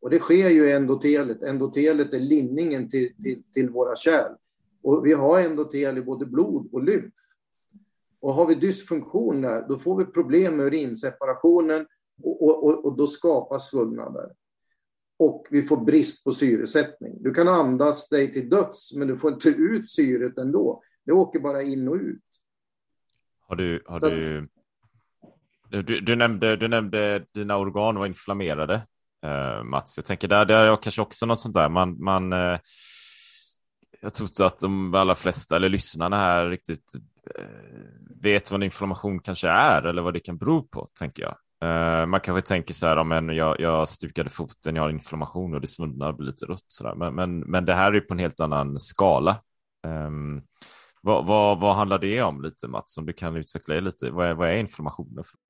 Och 0.00 0.10
det 0.10 0.18
sker 0.18 0.48
ju 0.48 0.68
i 0.68 0.72
endotelet. 0.72 1.42
Endotelet 1.42 2.14
är 2.14 2.20
linningen 2.20 2.90
till, 2.90 3.22
till, 3.22 3.42
till 3.54 3.70
våra 3.70 3.96
kärl. 3.96 4.32
Och 4.82 5.06
vi 5.06 5.12
har 5.12 5.40
endotel 5.40 5.98
i 5.98 6.02
både 6.02 6.26
blod 6.26 6.68
och 6.72 6.84
lymf. 6.84 7.14
Och 8.20 8.34
har 8.34 8.46
vi 8.46 8.54
dysfunktion 8.54 9.40
där, 9.40 9.68
då 9.68 9.78
får 9.78 9.96
vi 9.96 10.04
problem 10.04 10.56
med 10.56 10.66
urinseparationen 10.66 11.86
och, 12.22 12.42
och, 12.42 12.64
och, 12.64 12.84
och 12.84 12.96
då 12.96 13.06
skapas 13.06 13.70
svullnader. 13.70 14.30
Och 15.18 15.46
vi 15.50 15.62
får 15.62 15.76
brist 15.76 16.24
på 16.24 16.32
syresättning. 16.32 17.22
Du 17.22 17.34
kan 17.34 17.48
andas 17.48 18.08
dig 18.08 18.32
till 18.32 18.48
döds, 18.48 18.94
men 18.94 19.08
du 19.08 19.18
får 19.18 19.32
inte 19.32 19.48
ut 19.48 19.88
syret 19.88 20.38
ändå. 20.38 20.82
Det 21.04 21.12
åker 21.12 21.40
bara 21.40 21.62
in 21.62 21.88
och 21.88 21.94
ut. 21.94 22.22
Har 23.40 23.56
du, 23.56 23.82
har 23.86 24.00
du, 24.00 24.48
du, 25.82 26.00
du, 26.00 26.16
nämnde, 26.16 26.56
du 26.56 26.68
nämnde 26.68 27.26
dina 27.34 27.56
organ 27.56 27.98
var 27.98 28.06
inflammerade, 28.06 28.74
eh, 29.22 29.64
Mats. 29.64 29.96
Jag 29.96 30.04
tänker 30.06 30.28
där, 30.28 30.44
där 30.44 30.62
är 30.62 30.66
jag 30.66 30.82
kanske 30.82 31.02
också 31.02 31.26
något 31.26 31.40
sånt 31.40 31.54
där. 31.54 31.68
Man, 31.68 32.04
man, 32.04 32.32
eh, 32.32 32.58
jag 34.00 34.14
tror 34.14 34.28
inte 34.28 34.46
att 34.46 34.58
de 34.58 34.94
allra 34.94 35.14
flesta, 35.14 35.56
eller 35.56 35.68
lyssnarna 35.68 36.16
här, 36.16 36.46
riktigt 36.46 36.92
eh, 37.38 37.44
vet 38.20 38.50
vad 38.50 38.58
en 38.58 38.64
inflammation 38.64 39.20
kanske 39.20 39.48
är 39.48 39.82
eller 39.82 40.02
vad 40.02 40.14
det 40.14 40.20
kan 40.20 40.38
bero 40.38 40.62
på, 40.62 40.86
tänker 40.98 41.22
jag. 41.22 41.36
Eh, 41.62 42.06
man 42.06 42.20
kanske 42.20 42.48
tänker 42.48 42.74
så 42.74 42.86
här, 42.86 42.96
om 42.96 43.12
en, 43.12 43.28
jag, 43.28 43.60
jag 43.60 43.88
stukade 43.88 44.30
foten, 44.30 44.76
jag 44.76 44.82
har 44.82 44.90
inflammation 44.90 45.54
och 45.54 45.60
det 45.60 45.66
svullnar, 45.66 46.12
blir 46.12 46.26
lite 46.26 46.46
rött. 46.46 46.64
Så 46.66 46.84
där. 46.84 46.94
Men, 46.94 47.14
men, 47.14 47.40
men 47.40 47.64
det 47.64 47.74
här 47.74 47.92
är 47.92 48.00
på 48.00 48.14
en 48.14 48.18
helt 48.18 48.40
annan 48.40 48.80
skala. 48.80 49.36
Um, 49.86 50.42
vad, 51.02 51.26
vad, 51.26 51.60
vad 51.60 51.76
handlar 51.76 51.98
det 51.98 52.22
om 52.22 52.42
lite 52.42 52.68
Mats, 52.68 52.98
om 52.98 53.06
du 53.06 53.12
kan 53.12 53.36
utveckla 53.36 53.74
det 53.74 53.80
lite? 53.80 54.10
Vad 54.10 54.26
är, 54.26 54.34
vad 54.34 54.48
är 54.48 54.54
inflammationen? 54.54 55.24
För? 55.24 55.49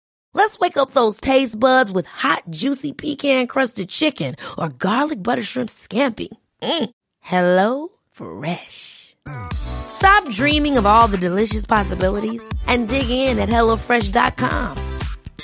Let's 0.33 0.57
wake 0.59 0.77
up 0.77 0.91
those 0.91 1.19
taste 1.19 1.59
buds 1.59 1.91
with 1.91 2.07
hot, 2.07 2.43
juicy 2.49 2.93
pecan-crusted 2.93 3.89
chicken 3.89 4.35
or 4.57 4.69
garlic 4.69 5.21
butter 5.21 5.43
shrimp 5.43 5.69
scampi. 5.69 6.29
Mm. 6.63 6.89
Hello 7.19 7.89
Fresh. 8.11 9.15
Stop 9.53 10.27
dreaming 10.29 10.77
of 10.77 10.85
all 10.85 11.07
the 11.07 11.17
delicious 11.17 11.65
possibilities 11.65 12.43
and 12.67 12.87
dig 12.89 13.09
in 13.09 13.39
at 13.39 13.49
HelloFresh.com. 13.49 14.77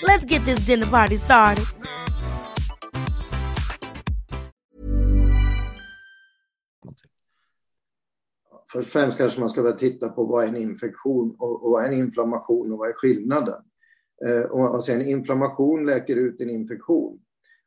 Let's 0.03 0.25
get 0.25 0.43
this 0.45 0.65
dinner 0.65 0.85
party 0.85 1.17
started. 1.17 1.65
Först 8.71 8.85
och 8.85 8.91
främst 8.91 9.17
kanske 9.17 9.39
man 9.39 9.49
ska 9.49 9.61
börja 9.61 9.75
titta 9.75 10.09
på 10.09 10.23
vad 10.23 10.43
är 10.43 10.47
en 10.47 10.55
infektion 10.55 11.35
och, 11.39 11.65
och 11.65 11.71
vad 11.71 11.83
är 11.83 11.87
en 11.87 11.93
inflammation 11.93 12.71
och 12.71 12.77
vad 12.77 12.89
är 12.89 12.93
skillnaden? 12.93 13.63
Eh, 14.25 14.51
och, 14.51 14.83
sen 14.83 15.07
inflammation 15.07 15.85
läker 15.85 16.15
ut 16.15 16.41
en 16.41 16.49
infektion. 16.49 17.19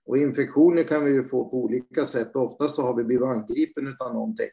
Och 0.07 0.19
infektioner 0.19 0.83
kan 0.83 1.05
vi 1.05 1.11
ju 1.11 1.25
få 1.25 1.45
på 1.45 1.57
olika 1.57 2.07
sätt. 2.07 2.37
Oftast 2.37 2.75
så 2.75 2.83
har 2.83 2.97
vi 2.97 3.05
blivit 3.05 3.27
angripen 3.27 3.97
av 4.01 4.15
någonting. 4.15 4.51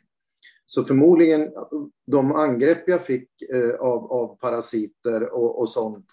Så 0.66 0.84
förmodligen 0.84 1.50
de 2.08 2.32
angrepp 2.32 2.84
jag 2.88 3.02
fick 3.02 3.30
eh, 3.54 3.76
av, 3.80 4.12
av 4.12 4.38
parasiter 4.38 5.34
och, 5.34 5.60
och 5.60 5.70
sånt 5.70 6.06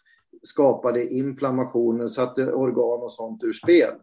skapade 0.43 1.07
inflammationer, 1.07 2.09
satte 2.09 2.53
organ 2.53 3.03
och 3.03 3.12
sånt 3.12 3.45
ur 3.45 3.53
spel. 3.53 3.95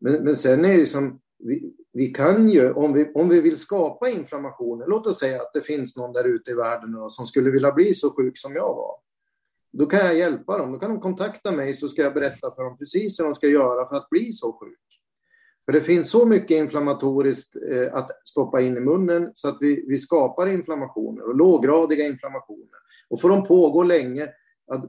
Men, 0.00 0.24
men 0.24 0.36
sen 0.36 0.64
är 0.64 0.76
det 0.76 0.86
som, 0.86 1.20
vi, 1.38 1.72
vi 1.92 2.06
kan 2.06 2.48
ju, 2.48 2.72
om 2.72 2.92
vi, 2.92 3.12
om 3.14 3.28
vi 3.28 3.40
vill 3.40 3.58
skapa 3.58 4.10
inflammationer, 4.10 4.86
låt 4.86 5.06
oss 5.06 5.18
säga 5.18 5.42
att 5.42 5.52
det 5.52 5.60
finns 5.60 5.96
någon 5.96 6.12
där 6.12 6.24
ute 6.24 6.50
i 6.50 6.54
världen 6.54 7.10
som 7.10 7.26
skulle 7.26 7.50
vilja 7.50 7.72
bli 7.72 7.94
så 7.94 8.10
sjuk 8.10 8.38
som 8.38 8.54
jag 8.54 8.74
var. 8.74 8.94
Då 9.72 9.86
kan 9.86 10.00
jag 10.00 10.16
hjälpa 10.16 10.58
dem, 10.58 10.72
då 10.72 10.78
kan 10.78 10.90
de 10.90 11.00
kontakta 11.00 11.52
mig 11.52 11.74
så 11.74 11.88
ska 11.88 12.02
jag 12.02 12.14
berätta 12.14 12.54
för 12.54 12.62
dem 12.62 12.78
precis 12.78 13.20
hur 13.20 13.24
de 13.24 13.34
ska 13.34 13.46
göra 13.46 13.88
för 13.88 13.96
att 13.96 14.10
bli 14.10 14.32
så 14.32 14.52
sjuk. 14.52 14.78
För 15.64 15.72
det 15.72 15.80
finns 15.80 16.10
så 16.10 16.26
mycket 16.26 16.50
inflammatoriskt 16.50 17.56
eh, 17.70 17.94
att 17.94 18.10
stoppa 18.24 18.60
in 18.60 18.76
i 18.76 18.80
munnen 18.80 19.30
så 19.34 19.48
att 19.48 19.56
vi, 19.60 19.84
vi 19.88 19.98
skapar 19.98 20.46
inflammationer 20.46 21.28
och 21.28 21.36
låggradiga 21.36 22.06
inflammationer. 22.06 22.78
Och 23.08 23.20
får 23.20 23.28
de 23.28 23.44
pågå 23.44 23.82
länge, 23.82 24.28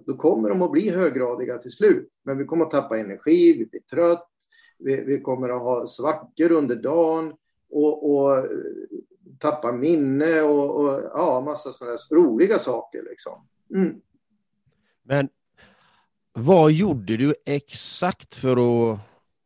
då 0.06 0.18
kommer 0.18 0.50
de 0.50 0.62
att 0.62 0.72
bli 0.72 0.90
höggradiga 0.90 1.58
till 1.58 1.72
slut. 1.72 2.10
Men 2.24 2.38
vi 2.38 2.46
kommer 2.46 2.66
att 2.66 2.72
tappa 2.72 3.00
energi, 3.00 3.54
vi 3.54 3.66
blir 3.66 3.82
trött, 3.82 4.30
vi, 4.80 5.04
vi 5.04 5.22
kommer 5.22 5.50
att 5.50 5.62
ha 5.62 5.88
svackor 5.88 6.52
under 6.52 6.76
dagen 6.76 7.34
och, 7.70 8.14
och 8.14 8.38
eh, 8.38 8.44
tappa 9.40 9.72
minne 9.72 10.42
och, 10.42 10.76
och 10.76 11.02
ja, 11.14 11.42
massa 11.46 11.72
sådana 11.72 11.98
roliga 12.12 12.60
saker. 12.60 13.04
Liksom. 13.10 13.48
Mm. 13.76 14.02
Men 15.04 15.30
vad 16.34 16.72
gjorde 16.72 17.18
du 17.18 17.36
exakt 17.46 18.36
för 18.36 18.52
att 18.92 19.00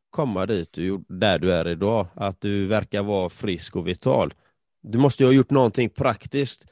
komma 0.09 0.45
dit 0.45 0.73
du, 0.73 1.03
där 1.07 1.39
du 1.39 1.53
är 1.53 1.67
idag? 1.67 2.07
Att 2.15 2.41
du 2.41 2.65
verkar 2.65 3.03
vara 3.03 3.29
frisk 3.29 3.75
och 3.75 3.87
vital. 3.87 4.33
Du 4.81 4.97
måste 4.97 5.23
ju 5.23 5.27
ha 5.27 5.33
gjort 5.33 5.49
någonting 5.49 5.89
praktiskt. 5.89 6.65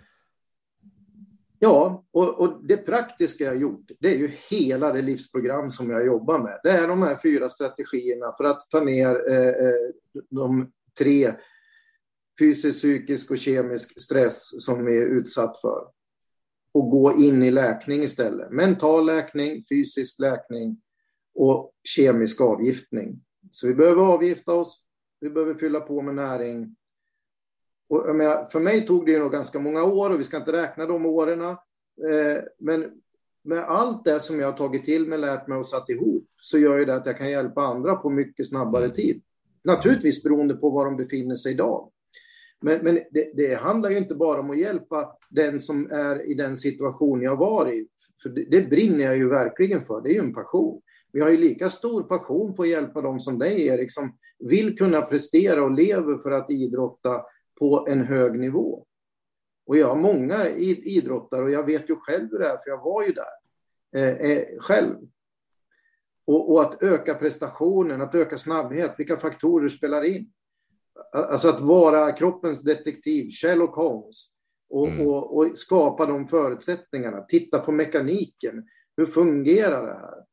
Ja, 1.60 2.06
och, 2.12 2.40
och, 2.40 2.66
det 2.68 2.78
praktiska 2.78 3.44
jag 3.44 3.62
gjort, 3.62 3.92
det 4.00 4.16
är 4.16 4.18
ju 4.18 4.32
hela 4.50 4.94
det 4.94 5.02
livsprogram 5.02 5.72
som 5.72 5.90
jag 5.90 6.06
jobbar 6.06 6.40
med. 6.40 6.60
Det 6.64 6.70
är 6.70 6.88
de 6.88 7.02
här 7.02 7.20
fyra 7.24 7.50
strategierna 7.50 8.34
för 8.38 8.44
att 8.44 8.62
ta 8.72 8.80
ner 8.80 9.32
eh, 9.32 9.48
eh 9.48 9.92
de 10.30 10.72
tre 11.00 11.34
fysisk, 12.40 12.78
psykisk 12.78 13.32
och 13.32 13.38
kemisk 13.38 14.02
stress 14.02 14.64
som 14.66 14.86
vi 14.86 14.98
är 14.98 15.08
utsatt 15.08 15.62
för. 15.62 15.95
Och 16.76 16.90
gå 16.90 17.14
in 17.14 17.44
i 17.44 17.52
läkning 17.52 18.04
istället. 18.04 18.52
Mental 18.52 19.06
läkning, 19.06 19.64
fysisk 19.70 20.20
läkning 20.20 20.82
och 21.36 21.72
kemisk 21.84 22.42
avgiftning. 22.42 23.22
Så 23.52 23.68
vi 23.68 23.74
behöver 23.74 24.02
avgifta 24.02 24.54
oss, 24.54 24.82
vi 25.20 25.30
behöver 25.30 25.54
fylla 25.54 25.80
på 25.80 26.02
med 26.02 26.16
näring. 26.16 26.76
Och 27.90 28.16
menar, 28.16 28.50
för 28.50 28.60
mig 28.60 28.88
tog 28.88 29.06
det 29.06 29.20
nog 29.20 29.32
ganska 29.32 29.60
många 29.60 29.84
år 29.84 30.10
och 30.10 30.20
vi 30.20 30.24
ska 30.24 30.38
inte 30.38 30.52
räkna 30.52 30.86
de 30.86 31.06
åren. 31.06 31.42
Eh, 31.42 31.58
men 32.60 32.92
med 33.44 33.60
allt 33.60 34.06
det 34.06 34.20
som 34.20 34.40
jag 34.40 34.52
har 34.52 34.58
tagit 34.58 34.86
till 34.86 35.08
mig, 35.08 35.20
lärt 35.20 35.48
mig 35.48 35.58
och 35.58 35.68
satt 35.68 35.90
ihop 35.90 36.28
så 36.42 36.58
gör 36.58 36.80
ju 36.80 36.86
det 36.86 36.96
att 36.96 37.06
jag 37.06 37.18
kan 37.18 37.30
hjälpa 37.30 37.62
andra 37.62 37.96
på 37.96 38.10
mycket 38.10 38.50
snabbare 38.50 38.90
tid. 38.90 39.22
Naturligtvis 39.64 40.24
beroende 40.24 40.54
på 40.54 40.70
var 40.70 40.86
de 40.86 40.98
befinner 40.98 41.36
sig 41.36 41.52
idag. 41.52 41.92
Men, 42.62 42.84
men 42.84 42.96
det, 43.12 43.32
det, 43.34 43.56
handlar 43.56 43.90
ju 43.90 43.98
inte 43.98 44.16
bara 44.16 44.40
om 44.40 44.50
att 44.50 44.60
hjälpa 44.60 45.18
den 45.30 45.60
som 45.60 45.92
är 45.92 46.32
i 46.32 46.34
den 46.34 46.58
situation 46.58 47.22
jag 47.22 47.38
var 47.38 47.72
i. 47.72 47.88
För 48.24 48.30
det, 48.30 48.44
det 48.52 48.70
brinner 48.70 49.06
jag 49.06 49.18
ju 49.18 49.30
verkligen 49.30 49.86
för, 49.86 50.02
det 50.02 50.10
är 50.10 50.14
ju 50.14 50.20
en 50.20 50.34
passion. 50.34 50.82
Vi 51.12 51.22
har 51.22 51.30
ju 51.30 51.38
lika 51.38 51.70
stor 51.70 52.04
passion 52.04 52.54
för 52.56 52.64
att 52.64 52.70
hjälpa 52.70 53.02
dem 53.02 53.20
som 53.20 53.40
dig, 53.40 53.68
Erik, 53.68 53.92
som 53.92 54.18
vill 54.40 54.78
kunna 54.78 55.02
prestera 55.02 55.64
och 55.64 55.72
lever 55.72 56.18
för 56.18 56.32
att 56.32 56.52
idrotta 56.52 57.26
på 57.60 57.86
en 57.90 58.02
hög 58.02 58.40
nivå. 58.40 58.86
Och 59.66 59.78
jag 59.78 59.88
har 59.88 59.96
många 59.96 60.50
idrottare 60.50 61.44
och 61.44 61.52
jag 61.52 61.66
vet 61.66 61.90
ju 61.90 61.96
själv 61.96 62.28
hur 62.32 62.40
det 62.40 62.46
är, 62.46 62.58
för 62.58 62.70
jag 62.70 62.84
var 62.84 63.04
ju 63.04 63.14
där 63.14 63.26
eh, 63.96 64.32
eh, 64.32 64.44
själv. 64.60 64.96
Och, 66.26 66.52
och, 66.52 66.62
att 66.62 66.84
öka 66.84 67.14
prestationen, 67.14 68.02
att 68.02 68.16
öka 68.16 68.38
snabbhet, 68.38 68.96
vilka 68.98 69.18
faktorer 69.18 69.70
spelar 69.70 70.04
in? 70.04 70.32
Alltså 71.12 71.50
att 71.50 71.62
vara 71.62 72.12
kroppens 72.12 72.62
detektiv, 72.62 73.30
Sherlock 73.30 73.76
Holmes, 73.76 74.28
och, 74.70 74.88
mm. 74.88 75.08
och, 75.08 75.38
och 75.38 75.58
skapa 75.58 76.06
de 76.06 76.28
förutsättningarna, 76.28 77.22
titta 77.22 77.60
på 77.60 77.72
mekaniken. 77.72 78.64
Hur 78.98 79.06
fungerar 79.06 79.88
det 79.88 79.94
här? 79.94 80.24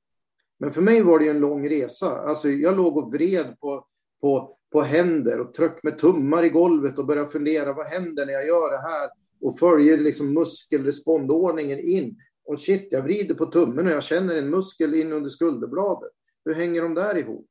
Men 0.58 0.72
för 0.72 0.82
mig 0.82 1.02
var 1.02 1.18
det 1.18 1.28
en 1.28 1.40
lång 1.40 1.68
resa. 1.68 2.10
Alltså 2.10 2.48
jag 2.48 2.76
låg 2.76 2.96
och 2.96 3.12
vred 3.12 3.56
på, 3.60 3.86
på, 4.20 4.56
på 4.72 4.80
händer 4.80 5.40
och 5.40 5.54
tryck 5.54 5.82
med 5.82 5.98
tummar 5.98 6.44
i 6.44 6.48
golvet 6.48 6.98
och 6.98 7.06
började 7.06 7.28
fundera, 7.28 7.72
vad 7.72 7.86
händer 7.86 8.26
när 8.26 8.32
jag 8.32 8.46
gör 8.46 8.70
det 8.70 8.82
här? 8.82 9.10
Och 9.40 9.58
följer 9.58 9.98
liksom 9.98 10.34
muskelrespondordningen 10.34 11.78
in. 11.78 12.16
Och 12.44 12.60
shit, 12.60 12.88
jag 12.90 13.02
vrider 13.02 13.34
på 13.34 13.46
tummen 13.46 13.86
och 13.86 13.92
jag 13.92 14.02
känner 14.02 14.36
en 14.36 14.50
muskel 14.50 14.94
in 14.94 15.12
under 15.12 15.30
skulderbladet. 15.30 16.12
Hur 16.44 16.54
hänger 16.54 16.82
de 16.82 16.94
där 16.94 17.18
ihop? 17.18 17.46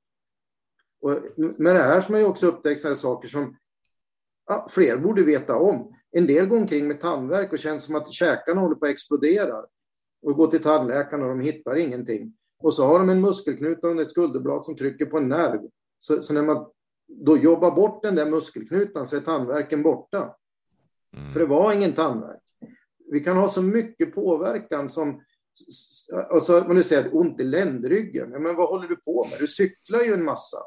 Och 1.02 1.20
med 1.36 1.76
det 1.76 1.82
här 1.82 2.02
som 2.02 2.16
jag 2.16 2.30
också 2.30 2.48
upptäckt 2.48 2.82
sådana 2.82 2.96
saker 2.96 3.28
som 3.28 3.58
ja, 4.48 4.68
fler 4.72 4.98
borde 4.98 5.24
veta 5.24 5.56
om. 5.56 5.96
En 6.12 6.28
del 6.28 6.46
går 6.46 6.58
omkring 6.58 6.88
med 6.88 7.02
tandvärk 7.02 7.54
och 7.54 7.60
känns 7.60 7.84
som 7.84 7.96
att 7.96 8.12
käkarna 8.12 8.62
håller 8.62 8.76
på 8.76 8.86
att 8.86 8.92
explodera. 8.92 9.56
Och 10.22 10.36
går 10.36 10.48
till 10.48 10.64
tandläkaren 10.64 11.24
och 11.24 11.30
de 11.30 11.40
hittar 11.40 11.76
ingenting. 11.76 12.34
Och 12.60 12.74
så 12.74 12.86
har 12.86 13.00
de 13.00 13.10
en 13.10 13.22
muskelknuta 13.22 13.88
under 13.88 14.04
ett 14.04 14.12
skulderblad 14.12 14.66
som 14.66 14.78
trycker 14.78 15.06
på 15.06 15.18
en 15.18 15.30
nerv. 15.30 15.62
Så, 16.00 16.22
så, 16.22 16.34
när 16.34 16.44
man 16.44 16.66
då 17.08 17.38
jobbar 17.38 17.72
bort 17.72 18.04
den 18.04 18.16
där 18.16 18.26
muskelknutan 18.26 19.08
så 19.08 19.16
är 19.16 19.22
tandvärken 19.22 19.84
borta. 19.84 20.36
Mm. 21.18 21.34
För 21.34 21.40
det 21.40 21.46
var 21.46 21.74
ingen 21.74 21.94
tandvärk. 21.94 22.42
Vi 23.12 23.20
kan 23.20 23.38
ha 23.38 23.50
så 23.50 23.62
mycket 23.62 24.16
påverkan 24.16 24.90
som 24.90 25.22
Alltså, 26.30 26.62
om 26.62 26.76
du 26.76 26.84
säger 26.84 27.16
ont 27.16 27.42
i 27.42 27.44
ländryggen, 27.44 28.30
men 28.30 28.56
vad 28.56 28.70
håller 28.70 28.88
du 28.88 28.96
på 28.96 29.28
med? 29.32 29.40
Du 29.40 29.48
cyklar 29.48 30.02
ju 30.02 30.14
en 30.14 30.24
massa. 30.24 30.58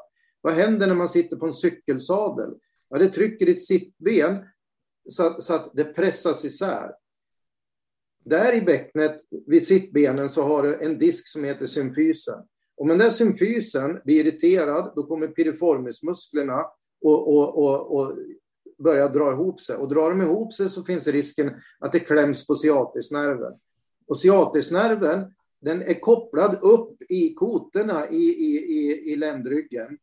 Vad 0.45 0.53
händer 0.53 0.87
när 0.87 0.95
man 0.95 1.09
sitter 1.09 1.35
på 1.35 1.45
en 1.45 1.53
cykelsadel? 1.53 2.53
Ja, 2.89 2.97
det 2.97 3.07
trycker 3.07 3.45
ditt 3.45 3.65
sittben 3.65 4.45
så, 5.09 5.41
så 5.41 5.53
att 5.53 5.71
det 5.73 5.83
pressas 5.83 6.45
isär. 6.45 6.91
Där 8.25 8.53
i 8.53 8.61
bäcknet 8.61 9.21
vid 9.47 9.67
sittbenen 9.67 10.29
så 10.29 10.41
har 10.41 10.63
du 10.63 10.79
en 10.79 10.97
disk 10.97 11.27
som 11.27 11.43
heter 11.43 11.65
symfysen. 11.65 12.39
Om 12.75 12.87
den 12.87 12.97
där 12.97 13.09
symfysen 13.09 14.01
blir 14.03 14.25
irriterad, 14.25 14.93
då 14.95 15.03
kommer 15.03 15.27
piriformismusklerna 15.27 16.65
och, 17.01 17.35
och, 17.35 17.57
och, 17.57 17.95
och 17.95 18.17
börja 18.83 19.07
dra 19.07 19.31
ihop 19.31 19.59
sig. 19.59 19.75
Och 19.75 19.89
drar 19.89 20.09
de 20.09 20.21
ihop 20.21 20.53
sig 20.53 20.69
så 20.69 20.83
finns 20.83 21.07
risken 21.07 21.61
att 21.79 21.91
det 21.91 21.99
kläms 21.99 22.47
på 22.47 22.55
ciatisnerven. 22.55 23.53
Och 24.07 24.19
ciatisnerven, 24.19 25.33
den 25.61 25.81
är 25.81 25.99
kopplad 25.99 26.59
upp 26.61 27.01
i 27.09 27.33
kotorna 27.33 28.09
i, 28.09 28.25
i, 28.25 28.57
i, 28.57 29.11
i 29.11 29.15
ländryggen. 29.15 29.97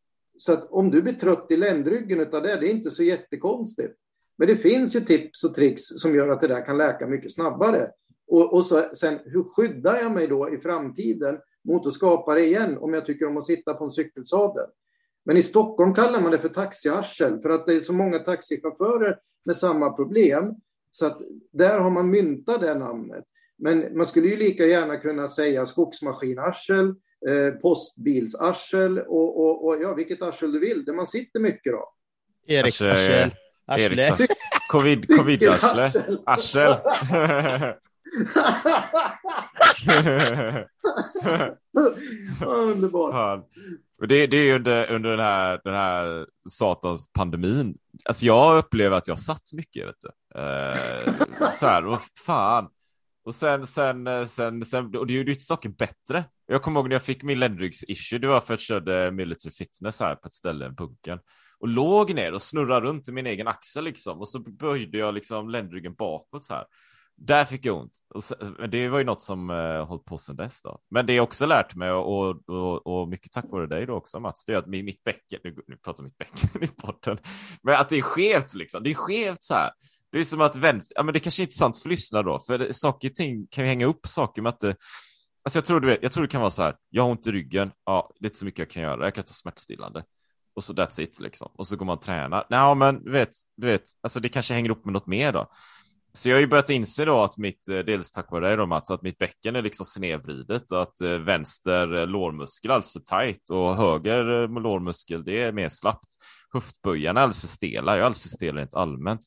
Så 0.45 0.53
att 0.53 0.71
om 0.71 0.91
du 0.91 1.03
blir 1.03 1.13
trött 1.13 1.47
i 1.51 1.57
ländryggen 1.57 2.21
av 2.21 2.43
det, 2.43 2.57
det 2.61 2.67
är 2.67 2.71
inte 2.71 2.91
så 2.91 3.03
jättekonstigt. 3.03 3.95
Men 4.39 4.49
det 4.49 4.57
finns 4.57 4.97
ju 4.97 5.01
tips 5.01 5.45
och 5.45 5.55
tricks 5.55 5.83
som 5.85 6.15
gör 6.15 6.29
att 6.29 6.41
det 6.41 6.49
där 6.49 6.67
kan 6.67 6.79
läka 6.79 7.07
mycket 7.07 7.35
snabbare. 7.35 7.91
Och, 8.29 8.55
och 8.55 8.67
så, 8.67 8.83
sen, 8.95 9.19
hur 9.25 9.43
skyddar 9.43 9.97
jag 9.97 10.13
mig 10.13 10.27
då 10.27 10.55
i 10.55 10.59
framtiden 10.59 11.39
mot 11.65 11.87
att 11.87 11.93
skapa 11.93 12.35
det 12.35 12.47
igen 12.47 12.79
om 12.79 12.95
jag 12.95 13.07
tycker 13.07 13.27
om 13.27 13.37
att 13.37 13.47
sitta 13.47 13.75
på 13.75 13.85
en 13.85 13.91
cykelsadel? 13.91 14.67
Men 15.25 15.37
i 15.37 15.43
Stockholm 15.43 15.95
kallar 15.95 16.21
man 16.21 16.33
det 16.33 16.39
för 16.39 16.49
taxiarsel 16.49 17.41
för 17.41 17.51
att 17.51 17.67
det 17.67 17.75
är 17.75 17.81
så 17.81 17.93
många 17.93 18.19
taxichaufförer 18.19 19.19
med 19.45 19.57
samma 19.57 19.93
problem. 19.93 20.55
Så 20.91 21.07
att 21.07 21.21
där 21.53 21.79
har 21.79 21.91
man 21.91 22.11
myntat 22.11 22.61
det 22.61 22.75
namnet. 22.75 23.25
Men 23.59 23.97
man 23.97 24.07
skulle 24.07 24.29
ju 24.29 24.37
lika 24.37 24.67
gärna 24.67 24.97
kunna 24.97 25.29
säga 25.29 25.67
skogsmaskinarsel, 25.67 26.95
eh, 27.29 27.51
postbilsarsel 27.55 28.99
och, 28.99 29.41
och, 29.41 29.67
och, 29.67 29.83
ja, 29.83 29.95
vilket 29.95 30.23
arsel 30.23 30.53
du 30.53 30.59
vill, 30.59 30.85
där 30.85 30.93
man 30.93 31.07
sitter 31.07 31.41
mycket 31.41 31.73
då. 31.73 31.93
Eriks 32.47 32.83
arsel. 32.83 33.31
Arsle. 33.67 34.17
Covid, 34.71 35.07
covid-arsle. 35.19 36.19
Arsel. 36.27 36.73
Underbart. 42.47 43.45
Det, 44.09 44.27
det 44.27 44.37
är 44.37 44.45
ju 44.45 44.55
under, 44.55 44.91
under 44.91 45.11
den, 45.11 45.21
här, 45.21 45.61
den 45.65 45.75
här 45.75 46.27
satans 46.51 47.13
pandemin. 47.13 47.79
Alltså 48.05 48.27
jag 48.27 48.59
upplever 48.59 48.97
att 48.97 49.09
jag 49.09 49.19
satt 49.19 49.53
mycket, 49.53 49.89
vet 49.89 50.01
du. 50.01 50.09
Eh, 50.41 50.77
så 51.53 51.67
här, 51.67 51.83
vad 51.83 52.01
fan. 52.27 52.69
Och 53.25 53.35
sen, 53.35 53.67
sen, 53.67 54.29
sen, 54.29 54.65
sen, 54.65 54.97
och 54.97 55.07
det 55.07 55.13
gjorde 55.13 55.31
ju 55.31 55.35
inte 55.35 55.45
saken 55.45 55.73
bättre. 55.73 56.25
Jag 56.53 56.63
kommer 56.63 56.81
ihåg 56.81 56.89
när 56.89 56.95
jag 56.95 57.03
fick 57.03 57.23
min 57.23 57.39
ländryggs-issue, 57.39 58.19
det 58.19 58.27
var 58.27 58.41
för 58.41 58.55
att 58.55 58.61
jag 58.61 58.67
körde 58.67 59.11
military 59.11 59.53
fitness 59.53 60.01
här 60.01 60.15
på 60.15 60.27
ett 60.27 60.33
ställe, 60.33 60.71
bunken. 60.71 61.19
Och 61.59 61.69
låg 61.69 62.15
ner 62.15 62.33
och 62.33 62.43
snurrade 62.43 62.87
runt 62.87 63.09
i 63.09 63.13
min 63.13 63.27
egen 63.27 63.49
axel 63.49 63.85
liksom. 63.85 64.21
Och 64.21 64.29
så 64.29 64.39
böjde 64.39 64.99
jag 64.99 65.15
liksom 65.15 65.49
ländryggen 65.49 65.95
bakåt 65.95 66.45
så 66.45 66.55
här 66.55 66.65
Där 67.17 67.45
fick 67.45 67.65
jag 67.65 67.77
ont. 67.77 67.93
Och 68.15 68.25
så, 68.25 68.35
men 68.59 68.71
det 68.71 68.89
var 68.89 68.99
ju 68.99 69.05
något 69.05 69.23
som 69.23 69.51
eh, 69.51 69.87
hållit 69.87 70.05
på 70.05 70.19
sedan 70.19 70.37
dess 70.37 70.63
då. 70.63 70.81
Men 70.91 71.07
det 71.07 71.15
jag 71.15 71.23
också 71.23 71.47
lärt 71.47 71.75
mig 71.75 71.91
och, 71.91 72.29
och, 72.29 72.49
och, 72.49 72.87
och 72.87 73.09
mycket 73.09 73.33
tack 73.33 73.45
vare 73.49 73.67
dig 73.67 73.87
då 73.87 73.95
också 73.95 74.21
Mats, 74.21 74.45
det 74.45 74.53
är 74.53 74.57
att 74.57 74.67
mitt 74.67 75.05
bäcken, 75.05 75.41
nu, 75.45 75.57
nu 75.67 75.77
pratar 75.77 76.05
mitt 76.05 76.19
bäcken 76.19 76.63
i 76.63 76.69
botten, 76.83 77.19
men 77.63 77.75
att 77.75 77.89
det 77.89 77.99
är 77.99 78.03
skevt 78.03 78.55
liksom. 78.55 78.83
Det 78.83 78.91
är 78.91 78.95
skevt 78.95 79.43
så 79.43 79.55
här. 79.55 79.71
Det 80.11 80.21
är 80.21 80.25
som 80.25 80.41
att 80.41 80.57
vänster, 80.57 80.95
ja 80.97 81.03
men 81.03 81.15
det 81.15 81.21
kanske 81.21 81.43
är 81.43 81.45
intressant 81.45 81.79
för 81.79 81.89
lyssnare 81.89 82.23
då, 82.23 82.39
för 82.39 82.59
det, 82.59 82.75
saker 82.75 83.09
och 83.09 83.15
ting 83.15 83.47
kan 83.51 83.65
ju 83.65 83.69
hänga 83.69 83.87
upp 83.87 84.07
saker 84.07 84.43
med 84.43 84.51
att 84.51 84.61
det, 84.61 84.77
alltså 85.45 85.57
jag 85.57 85.65
tror 85.65 85.81
du 85.81 85.87
vet, 85.87 86.03
jag 86.03 86.13
tror 86.13 86.23
det 86.23 86.29
kan 86.29 86.41
vara 86.41 86.51
så 86.51 86.63
här, 86.63 86.77
jag 86.91 87.03
har 87.03 87.11
ont 87.11 87.27
i 87.27 87.33
ryggen, 87.33 87.73
ja, 87.85 88.13
det 88.21 88.27
är 88.27 88.29
inte 88.29 88.39
så 88.39 88.45
mycket 88.45 88.59
jag 88.59 88.71
kan 88.71 88.83
göra, 88.83 89.05
jag 89.05 89.15
kan 89.15 89.25
ta 89.25 89.33
smärtstillande. 89.33 90.05
Och 90.55 90.65
så 90.65 90.73
that's 90.73 91.01
it 91.01 91.21
liksom. 91.21 91.51
Och 91.55 91.67
så 91.67 91.77
går 91.77 91.87
man 91.87 91.97
och 91.97 92.03
tränar. 92.03 92.47
Nej, 92.51 92.75
men 92.75 93.05
du 93.05 93.11
vet, 93.11 93.31
du 93.57 93.67
vet, 93.67 93.85
alltså 94.03 94.21
det 94.21 94.29
kanske 94.29 94.55
hänger 94.55 94.71
upp 94.71 94.85
med 94.85 94.93
något 94.93 95.07
mer 95.07 95.33
då. 95.33 95.51
Så 96.15 96.29
jag 96.29 96.37
har 96.37 96.41
ju 96.41 96.47
börjat 96.47 96.71
inse 96.71 97.05
då 97.05 97.23
att 97.23 97.37
mitt, 97.37 97.69
eh, 97.69 97.79
dels 97.79 98.13
tack 98.13 98.31
vare 98.31 98.47
dig 98.47 98.57
då 98.57 98.67
Mats, 98.67 98.91
att 98.91 99.03
mitt 99.03 99.19
bäcken 99.19 99.57
är 99.57 99.63
liksom 99.63 99.87
snedvridet 99.87 100.73
och 100.73 100.83
att 100.83 101.01
eh, 101.01 101.19
vänster 101.19 101.95
eh, 101.95 102.07
lårmuskel 102.07 102.71
är 102.71 102.75
alldeles 102.75 102.93
för 102.93 103.01
tajt 103.01 103.51
och 103.51 103.77
höger 103.77 104.49
lårmuskel 104.61 105.25
det 105.25 105.43
är 105.43 105.53
mer 105.53 105.69
slappt. 105.69 106.09
Höftböjarna 106.53 107.21
är 107.21 107.23
alldeles 107.23 107.41
för 107.41 107.49
stela, 107.49 107.93
jag 107.93 108.01
är 108.01 108.05
alldeles 108.05 108.23
för 108.23 108.29
stel 108.29 108.57
rent 108.57 108.75
allmänt. 108.75 109.21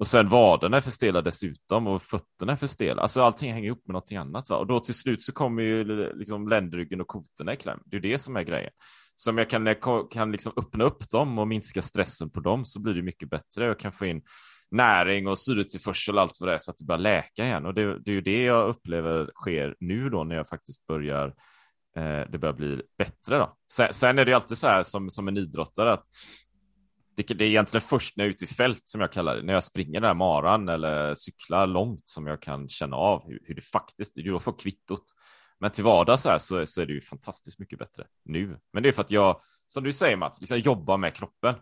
Och 0.00 0.06
sen 0.06 0.28
vaderna 0.28 0.76
är 0.76 0.80
för 0.80 0.90
stela 0.90 1.22
dessutom 1.22 1.86
och 1.86 2.02
fötterna 2.02 2.52
är 2.52 2.56
för 2.56 2.66
stela. 2.66 3.02
Alltså 3.02 3.22
allting 3.22 3.52
hänger 3.52 3.66
ihop 3.66 3.82
med 3.86 3.92
någonting 3.92 4.18
annat. 4.18 4.50
Va? 4.50 4.56
Och 4.56 4.66
då 4.66 4.80
till 4.80 4.94
slut 4.94 5.22
så 5.22 5.32
kommer 5.32 5.62
ju 5.62 5.84
liksom 6.14 6.48
ländryggen 6.48 7.00
och 7.00 7.06
kotorna 7.06 7.52
i 7.52 7.56
kläm. 7.56 7.80
Det 7.84 7.96
är 7.96 8.00
det 8.00 8.18
som 8.18 8.36
är 8.36 8.42
grejen. 8.42 8.70
Så 9.16 9.30
om 9.30 9.38
jag 9.38 9.50
kan, 9.50 9.74
kan 10.10 10.32
liksom 10.32 10.52
öppna 10.56 10.84
upp 10.84 11.10
dem 11.10 11.38
och 11.38 11.48
minska 11.48 11.82
stressen 11.82 12.30
på 12.30 12.40
dem 12.40 12.64
så 12.64 12.80
blir 12.80 12.94
det 12.94 13.02
mycket 13.02 13.30
bättre. 13.30 13.64
Jag 13.64 13.78
kan 13.78 13.92
få 13.92 14.06
in 14.06 14.22
näring 14.70 15.28
och 15.28 15.38
syretillförsel 15.38 16.14
och 16.14 16.22
allt 16.22 16.40
vad 16.40 16.48
det 16.48 16.54
är 16.54 16.58
så 16.58 16.70
att 16.70 16.78
det 16.78 16.84
börjar 16.84 17.00
läka 17.00 17.44
igen. 17.44 17.66
Och 17.66 17.74
det, 17.74 17.98
det 18.04 18.10
är 18.10 18.14
ju 18.14 18.20
det 18.20 18.42
jag 18.42 18.68
upplever 18.68 19.30
sker 19.34 19.76
nu 19.80 20.10
då 20.10 20.24
när 20.24 20.36
jag 20.36 20.48
faktiskt 20.48 20.86
börjar 20.86 21.26
eh, 21.96 22.30
det 22.32 22.38
börjar 22.38 22.54
bli 22.54 22.82
bättre 22.98 23.38
då. 23.38 23.56
Sen, 23.72 23.92
sen, 23.92 24.18
är 24.18 24.24
det 24.24 24.32
alltid 24.32 24.58
så 24.58 24.66
här 24.66 24.82
som, 24.82 25.10
som 25.10 25.28
en 25.28 25.36
idrottare 25.36 25.92
att 25.92 26.04
det, 27.16 27.22
det 27.22 27.44
är 27.44 27.48
egentligen 27.48 27.82
först 27.82 28.16
när 28.16 28.24
jag 28.24 28.28
är 28.28 28.34
ute 28.34 28.44
i 28.44 28.48
fält 28.48 28.82
som 28.84 29.00
jag 29.00 29.12
kallar 29.12 29.36
det, 29.36 29.42
när 29.42 29.52
jag 29.52 29.64
springer 29.64 30.00
den 30.00 30.08
här 30.08 30.14
maran 30.14 30.68
eller 30.68 31.14
cyklar 31.14 31.66
långt 31.66 32.08
som 32.08 32.26
jag 32.26 32.42
kan 32.42 32.68
känna 32.68 32.96
av 32.96 33.26
hur, 33.26 33.40
hur 33.44 33.54
det 33.54 33.62
faktiskt, 33.62 34.14
det 34.14 34.20
är 34.20 34.24
då 34.24 34.40
får 34.40 34.58
kvittot. 34.58 35.04
Men 35.58 35.70
till 35.70 35.84
vardags 35.84 36.22
så, 36.22 36.38
så, 36.38 36.66
så, 36.66 36.80
är 36.80 36.86
det 36.86 36.92
ju 36.92 37.00
fantastiskt 37.00 37.58
mycket 37.58 37.78
bättre 37.78 38.06
nu. 38.24 38.58
Men 38.72 38.82
det 38.82 38.88
är 38.88 38.92
för 38.92 39.02
att 39.02 39.10
jag, 39.10 39.40
som 39.66 39.84
du 39.84 39.92
säger 39.92 40.16
Mats, 40.16 40.40
liksom 40.40 40.58
jobbar 40.58 40.98
med 40.98 41.14
kroppen 41.14 41.54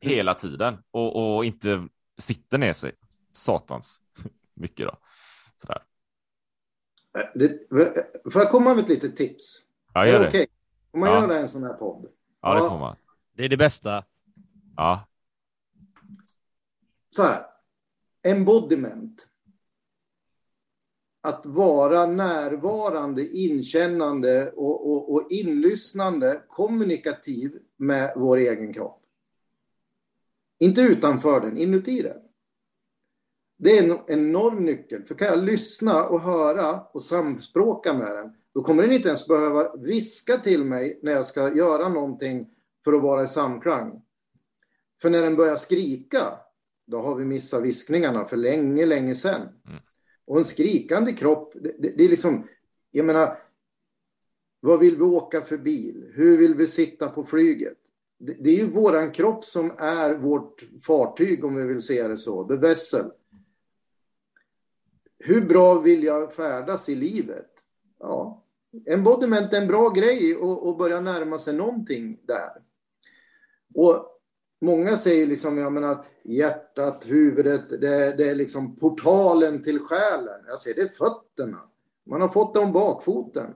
hela 0.00 0.34
tiden 0.34 0.78
och, 0.90 1.36
och 1.36 1.44
inte 1.44 1.88
sitter 2.18 2.58
ner 2.58 2.72
sig. 2.72 2.92
Satans 3.32 4.00
mycket 4.54 4.86
då. 4.86 4.98
Sådär. 5.56 5.82
Eh, 7.18 7.24
det, 7.34 7.68
får 8.32 8.42
jag 8.42 8.50
komma 8.50 8.74
med 8.74 8.82
ett 8.82 8.88
litet 8.88 9.16
tips? 9.16 9.62
Ja, 9.94 10.06
gör 10.06 10.20
det. 10.20 10.28
Okej, 10.28 10.46
om 10.90 11.00
man 11.00 11.08
ja. 11.08 11.20
gör 11.20 11.40
en 11.40 11.48
sån 11.48 11.62
här 11.62 11.74
podd. 11.74 12.06
Ja, 12.42 12.54
det 12.54 12.60
får 12.68 12.78
man. 12.78 12.96
Det 13.36 13.44
är 13.44 13.48
det 13.48 13.56
bästa. 13.56 14.04
Ja. 14.76 15.08
Så 17.10 17.22
här. 17.22 17.46
Embodiment. 18.26 19.26
Att 21.20 21.46
vara 21.46 22.06
närvarande, 22.06 23.28
inkännande 23.28 24.52
och, 24.52 24.90
och, 24.90 25.12
och 25.12 25.26
inlyssnande, 25.30 26.42
kommunikativ 26.48 27.58
med 27.76 28.12
vår 28.16 28.36
egen 28.36 28.72
kropp. 28.72 29.02
Inte 30.58 30.80
utanför 30.80 31.40
den, 31.40 31.58
inuti 31.58 32.02
den. 32.02 32.22
Det 33.58 33.78
är 33.78 33.90
en 33.90 33.98
enorm 34.06 34.64
nyckel. 34.64 35.04
För 35.04 35.14
kan 35.14 35.28
jag 35.28 35.44
lyssna 35.44 36.08
och 36.08 36.20
höra 36.20 36.80
och 36.80 37.02
samspråka 37.02 37.94
med 37.94 38.16
den, 38.16 38.36
då 38.54 38.62
kommer 38.62 38.82
den 38.82 38.92
inte 38.92 39.08
ens 39.08 39.26
behöva 39.26 39.76
viska 39.76 40.36
till 40.36 40.64
mig 40.64 41.00
när 41.02 41.12
jag 41.12 41.26
ska 41.26 41.54
göra 41.54 41.88
någonting 41.88 42.50
för 42.84 42.92
att 42.92 43.02
vara 43.02 43.22
i 43.22 43.26
samklang. 43.26 44.02
För 45.02 45.10
när 45.10 45.22
den 45.22 45.36
börjar 45.36 45.56
skrika, 45.56 46.38
då 46.86 47.00
har 47.00 47.14
vi 47.14 47.24
missat 47.24 47.62
viskningarna 47.62 48.24
för 48.24 48.36
länge, 48.36 48.86
länge 48.86 49.14
sedan. 49.14 49.40
Mm. 49.40 49.78
Och 50.24 50.38
en 50.38 50.44
skrikande 50.44 51.12
kropp, 51.12 51.52
det, 51.54 51.72
det, 51.78 51.96
det, 51.96 52.04
är 52.04 52.08
liksom, 52.08 52.48
jag 52.90 53.06
menar, 53.06 53.38
vad 54.60 54.80
vill 54.80 54.96
vi 54.96 55.02
åka 55.02 55.40
för 55.40 55.58
bil? 55.58 56.10
Hur 56.14 56.36
vill 56.36 56.54
vi 56.54 56.66
sitta 56.66 57.08
på 57.08 57.24
flyget? 57.24 57.78
Det, 58.18 58.44
det 58.44 58.50
är 58.50 58.54
ju 58.54 58.70
våran 58.70 59.12
kropp 59.12 59.44
som 59.44 59.72
är 59.78 60.14
vårt 60.14 60.62
fartyg, 60.82 61.44
om 61.44 61.54
vi 61.54 61.66
vill 61.66 61.82
se 61.82 62.08
det 62.08 62.18
så, 62.18 62.48
the 62.48 62.56
vessel. 62.56 63.10
Hur 65.18 65.40
bra 65.40 65.80
vill 65.80 66.04
jag 66.04 66.32
färdas 66.32 66.88
i 66.88 66.94
livet? 66.94 67.50
Ja, 67.98 68.44
embodiment 68.86 69.52
är 69.52 69.60
en 69.60 69.68
bra 69.68 69.88
grej 69.88 70.36
och 70.36 70.76
börja 70.76 71.00
närma 71.00 71.38
sig 71.38 71.54
någonting 71.54 72.20
där. 72.22 72.62
Och 73.74 74.15
Många 74.60 74.96
säger 74.96 75.26
liksom, 75.26 75.58
jag 75.58 75.72
menar, 75.72 76.04
hjärtat, 76.24 77.04
huvudet, 77.06 77.68
det, 77.68 78.16
det, 78.16 78.30
är 78.30 78.34
liksom 78.34 78.76
portalen 78.76 79.62
till 79.62 79.78
själen. 79.78 80.40
Jag 80.46 80.60
säger, 80.60 80.76
det 80.76 80.82
är 80.82 80.88
fötterna. 80.88 81.60
Man 82.06 82.20
har 82.20 82.28
fått 82.28 82.54
det 82.54 82.60
om 82.60 82.72
bakfoten. 82.72 83.54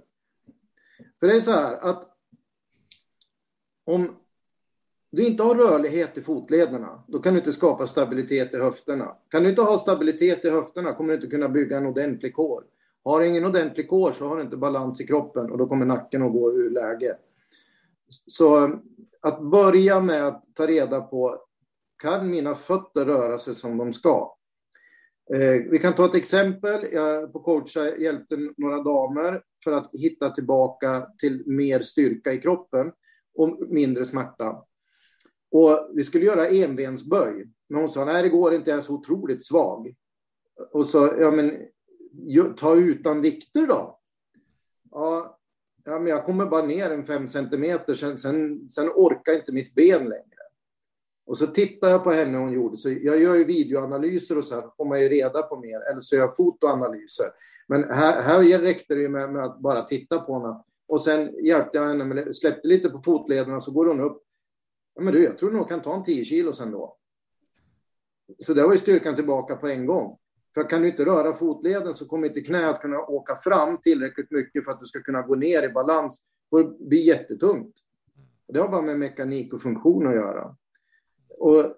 För 1.21 1.27
det 1.27 1.37
är 1.37 1.41
så 1.41 1.51
här 1.51 1.75
att 1.75 2.09
om 3.85 4.17
du 5.11 5.27
inte 5.27 5.43
har 5.43 5.55
rörlighet 5.55 6.19
i 6.19 6.23
fotlederna, 6.23 7.05
då 7.09 7.19
kan 7.19 7.35
du 7.35 7.39
inte 7.39 7.53
skapa 7.53 7.87
stabilitet 7.87 8.55
i 8.55 8.57
höfterna. 8.57 9.17
Kan 9.29 9.43
du 9.43 9.51
inte 9.51 9.63
ha 9.63 9.79
stabilitet 9.79 10.45
i 10.45 10.51
höfterna 10.51 10.93
kommer 10.93 11.09
du 11.09 11.15
inte 11.15 11.27
kunna 11.27 11.49
bygga 11.49 11.77
en 11.77 11.87
ordentlig 11.87 12.35
kår. 12.35 12.65
Har 13.05 13.21
du 13.21 13.29
ingen 13.29 13.47
ordentlig 13.47 13.89
kår 13.89 14.13
så 14.13 14.27
har 14.27 14.37
du 14.37 14.43
inte 14.43 14.57
balans 14.57 15.01
i 15.01 15.07
kroppen 15.07 15.51
och 15.51 15.59
då 15.59 15.67
kommer 15.67 15.87
nacken 15.87 16.23
att 16.23 16.33
gå 16.33 16.53
ur 16.53 16.71
läge. 16.71 17.17
Så 18.09 18.81
att 19.21 19.43
börja 19.43 20.01
med 20.01 20.27
att 20.27 20.45
ta 20.55 20.67
reda 20.67 21.01
på, 21.01 21.37
kan 22.03 22.31
mina 22.31 22.55
fötter 22.55 23.05
röra 23.05 23.39
sig 23.39 23.55
som 23.55 23.79
de 23.79 23.93
ska? 23.93 24.37
Eh, 25.35 25.71
vi 25.71 25.79
kan 25.79 25.95
ta 25.95 26.05
ett 26.05 26.15
exempel. 26.15 26.93
Jag 26.93 27.33
på 27.33 27.41
coacha 27.41 27.97
hjälpte 27.97 28.37
några 28.57 28.83
damer 28.83 29.43
för 29.65 29.73
att 29.73 29.91
hitta 29.93 30.31
tillbaka 30.31 31.07
till 31.19 31.43
mer 31.47 31.81
styrka 31.81 32.33
i 32.33 32.39
kroppen 32.39 32.93
och 33.35 33.59
mindre 33.69 34.05
smärta. 34.05 34.65
Och 35.51 35.91
vi 35.95 36.05
skulle 36.05 36.25
göra 36.25 36.49
enbensböj. 36.49 37.47
Men 37.69 37.81
hon 37.81 37.91
sa, 37.91 38.05
nej 38.05 38.23
det 38.23 38.29
går 38.29 38.55
inte, 38.55 38.71
jag 38.71 38.79
är 38.79 38.83
så 38.83 38.95
otroligt 38.95 39.45
svag. 39.45 39.95
Och 40.73 40.87
så, 40.87 41.15
ja 41.19 41.31
men 41.31 41.67
ta 42.57 42.77
utan 42.77 43.21
vikter 43.21 43.67
då. 43.67 44.01
Ja, 44.91 45.40
ja, 45.85 45.99
men 45.99 46.07
jag 46.07 46.25
kommer 46.25 46.47
bara 46.47 46.67
ner 46.67 46.91
en 46.91 47.07
fem 47.07 47.29
centimeter, 47.29 47.95
sen, 47.95 48.19
sen, 48.19 48.69
sen 48.69 48.89
orkar 48.89 49.33
inte 49.33 49.53
mitt 49.53 49.75
ben 49.75 50.03
längre. 50.03 50.41
Och 51.27 51.39
så 51.39 51.47
tittar 51.47 51.89
jag 51.89 52.05
på 52.05 52.11
henne 52.11 52.39
hon 52.39 52.53
gjorde, 52.53 52.77
så 52.77 52.91
jag 52.91 53.21
gör 53.21 53.35
ju 53.35 53.45
videoanalyser 53.45 54.39
och 54.39 54.45
så 54.45 54.55
här, 54.55 54.71
får 54.77 54.85
man 54.85 55.01
ju 55.01 55.09
reda 55.09 55.43
på 55.43 55.61
mer, 55.61 55.91
eller 55.91 56.01
så 56.01 56.15
gör 56.15 56.23
jag 56.23 56.37
fotoanalyser. 56.37 57.27
Men 57.69 57.85
här, 57.85 58.23
här 58.23 58.59
räckte 58.59 58.95
det 58.95 59.01
ju 59.01 59.09
med, 59.09 59.33
med, 59.33 59.45
att 59.45 59.61
bara 59.61 59.83
titta 59.83 60.19
på 60.19 60.39
henne. 60.39 60.63
Och 60.89 61.01
sen 61.01 61.45
hjälpte 61.45 61.79
jag 61.79 61.89
henne, 61.89 62.05
med, 62.05 62.37
släppte 62.37 62.69
lite 62.69 62.89
på 62.89 63.01
fotlederna 63.03 63.61
så 63.61 63.71
går 63.71 63.87
hon 63.87 64.01
upp. 64.01 64.23
Ja, 64.95 65.03
men 65.03 65.15
du, 65.15 65.25
jag 65.25 65.39
tror 65.39 65.51
nog 65.51 65.69
kan 65.69 65.83
ta 65.83 65.95
en 65.95 66.05
10 66.05 66.25
kilo 66.25 66.53
sen 66.53 66.71
då. 66.71 66.97
Så 68.39 68.55
det 68.55 68.63
var 68.63 68.73
ju 68.73 68.79
styrkan 68.79 69.17
tillbaka 69.17 69.57
på 69.57 69.69
en 69.69 69.87
gång. 69.87 70.19
För 70.55 70.69
kan 70.69 70.83
du 70.83 70.89
inte 70.89 71.05
röra 71.05 71.37
fotleden 71.37 71.95
så 71.95 72.07
kommer 72.07 72.27
inte 72.27 72.41
knät 72.41 72.81
kunna 72.81 72.99
åka 72.99 73.37
fram 73.37 73.81
tillräckligt 73.81 74.31
mycket 74.31 74.65
för 74.65 74.73
att 74.73 74.81
du 74.81 74.87
ska 74.87 75.01
kunna 75.01 75.23
gå 75.23 75.35
ner 75.35 75.63
i 75.63 75.69
balans. 75.69 76.23
Det 76.51 76.89
blir 76.89 77.07
jättetungt. 77.07 77.75
Det 78.49 78.61
har 78.61 78.69
bara 78.69 78.83
med 78.83 78.99
mekanik 78.99 79.55
och 79.55 79.63
funktion 79.63 80.07
att 80.07 80.15
göra. 80.15 80.57
Och 81.29 81.77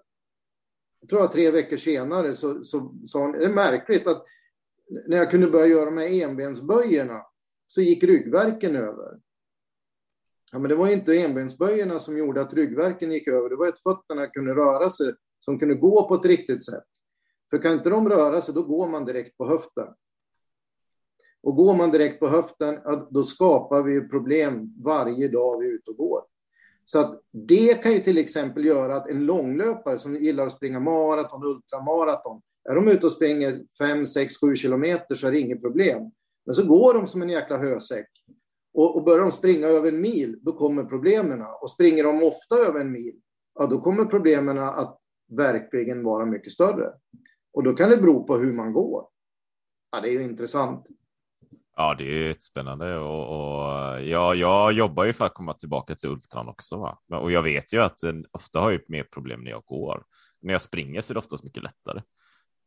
jag 0.99 1.09
tror 1.09 1.23
att 1.23 1.31
tre 1.31 1.51
veckor 1.51 1.77
senare 1.77 2.35
så, 2.35 2.63
så 2.63 2.95
sa 3.07 3.19
hon, 3.19 3.31
det 3.31 3.45
är 3.45 3.53
märkligt 3.53 4.07
att 4.07 4.25
när 5.07 5.17
jag 5.17 5.31
kunde 5.31 5.49
börja 5.49 5.67
göra 5.67 5.85
de 5.85 5.97
här 5.97 6.23
enbensböjerna 6.23 7.25
så 7.67 7.81
gick 7.81 8.03
ryggverken 8.03 8.75
över. 8.75 9.19
Ja, 10.51 10.59
men 10.59 10.69
det 10.69 10.75
var 10.75 10.87
inte 10.87 11.17
enbensböjerna 11.17 11.99
som 11.99 12.17
gjorde 12.17 12.41
att 12.41 12.53
ryggverken 12.53 13.11
gick 13.11 13.27
över. 13.27 13.49
Det 13.49 13.55
var 13.55 13.67
att 13.67 13.83
fötterna 13.83 14.27
kunde 14.27 14.55
röra 14.55 14.89
sig, 14.89 15.13
som 15.39 15.59
kunde 15.59 15.75
gå 15.75 16.07
på 16.07 16.15
ett 16.15 16.25
riktigt 16.25 16.65
sätt. 16.65 16.92
För 17.53 17.61
kan 17.61 17.73
inte 17.73 17.89
de 17.89 18.09
röra 18.09 18.41
sig, 18.41 18.53
då 18.53 18.63
går 18.63 18.87
man 18.87 19.05
direkt 19.05 19.37
på 19.37 19.47
höften. 19.47 19.87
Och 21.43 21.55
går 21.55 21.75
man 21.75 21.91
direkt 21.91 22.19
på 22.19 22.27
höften, 22.27 22.79
då 23.09 23.23
skapar 23.23 23.83
vi 23.83 24.09
problem 24.09 24.73
varje 24.83 25.27
dag 25.27 25.59
vi 25.59 25.67
är 25.67 25.71
ute 25.71 25.91
och 25.91 25.97
går. 25.97 26.21
Så 26.83 26.99
att 26.99 27.21
det 27.31 27.83
kan 27.83 27.93
ju 27.93 27.99
till 27.99 28.17
exempel 28.17 28.65
göra 28.65 28.95
att 28.95 29.09
en 29.09 29.25
långlöpare 29.25 29.99
som 29.99 30.15
gillar 30.15 30.47
att 30.47 30.53
springa 30.53 30.79
maraton, 30.79 31.43
ultramaraton, 31.43 32.41
är 32.69 32.75
de 32.75 32.87
ute 32.87 33.05
och 33.05 33.11
springer 33.11 33.63
5, 33.77 34.07
6, 34.07 34.33
7 34.41 34.55
kilometer 34.55 35.15
så 35.15 35.27
är 35.27 35.31
det 35.31 35.39
inget 35.39 35.61
problem. 35.61 36.11
Men 36.45 36.55
så 36.55 36.67
går 36.67 36.93
de 36.93 37.07
som 37.07 37.21
en 37.21 37.29
jäkla 37.29 37.57
hösäck. 37.57 38.09
Och, 38.73 38.95
och 38.95 39.03
börjar 39.03 39.19
de 39.19 39.31
springa 39.31 39.67
över 39.67 39.89
en 39.89 40.01
mil, 40.01 40.39
då 40.41 40.51
kommer 40.51 40.83
problemen. 40.83 41.41
Och 41.61 41.69
springer 41.69 42.03
de 42.03 42.23
ofta 42.23 42.55
över 42.55 42.79
en 42.79 42.91
mil, 42.91 43.15
ja, 43.55 43.65
då 43.65 43.81
kommer 43.81 44.05
problemen 44.05 44.57
att 44.59 44.99
verkligen 45.37 46.03
vara 46.03 46.25
mycket 46.25 46.53
större. 46.53 46.93
Och 47.53 47.63
då 47.63 47.73
kan 47.73 47.89
det 47.89 47.97
bero 47.97 48.23
på 48.23 48.37
hur 48.37 48.53
man 48.53 48.73
går. 48.73 49.07
ja, 49.91 50.01
det 50.01 50.09
är 50.09 50.13
ju 50.13 50.23
intressant. 50.23 50.87
Ja, 51.75 51.95
det 51.97 52.03
är 52.03 52.27
jättespännande 52.27 52.97
och, 52.97 53.27
och 53.27 54.01
jag, 54.01 54.35
jag 54.35 54.73
jobbar 54.73 55.03
ju 55.03 55.13
för 55.13 55.25
att 55.25 55.33
komma 55.33 55.53
tillbaka 55.53 55.95
till 55.95 56.09
ultran 56.09 56.47
också. 56.47 56.77
Va? 56.77 56.97
Och 57.19 57.31
jag 57.31 57.43
vet 57.43 57.73
ju 57.73 57.81
att 57.81 57.97
den 57.97 58.25
ofta 58.31 58.59
har 58.59 58.71
jag 58.71 58.81
mer 58.87 59.03
problem 59.03 59.41
när 59.43 59.51
jag 59.51 59.63
går. 59.65 60.03
När 60.41 60.53
jag 60.53 60.61
springer 60.61 61.01
så 61.01 61.11
är 61.11 61.13
det 61.13 61.19
oftast 61.19 61.43
mycket 61.43 61.63
lättare 61.63 62.01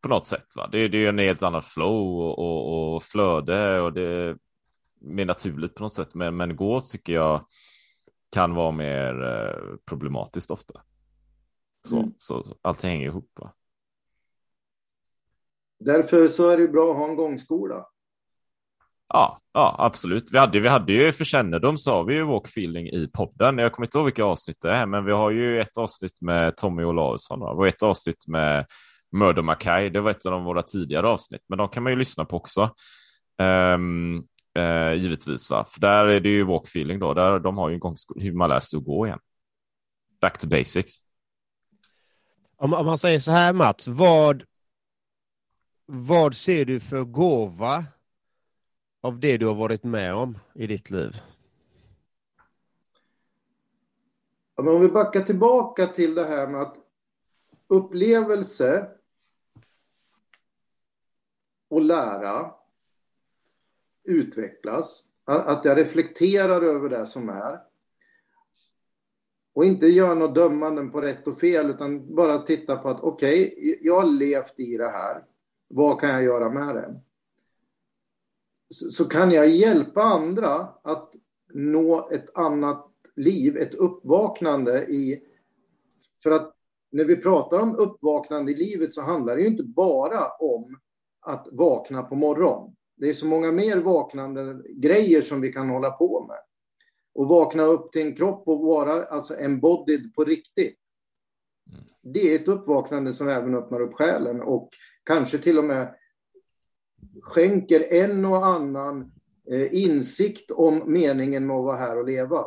på 0.02 0.08
något 0.08 0.26
sätt. 0.26 0.56
Va? 0.56 0.68
Det, 0.72 0.88
det 0.88 0.98
är 0.98 1.08
en 1.08 1.18
helt 1.18 1.42
annat 1.42 1.64
flow 1.64 2.20
och, 2.20 2.38
och, 2.38 2.94
och 2.94 3.02
flöde 3.02 3.80
och 3.80 3.92
det 3.92 4.02
är 4.02 4.38
mer 5.00 5.24
naturligt 5.24 5.74
på 5.74 5.82
något 5.82 5.94
sätt. 5.94 6.14
Men, 6.14 6.36
men 6.36 6.56
gå 6.56 6.80
tycker 6.80 7.12
jag 7.12 7.46
kan 8.32 8.54
vara 8.54 8.70
mer 8.70 9.24
eh, 9.24 9.76
problematiskt 9.84 10.50
ofta. 10.50 10.80
Så, 11.88 11.98
mm. 11.98 12.14
så 12.18 12.56
allting 12.62 12.90
hänger 12.90 13.06
ihop. 13.06 13.30
Va? 13.40 13.52
Därför 15.78 16.28
så 16.28 16.48
är 16.48 16.56
det 16.56 16.68
bra 16.68 16.90
att 16.90 16.96
ha 16.96 17.08
en 17.08 17.16
gångskola. 17.16 17.86
Ja, 19.08 19.40
ja, 19.52 19.76
absolut. 19.78 20.28
Vi 20.32 20.38
hade, 20.38 20.60
vi 20.60 20.68
hade 20.68 20.92
ju 20.92 21.12
för 21.12 21.24
kännedom 21.24 21.78
sa 21.78 22.02
vi 22.02 22.14
ju 22.14 22.22
walkfeeling 22.22 22.86
i 22.86 23.08
podden. 23.12 23.58
Jag 23.58 23.72
kommer 23.72 23.86
inte 23.86 23.98
ihåg 23.98 24.04
vilka 24.04 24.24
avsnitt 24.24 24.56
det 24.60 24.70
är, 24.70 24.86
men 24.86 25.04
vi 25.04 25.12
har 25.12 25.30
ju 25.30 25.60
ett 25.60 25.78
avsnitt 25.78 26.20
med 26.20 26.56
Tommy 26.56 26.84
Olausson 26.84 27.42
och 27.42 27.68
ett 27.68 27.82
avsnitt 27.82 28.28
med 28.28 28.66
Murder 29.12 29.42
Mackay. 29.42 29.90
Det 29.90 30.00
var 30.00 30.10
ett 30.10 30.26
av 30.26 30.42
våra 30.42 30.62
tidigare 30.62 31.08
avsnitt, 31.08 31.42
men 31.48 31.58
de 31.58 31.68
kan 31.68 31.82
man 31.82 31.92
ju 31.92 31.98
lyssna 31.98 32.24
på 32.24 32.36
också. 32.36 32.70
Um, 33.74 34.16
uh, 34.58 34.94
givetvis, 34.94 35.50
va? 35.50 35.64
för 35.68 35.80
där 35.80 36.06
är 36.06 36.20
det 36.20 36.28
ju 36.28 36.44
walkfeeling 36.44 36.98
då. 36.98 37.14
Där 37.14 37.38
de 37.38 37.58
har 37.58 37.68
ju 37.68 37.74
en 37.74 37.80
gång 37.80 37.96
hur 38.16 38.32
man 38.32 38.48
lär 38.48 38.60
sig 38.60 38.76
att 38.76 38.84
gå 38.84 39.06
igen. 39.06 39.18
Back 40.20 40.38
to 40.38 40.48
basics. 40.48 40.92
Om, 42.56 42.74
om 42.74 42.86
man 42.86 42.98
säger 42.98 43.20
så 43.20 43.30
här 43.30 43.52
Mats, 43.52 43.88
vad, 43.88 44.42
vad 45.86 46.34
ser 46.34 46.64
du 46.64 46.80
för 46.80 47.04
gåva 47.04 47.84
av 49.00 49.20
det 49.20 49.36
du 49.36 49.46
har 49.46 49.54
varit 49.54 49.84
med 49.84 50.14
om 50.14 50.38
i 50.54 50.66
ditt 50.66 50.90
liv? 50.90 51.20
om 54.56 54.80
vi 54.80 54.88
backar 54.88 55.20
tillbaka 55.20 55.86
till 55.86 56.14
det 56.14 56.24
här 56.24 56.48
med 56.48 56.60
att 56.60 56.76
upplevelse 57.68 58.88
och 61.68 61.80
lära 61.80 62.54
utvecklas. 64.04 65.02
Att 65.24 65.64
jag 65.64 65.78
reflekterar 65.78 66.62
över 66.62 66.88
det 66.88 67.06
som 67.06 67.28
är. 67.28 67.60
Och 69.52 69.64
inte 69.64 69.86
gör 69.86 70.14
något 70.14 70.34
dömanden 70.34 70.90
på 70.90 71.00
rätt 71.00 71.26
och 71.26 71.40
fel 71.40 71.70
utan 71.70 72.14
bara 72.14 72.38
titta 72.38 72.76
på 72.76 72.88
att 72.88 73.00
okej, 73.00 73.52
okay, 73.52 73.78
jag 73.82 74.00
har 74.00 74.06
levt 74.06 74.60
i 74.60 74.76
det 74.76 74.88
här. 74.88 75.24
Vad 75.68 76.00
kan 76.00 76.10
jag 76.10 76.22
göra 76.22 76.50
med 76.50 76.74
det? 76.74 77.00
så 78.74 79.04
kan 79.04 79.30
jag 79.30 79.48
hjälpa 79.48 80.02
andra 80.02 80.68
att 80.82 81.14
nå 81.54 82.08
ett 82.12 82.36
annat 82.36 82.86
liv, 83.16 83.56
ett 83.56 83.74
uppvaknande 83.74 84.84
i... 84.84 85.22
För 86.22 86.30
att 86.30 86.54
när 86.92 87.04
vi 87.04 87.16
pratar 87.16 87.60
om 87.60 87.76
uppvaknande 87.76 88.52
i 88.52 88.54
livet 88.54 88.94
så 88.94 89.02
handlar 89.02 89.36
det 89.36 89.42
ju 89.42 89.48
inte 89.48 89.64
bara 89.64 90.28
om 90.28 90.78
att 91.20 91.48
vakna 91.52 92.02
på 92.02 92.14
morgonen. 92.14 92.76
Det 92.96 93.08
är 93.08 93.14
så 93.14 93.26
många 93.26 93.52
mer 93.52 93.76
vaknande 93.76 94.62
grejer 94.68 95.22
som 95.22 95.40
vi 95.40 95.52
kan 95.52 95.68
hålla 95.68 95.90
på 95.90 96.26
med. 96.28 96.38
Och 97.14 97.28
vakna 97.28 97.62
upp 97.62 97.92
till 97.92 98.02
en 98.06 98.14
kropp 98.14 98.48
och 98.48 98.60
vara 98.60 99.04
alltså 99.04 99.38
embodied 99.38 100.14
på 100.14 100.24
riktigt. 100.24 100.80
Mm. 101.72 101.84
Det 102.02 102.32
är 102.32 102.34
ett 102.34 102.48
uppvaknande 102.48 103.14
som 103.14 103.28
även 103.28 103.54
öppnar 103.54 103.80
upp 103.80 103.94
själen 103.94 104.42
och 104.42 104.70
kanske 105.06 105.38
till 105.38 105.58
och 105.58 105.64
med 105.64 105.94
skänker 107.22 107.92
en 107.92 108.24
och 108.24 108.46
annan 108.46 109.12
eh, 109.50 109.74
insikt 109.74 110.50
om 110.50 110.92
meningen 110.92 111.46
med 111.46 111.56
att 111.56 111.64
vara 111.64 111.76
här 111.76 111.98
och 111.98 112.06
leva. 112.06 112.44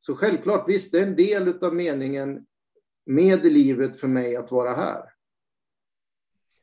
Så 0.00 0.16
självklart, 0.16 0.68
visst, 0.68 0.92
det 0.92 0.98
är 0.98 1.06
en 1.06 1.16
del 1.16 1.64
av 1.64 1.74
meningen 1.74 2.46
med 3.06 3.44
livet 3.44 4.00
för 4.00 4.08
mig 4.08 4.36
att 4.36 4.50
vara 4.50 4.74
här. 4.74 5.02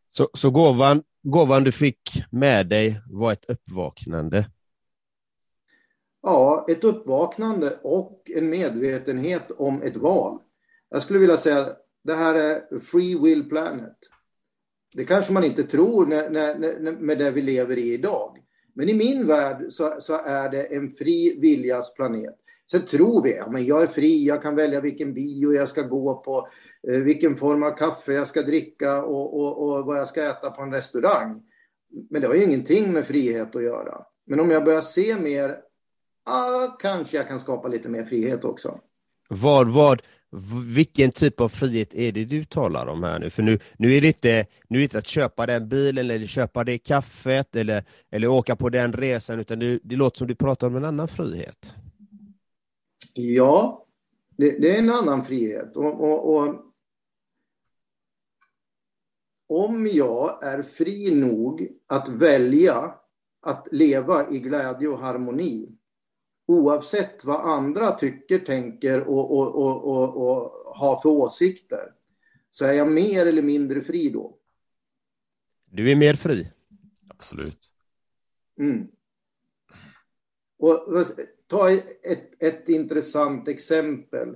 Så, 0.09 0.29
så 0.33 0.51
gåvan, 0.51 1.03
gåvan 1.21 1.63
du 1.63 1.71
fick 1.71 2.09
med 2.31 2.67
dig 2.67 3.01
var 3.09 3.31
ett 3.31 3.45
uppvaknande? 3.47 4.51
Ja, 6.21 6.65
ett 6.69 6.83
uppvaknande 6.83 7.79
och 7.83 8.31
en 8.35 8.49
medvetenhet 8.49 9.51
om 9.51 9.81
ett 9.81 9.97
val. 9.97 10.39
Jag 10.89 11.01
skulle 11.01 11.19
vilja 11.19 11.37
säga 11.37 11.75
det 12.03 12.15
här 12.15 12.35
är 12.35 12.79
Free 12.79 13.19
Will 13.19 13.49
Planet. 13.49 13.97
Det 14.95 15.05
kanske 15.05 15.33
man 15.33 15.43
inte 15.43 15.63
tror 15.63 16.05
när, 16.05 16.29
när, 16.29 16.55
när, 16.79 16.91
med 16.91 17.17
det 17.17 17.31
vi 17.31 17.41
lever 17.41 17.77
i 17.77 17.93
idag. 17.93 18.37
Men 18.73 18.89
i 18.89 18.93
min 18.93 19.27
värld 19.27 19.65
så, 19.69 19.93
så 19.99 20.13
är 20.13 20.49
det 20.49 20.63
en 20.63 20.91
fri 20.91 21.39
viljas 21.39 21.93
planet. 21.93 22.35
Sen 22.71 22.85
tror 22.85 23.23
vi, 23.23 23.35
ja, 23.35 23.49
men 23.51 23.65
jag 23.65 23.81
är 23.81 23.87
fri, 23.87 24.25
jag 24.25 24.41
kan 24.41 24.55
välja 24.55 24.81
vilken 24.81 25.13
bio 25.13 25.53
jag 25.53 25.69
ska 25.69 25.81
gå 25.81 26.15
på, 26.15 26.47
eh, 26.87 26.99
vilken 26.99 27.35
form 27.35 27.63
av 27.63 27.71
kaffe 27.71 28.13
jag 28.13 28.27
ska 28.27 28.41
dricka 28.41 29.03
och, 29.03 29.39
och, 29.39 29.69
och, 29.69 29.85
vad 29.85 29.97
jag 29.97 30.07
ska 30.07 30.23
äta 30.23 30.51
på 30.51 30.61
en 30.61 30.73
restaurang. 30.73 31.41
Men 32.09 32.21
det 32.21 32.27
har 32.27 32.35
ju 32.35 32.43
ingenting 32.43 32.93
med 32.93 33.07
frihet 33.07 33.55
att 33.55 33.63
göra. 33.63 34.05
Men 34.25 34.39
om 34.39 34.51
jag 34.51 34.65
börjar 34.65 34.81
se 34.81 35.19
mer, 35.19 35.57
ah, 36.25 36.67
kanske 36.79 37.17
jag 37.17 37.27
kan 37.27 37.39
skapa 37.39 37.67
lite 37.67 37.89
mer 37.89 38.03
frihet 38.03 38.45
också. 38.45 38.79
Vad, 39.29 39.67
vad, 39.67 40.01
vilken 40.75 41.11
typ 41.11 41.41
av 41.41 41.49
frihet 41.49 41.95
är 41.95 42.11
det 42.11 42.25
du 42.25 42.45
talar 42.45 42.87
om 42.87 43.03
här 43.03 43.19
nu? 43.19 43.29
För 43.29 43.43
nu, 43.43 43.59
nu, 43.77 43.95
är, 43.95 44.01
det 44.01 44.07
inte, 44.07 44.45
nu 44.67 44.77
är 44.77 44.79
det 44.79 44.83
inte 44.83 44.97
att 44.97 45.07
köpa 45.07 45.45
den 45.45 45.69
bilen 45.69 46.11
eller 46.11 46.27
köpa 46.27 46.63
det 46.63 46.77
kaffet 46.77 47.55
eller, 47.55 47.83
eller 48.11 48.27
åka 48.27 48.55
på 48.55 48.69
den 48.69 48.93
resan, 48.93 49.39
utan 49.39 49.59
det, 49.59 49.79
det 49.83 49.95
låter 49.95 50.17
som 50.17 50.27
du 50.27 50.35
pratar 50.35 50.67
om 50.67 50.75
en 50.75 50.85
annan 50.85 51.07
frihet. 51.07 51.75
Ja, 53.13 53.85
det, 54.37 54.61
det 54.61 54.75
är 54.75 54.79
en 54.79 54.89
annan 54.89 55.25
frihet. 55.25 55.77
Och, 55.77 56.01
och, 56.03 56.35
och, 56.35 56.61
om 59.47 59.87
jag 59.87 60.43
är 60.43 60.61
fri 60.61 61.15
nog 61.15 61.69
att 61.87 62.09
välja 62.09 62.93
att 63.41 63.67
leva 63.71 64.29
i 64.29 64.39
glädje 64.39 64.87
och 64.87 64.99
harmoni 64.99 65.74
oavsett 66.45 67.25
vad 67.25 67.41
andra 67.41 67.91
tycker, 67.91 68.39
tänker 68.39 69.01
och, 69.01 69.37
och, 69.37 69.55
och, 69.55 69.87
och, 69.87 70.27
och 70.27 70.51
har 70.75 71.01
för 71.01 71.09
åsikter, 71.09 71.91
så 72.49 72.65
är 72.65 72.73
jag 72.73 72.91
mer 72.91 73.25
eller 73.25 73.41
mindre 73.41 73.81
fri 73.81 74.09
då. 74.09 74.37
Du 75.65 75.91
är 75.91 75.95
mer 75.95 76.13
fri. 76.13 76.51
Absolut. 77.09 77.71
Mm. 78.59 78.87
Och, 80.57 81.05
ta 81.47 81.71
ett, 81.71 82.43
ett 82.43 82.69
intressant 82.69 83.47
exempel. 83.47 84.29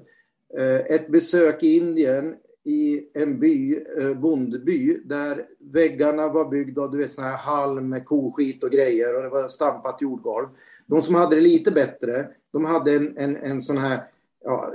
Eh, 0.57 0.75
ett 0.75 1.11
besök 1.11 1.63
i 1.63 1.77
Indien 1.77 2.35
i 2.63 3.09
en 3.13 3.39
by, 3.39 3.83
eh, 3.97 4.13
bondby, 4.13 5.01
där 5.05 5.45
väggarna 5.59 6.27
var 6.27 6.49
byggda 6.49 6.81
av 6.81 6.91
du 6.91 6.97
vet, 6.97 7.11
sån 7.11 7.23
här 7.23 7.37
halm 7.37 7.89
med 7.89 8.05
koskit 8.05 8.63
och 8.63 8.71
grejer 8.71 9.15
och 9.15 9.23
det 9.23 9.29
var 9.29 9.47
stampat 9.47 10.01
jordgolv. 10.01 10.47
De 10.89 11.01
som 11.01 11.15
hade 11.15 11.35
det 11.35 11.41
lite 11.41 11.71
bättre, 11.71 12.27
de 12.51 12.65
hade 12.65 12.95
en, 12.95 13.17
en, 13.17 13.35
en 13.35 13.61
sån 13.61 13.77
här 13.77 14.03
ja, 14.43 14.73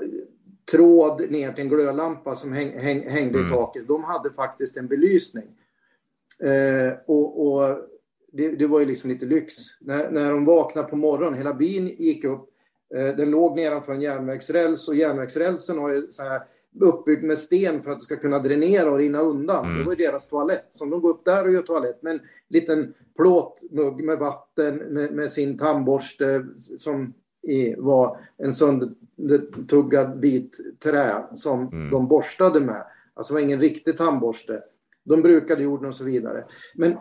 tråd 0.71 1.31
ner 1.31 1.53
till 1.53 1.63
en 1.65 1.69
glödlampa 1.69 2.37
som 2.37 2.53
häng, 2.53 2.71
häng, 2.79 3.09
hängde 3.09 3.39
mm. 3.39 3.51
i 3.51 3.55
taket. 3.55 3.89
De 3.89 4.05
hade 4.05 4.31
faktiskt 4.31 4.77
en 4.77 4.87
belysning. 4.87 5.45
Eh, 6.43 6.99
och, 7.07 7.47
och 7.47 7.79
det, 8.33 8.51
det, 8.51 8.67
var 8.67 8.81
ju 8.81 8.87
liksom 8.87 9.11
lite 9.11 9.27
lyx. 9.27 9.55
När, 9.81 10.11
när 10.11 10.31
de 10.31 10.45
vaknade 10.45 10.89
på 10.89 10.97
morgonen, 10.97 11.39
hela 11.39 11.55
byn 11.55 11.89
gick 11.89 12.25
upp. 12.25 12.51
Eh, 12.95 13.17
den 13.17 13.31
låg 13.31 13.57
nedanför 13.57 13.93
en 13.93 14.01
järnvägsräls 14.01 14.89
och 14.89 14.95
järnvägsrälsen 14.95 15.79
har 15.79 15.95
ju 15.95 16.07
så 16.11 16.23
här 16.23 16.43
uppbyggd 16.81 17.25
med 17.25 17.39
sten 17.39 17.83
för 17.83 17.91
att 17.91 17.99
det 17.99 18.05
ska 18.05 18.17
kunna 18.17 18.39
dränera 18.39 18.91
och 18.91 18.99
rinna 18.99 19.21
undan. 19.21 19.65
Mm. 19.65 19.79
Det 19.79 19.85
var 19.85 19.97
deras 19.97 20.29
toalett. 20.29 20.67
Så 20.71 20.85
de 20.85 21.01
går 21.01 21.11
upp 21.11 21.25
där 21.25 21.47
och 21.47 21.53
gör 21.53 21.63
toalett 21.63 22.03
med 22.03 22.13
en 22.13 22.21
liten 22.49 22.95
plåtmugg 23.17 24.05
med 24.05 24.19
vatten 24.19 24.77
med, 24.77 25.13
med 25.13 25.31
sin 25.31 25.59
tandborste 25.59 26.47
som 26.79 27.15
i, 27.43 27.75
var 27.79 28.21
en 28.37 28.55
söndertuggad 28.55 30.21
bit 30.21 30.57
trä 30.83 31.27
som 31.35 31.63
mm. 31.63 31.91
de 31.91 32.09
borstade 32.09 32.61
med. 32.61 32.85
Alltså 33.15 33.35
det 33.35 33.41
var 33.41 33.47
ingen 33.47 33.61
riktig 33.61 33.97
tandborste. 33.97 34.63
De 35.05 35.23
brukade 35.23 35.63
jorden 35.63 35.89
och 35.89 35.95
så 35.95 36.05
vidare. 36.05 36.45
Men 36.75 36.97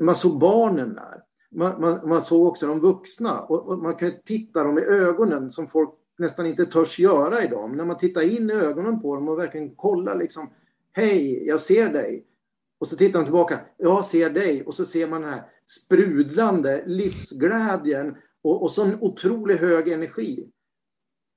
man 0.00 0.14
såg 0.14 0.38
barnen 0.38 0.94
där. 0.94 1.22
Man, 1.50 1.80
man, 1.80 2.08
man 2.08 2.24
såg 2.24 2.46
också 2.46 2.66
de 2.66 2.80
vuxna 2.80 3.40
och, 3.40 3.68
och 3.68 3.78
man 3.78 3.94
kan 3.94 4.12
titta 4.24 4.64
dem 4.64 4.78
i 4.78 4.82
ögonen 4.82 5.50
som 5.50 5.68
folk 5.68 5.90
nästan 6.18 6.46
inte 6.46 6.66
törs 6.66 6.98
göra 6.98 7.44
idag. 7.44 7.68
Men 7.68 7.76
när 7.76 7.84
man 7.84 7.98
tittar 7.98 8.22
in 8.22 8.50
i 8.50 8.52
ögonen 8.52 9.00
på 9.00 9.14
dem 9.14 9.28
och 9.28 9.38
verkligen 9.38 9.74
kollar 9.74 10.18
liksom 10.18 10.50
Hej, 10.92 11.46
jag 11.46 11.60
ser 11.60 11.92
dig. 11.92 12.26
Och 12.78 12.88
så 12.88 12.96
tittar 12.96 13.18
de 13.18 13.24
tillbaka. 13.24 13.60
Jag 13.76 14.04
ser 14.04 14.30
dig. 14.30 14.64
Och 14.64 14.74
så 14.74 14.84
ser 14.84 15.08
man 15.08 15.20
den 15.20 15.30
här 15.30 15.42
sprudlande 15.66 16.82
livsglädjen 16.86 18.16
och, 18.42 18.62
och 18.62 18.70
sån 18.70 18.98
otroligt 19.00 19.60
hög 19.60 19.88
energi. 19.88 20.50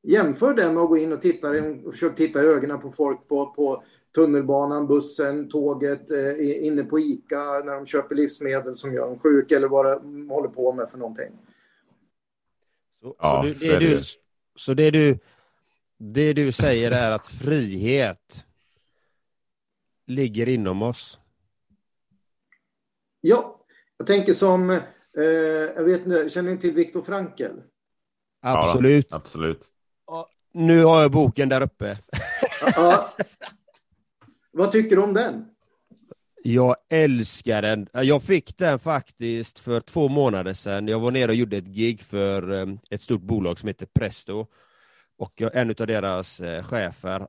Jämför 0.03 0.53
det 0.53 0.71
med 0.71 0.83
att 0.83 0.89
gå 0.89 0.97
in 0.97 1.13
och 1.13 1.21
titta, 1.21 1.49
och 1.85 1.93
försöka 1.93 2.15
titta 2.15 2.43
i 2.43 2.45
ögonen 2.45 2.81
på 2.81 2.91
folk 2.91 3.27
på, 3.27 3.45
på 3.45 3.83
tunnelbanan, 4.15 4.87
bussen, 4.87 5.49
tåget, 5.49 6.11
eh, 6.11 6.65
inne 6.65 6.83
på 6.83 6.99
ICA 6.99 7.43
när 7.65 7.75
de 7.75 7.85
köper 7.85 8.15
livsmedel 8.15 8.75
som 8.75 8.93
gör 8.93 9.07
dem 9.07 9.19
sjuk 9.19 9.51
eller 9.51 9.67
vad 9.67 9.85
de 9.85 10.29
håller 10.29 10.49
på 10.49 10.73
med 10.73 10.89
för 10.89 10.97
någonting. 10.97 11.31
Så, 13.01 13.15
Ja, 13.19 13.41
så, 13.41 13.47
du, 13.47 13.53
så 13.53 13.65
det, 13.65 13.73
är 13.73 13.79
det 13.79 13.87
du. 13.87 14.01
Så 14.59 14.73
det, 14.73 14.91
du, 14.91 15.19
det 15.97 16.33
du 16.33 16.51
säger 16.51 16.91
är 16.91 17.11
att 17.11 17.27
frihet 17.27 18.45
ligger 20.05 20.49
inom 20.49 20.81
oss. 20.81 21.19
Ja, 23.21 23.65
jag 23.97 24.07
tänker 24.07 24.33
som, 24.33 24.69
eh, 24.69 25.23
jag 25.75 25.83
vet 25.83 26.05
inte, 26.05 26.29
känner 26.29 26.51
ni 26.51 26.57
till 26.57 26.73
Viktor 26.73 27.01
Frankl? 27.01 27.43
Ja. 28.41 28.69
Absolut. 28.69 29.13
Absolut. 29.13 29.67
Nu 30.51 30.83
har 30.83 31.01
jag 31.01 31.11
boken 31.11 31.49
där 31.49 31.61
uppe. 31.61 31.97
Ja. 32.75 33.13
Vad 34.51 34.71
tycker 34.71 34.95
du 34.95 35.01
om 35.01 35.13
den? 35.13 35.45
Jag 36.43 36.75
älskar 36.89 37.61
den. 37.61 37.87
Jag 37.93 38.23
fick 38.23 38.57
den 38.57 38.79
faktiskt 38.79 39.59
för 39.59 39.81
två 39.81 40.07
månader 40.07 40.53
sedan. 40.53 40.87
Jag 40.87 40.99
var 40.99 41.11
nere 41.11 41.31
och 41.31 41.35
gjorde 41.35 41.57
ett 41.57 41.65
gig 41.65 42.01
för 42.01 42.51
eh, 42.51 42.67
ett 42.89 43.01
stort 43.01 43.21
bolag 43.21 43.59
som 43.59 43.67
heter 43.67 43.85
Presto. 43.85 44.45
Och 45.17 45.41
en 45.41 45.69
av 45.69 45.87
deras 45.87 46.39
eh, 46.39 46.63
chefer, 46.63 47.27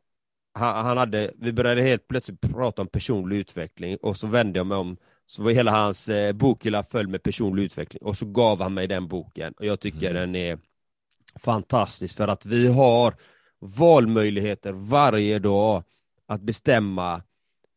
han, 0.55 0.99
hade, 0.99 1.31
vi 1.39 1.53
började 1.53 1.83
helt 1.83 2.09
plötsligt 2.09 2.41
prata 2.41 2.83
om 2.83 2.89
personlig 2.89 3.37
utveckling 3.37 3.97
och 3.97 4.17
så 4.17 4.27
vände 4.27 4.59
jag 4.59 4.67
mig 4.67 4.79
om, 4.79 4.97
så 5.27 5.43
var 5.43 5.51
hela 5.51 5.71
hans 5.71 6.09
eh, 6.09 6.33
bokhylla 6.33 6.83
full 6.83 7.09
med 7.09 7.23
personlig 7.23 7.63
utveckling 7.63 8.03
och 8.03 8.19
så 8.19 8.27
gav 8.27 8.63
han 8.63 8.75
mig 8.75 8.87
den 8.87 9.09
boken 9.09 9.53
och 9.53 9.67
jag 9.67 9.81
tycker 9.81 10.15
den 10.15 10.35
är 10.35 10.59
fantastisk 11.37 12.17
för 12.17 12.29
att 12.29 12.47
vi 12.47 12.67
har 12.67 13.15
valmöjligheter 13.59 14.73
varje 14.73 15.39
dag 15.39 15.85
att 16.27 16.41
bestämma 16.41 17.23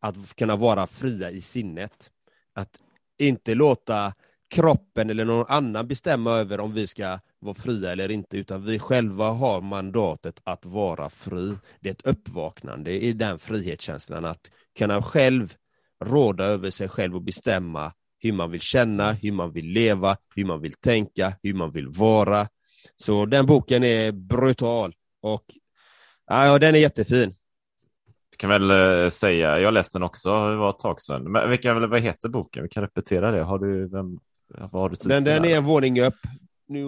att 0.04 0.36
kunna 0.36 0.56
vara 0.56 0.88
fria 0.88 1.32
i 1.32 1.42
sinnet. 1.42 2.12
Att 2.54 2.80
inte 3.18 3.56
låta 3.56 4.14
kroppen 4.50 5.10
eller 5.10 5.26
någon 5.26 5.46
annan 5.50 5.88
bestämma 5.88 6.32
över 6.32 6.60
om 6.60 6.74
vi 6.74 6.88
ska 6.88 7.20
vara 7.40 7.54
fria 7.54 7.92
eller 7.92 8.12
inte, 8.12 8.38
utan 8.38 8.66
vi 8.66 8.80
själva 8.80 9.30
har 9.30 9.62
mandatet 9.62 10.42
att 10.44 10.66
vara 10.66 11.10
fri. 11.10 11.56
Det 11.80 11.90
är 11.90 11.94
ett 11.94 12.06
uppvaknande 12.06 12.92
i 12.92 13.14
den 13.14 13.40
frihetskänslan, 13.40 14.26
att 14.26 14.52
kunna 14.78 15.02
själv 15.02 15.54
råda 16.06 16.44
över 16.44 16.70
sig 16.70 16.88
själv 16.90 17.16
och 17.16 17.22
bestämma 17.22 17.94
hur 18.20 18.34
man 18.34 18.52
vill 18.52 18.62
känna, 18.62 19.14
hur 19.14 19.32
man 19.32 19.52
vill 19.52 19.66
leva, 19.66 20.18
hur 20.36 20.46
man 20.46 20.62
vill 20.62 20.74
tänka, 20.74 21.34
hur 21.44 21.54
man 21.54 21.72
vill 21.72 21.88
vara. 21.88 22.48
Så 22.96 23.26
den 23.26 23.46
boken 23.46 23.84
är 23.84 24.12
brutal 24.12 24.94
och 25.22 25.46
ja, 26.28 26.60
den 26.60 26.76
är 26.76 26.80
jättefin. 26.80 27.36
Jag 28.34 28.38
kan 28.38 28.50
väl 28.50 29.04
eh, 29.04 29.10
säga, 29.10 29.60
jag 29.60 29.74
läste 29.74 29.98
den 29.98 30.04
också, 30.04 30.50
det 30.50 30.56
var 30.56 30.70
ett 30.70 30.80
tag 30.80 31.02
sedan. 31.02 31.32
Men 31.32 31.50
vilka, 31.50 31.74
vad 31.74 32.00
heter 32.00 32.30
boken? 32.30 32.64
Vi 32.64 32.70
kan 32.70 32.84
repetera 32.84 33.32
det. 33.32 33.44
Har 33.44 33.60
du, 33.60 33.88
vem, 33.88 34.20
vad 34.48 34.82
har 34.82 34.90
du 34.90 34.96
Den, 35.06 35.24
den 35.24 35.46
är 35.46 35.58
en 35.58 35.64
våning 35.64 36.02
upp. 36.02 36.16
Nu 36.68 36.86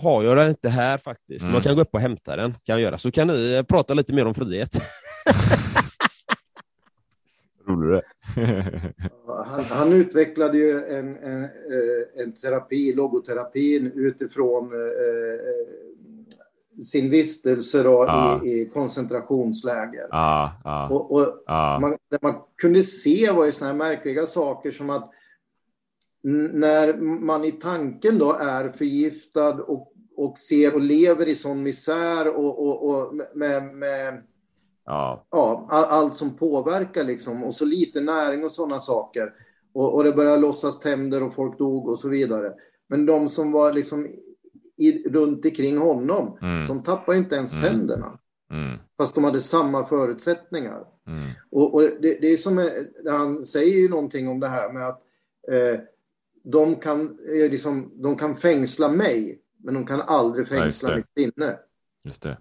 har 0.00 0.22
jag 0.22 0.36
den 0.36 0.48
inte 0.48 0.68
här 0.68 0.98
faktiskt. 0.98 1.42
Mm. 1.42 1.52
Man 1.52 1.62
kan 1.62 1.76
gå 1.76 1.82
upp 1.82 1.94
och 1.94 2.00
hämta 2.00 2.36
den. 2.36 2.52
Kan 2.52 2.60
jag 2.74 2.80
göra. 2.80 2.98
Så 2.98 3.10
kan 3.10 3.28
ni 3.28 3.54
eh, 3.54 3.62
prata 3.62 3.94
lite 3.94 4.12
mer 4.12 4.26
om 4.26 4.34
frihet. 4.34 4.70
Rolig 7.68 8.02
Han, 9.46 9.64
han 9.64 9.92
utvecklade 9.92 10.58
ju 10.58 10.84
en, 10.84 11.16
en, 11.16 11.44
eh, 11.44 12.22
en 12.22 12.32
terapi, 12.32 12.94
logoterapin, 12.94 13.92
utifrån 13.94 14.72
eh, 14.72 14.80
sin 16.82 17.10
vistelse 17.10 17.82
då 17.82 18.04
Ja. 18.08 18.40
i, 18.44 18.48
i 18.48 18.68
koncentrationsläger. 18.68 20.06
Ja, 20.10 20.52
ja, 20.64 20.88
Och, 20.88 21.12
och 21.12 21.42
man, 21.80 21.96
det 22.10 22.22
man 22.22 22.34
kunde 22.56 22.82
se 22.82 23.30
var 23.30 23.46
ju 23.46 23.52
såna 23.52 23.70
här 23.70 23.76
märkliga 23.76 24.26
saker 24.26 24.70
som 24.70 24.90
att 24.90 25.10
när 26.52 26.96
man 27.00 27.44
i 27.44 27.52
tanken 27.52 28.18
då 28.18 28.32
är 28.32 28.68
förgiftad 28.68 29.54
och, 29.54 29.92
och 30.16 30.38
ser 30.38 30.74
och 30.74 30.80
lever 30.80 31.28
i 31.28 31.34
sån 31.34 31.62
misär 31.62 32.28
och, 32.36 32.66
och, 32.66 32.90
och 32.90 33.14
med, 33.34 33.74
med 33.74 34.22
ja. 34.86 35.26
ja, 35.30 35.68
all, 35.70 35.84
allt 35.84 36.14
som 36.14 36.36
påverkar 36.36 37.04
liksom 37.04 37.44
och 37.44 37.54
så 37.54 37.64
lite 37.64 38.00
näring 38.00 38.44
och 38.44 38.52
sådana 38.52 38.80
saker. 38.80 39.32
Och, 39.72 39.94
och 39.94 40.04
det 40.04 40.12
började 40.12 40.40
lossas 40.40 40.80
tänder 40.80 41.22
och 41.22 41.34
folk 41.34 41.58
dog 41.58 41.88
och 41.88 41.98
så 41.98 42.08
vidare. 42.08 42.52
Men 42.88 43.06
de 43.06 43.28
som 43.28 43.52
var 43.52 43.72
liksom 43.72 44.08
i, 44.78 45.08
runt 45.08 45.44
omkring 45.44 45.78
honom, 45.78 46.38
Mm. 46.42 46.68
de 46.68 46.82
tappade 46.82 47.18
inte 47.18 47.34
ens 47.36 47.52
Mm. 47.54 47.64
tänderna. 47.64 48.18
Mm, 48.50 48.78
Fast 48.98 49.14
de 49.14 49.24
hade 49.24 49.40
samma 49.40 49.86
förutsättningar. 49.86 50.84
mm, 51.06 51.30
Och, 51.50 51.74
och 51.74 51.80
det, 51.80 52.18
det 52.20 52.26
är 52.32 52.36
som, 52.36 52.58
eh, 52.58 52.64
han 53.10 53.44
säger 53.44 53.76
ju 53.76 53.88
någonting 53.88 54.28
om 54.28 54.40
det 54.40 54.48
här 54.48 54.72
med 54.72 54.88
att 54.88 55.02
eh, 55.52 55.80
de, 56.44 56.76
kan, 56.76 57.00
eh, 57.42 57.50
liksom, 57.50 57.92
de 58.02 58.16
kan 58.16 58.36
fängsla 58.36 58.88
mig, 58.88 59.40
men 59.64 59.74
de 59.74 59.86
kan 59.86 60.00
aldrig 60.00 60.46
Ja, 60.50 60.56
fängsla 60.58 60.88
det. 60.90 60.96
mitt 60.96 61.32
sinne. 61.34 61.58
just 62.04 62.22
det. 62.22 62.38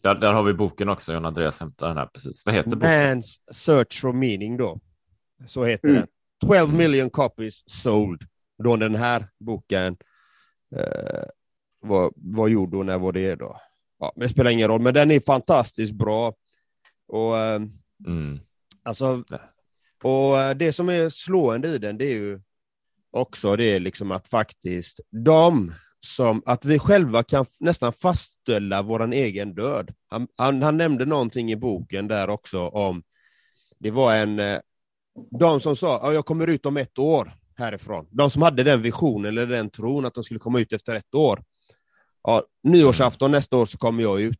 Där, 0.00 0.14
där 0.14 0.32
har 0.32 0.42
vi 0.42 0.52
boken 0.54 0.88
också, 0.88 1.12
John 1.12 1.24
Andreas 1.26 1.60
hämtar 1.60 1.88
den 1.88 1.96
här 1.96 2.06
precis. 2.06 2.42
Vad 2.46 2.54
heter 2.54 2.70
boken? 2.70 2.90
Man's 2.90 3.38
Search 3.52 4.00
for 4.00 4.12
Meaning 4.12 4.56
då. 4.56 4.80
Så 5.46 5.64
heter 5.64 5.88
Mm. 5.88 6.00
den. 6.00 6.08
12 6.48 6.74
million 6.74 7.10
copies 7.10 7.62
sold. 7.66 8.22
Då 8.64 8.76
den 8.76 8.94
här 8.94 9.28
boken 9.40 9.96
eh, 10.76 11.22
var, 11.86 12.12
var 12.16 12.48
gjord 12.48 12.74
och 12.74 12.86
när 12.86 12.98
var 12.98 13.12
det 13.12 13.34
då? 13.34 13.60
Ja, 13.98 14.12
men 14.16 14.26
det 14.26 14.32
spelar 14.32 14.50
ingen 14.50 14.68
roll, 14.68 14.80
men 14.80 14.94
den 14.94 15.10
är 15.10 15.20
fantastiskt 15.20 15.92
bra. 15.92 16.34
Och 17.08 17.38
eh, 17.38 17.60
Mm, 18.06 18.40
Alltså, 18.82 19.24
och 20.02 20.38
eh, 20.40 20.56
det 20.56 20.72
som 20.72 20.88
är 20.88 21.10
slående 21.10 21.68
i 21.68 21.78
den, 21.78 21.98
det 21.98 22.04
är 22.04 22.14
ju 22.14 22.40
också 23.10 23.56
det 23.56 23.78
liksom 23.78 24.10
att 24.12 24.28
faktiskt 24.28 25.00
de 25.24 25.72
som, 26.00 26.42
att 26.46 26.64
vi 26.64 26.78
själva 26.78 27.22
kan 27.22 27.44
nästan 27.60 27.92
fastställa 27.92 28.82
våran 28.82 29.12
egen 29.12 29.54
död. 29.54 29.94
Han, 30.08 30.28
han, 30.36 30.62
han 30.62 30.76
nämnde 30.76 31.04
någonting 31.04 31.52
i 31.52 31.56
boken 31.56 32.08
där 32.08 32.28
också 32.30 32.68
om, 32.68 33.02
det 33.78 33.90
var 33.90 34.14
en, 34.14 34.38
eh, 34.38 34.60
de 35.38 35.60
som 35.60 35.76
sa, 35.76 36.00
ja, 36.02 36.12
jag 36.12 36.26
kommer 36.26 36.46
ut 36.46 36.66
om 36.66 36.76
ett 36.76 36.98
år 36.98 37.32
härifrån. 37.56 38.06
De 38.10 38.30
som 38.30 38.42
hade 38.42 38.62
den 38.62 38.82
visionen 38.82 39.26
eller 39.26 39.46
den 39.46 39.70
tron 39.70 40.06
att 40.06 40.14
de 40.14 40.24
skulle 40.24 40.40
komma 40.40 40.60
ut 40.60 40.72
efter 40.72 40.94
ett 40.94 41.14
år. 41.14 41.42
Ja, 42.26 42.42
nyårsafton 42.62 43.30
nästa 43.30 43.56
år 43.56 43.66
så 43.66 43.78
kommer 43.78 44.02
jag 44.02 44.20
ut. 44.20 44.38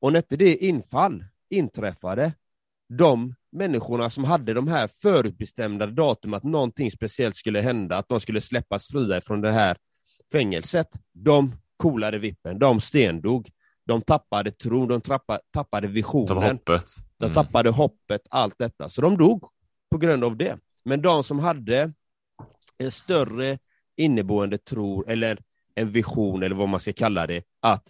Och 0.00 0.12
när 0.12 0.18
inte 0.18 0.36
det 0.36 0.56
infall 0.56 1.24
inträffade, 1.50 2.32
de 2.88 3.34
människorna 3.52 4.10
som 4.10 4.24
hade 4.24 4.54
de 4.54 4.68
här 4.68 4.88
förutbestämda 4.88 5.86
datum 5.86 6.34
att 6.34 6.42
någonting 6.42 6.90
speciellt 6.90 7.36
skulle 7.36 7.60
hända, 7.60 7.96
att 7.96 8.08
de 8.08 8.20
skulle 8.20 8.40
släppas 8.40 8.86
fria 8.86 9.20
från 9.20 9.40
det 9.40 9.52
här 9.52 9.76
fängelset, 10.32 10.88
de 11.12 11.52
coolade 11.76 12.18
vippen, 12.18 12.58
de 12.58 12.80
stendog. 12.80 13.50
De 13.86 14.02
tappade 14.02 14.50
tron, 14.50 14.88
de 14.88 15.00
tappade, 15.00 15.40
tappade 15.50 15.88
visionen, 15.88 16.42
hoppet. 16.42 16.86
de 17.18 17.24
Mm, 17.24 17.34
tappade 17.34 17.70
hoppet, 17.70 18.20
allt 18.30 18.58
detta. 18.58 18.88
Så 18.88 19.00
de 19.00 19.18
dog 19.18 19.44
på 19.90 19.98
grund 19.98 20.24
av 20.24 20.36
det. 20.36 20.58
Men 20.84 21.02
de 21.02 21.24
som 21.24 21.38
hade 21.38 21.92
en 22.78 22.90
större 22.90 23.58
inneboende 23.96 24.58
tro, 24.58 25.04
eller 25.06 25.38
en 25.74 25.90
vision, 25.90 26.42
eller 26.42 26.56
vad 26.56 26.68
man 26.68 26.80
ska 26.80 26.92
kalla 26.92 27.26
det, 27.26 27.42
att 27.60 27.82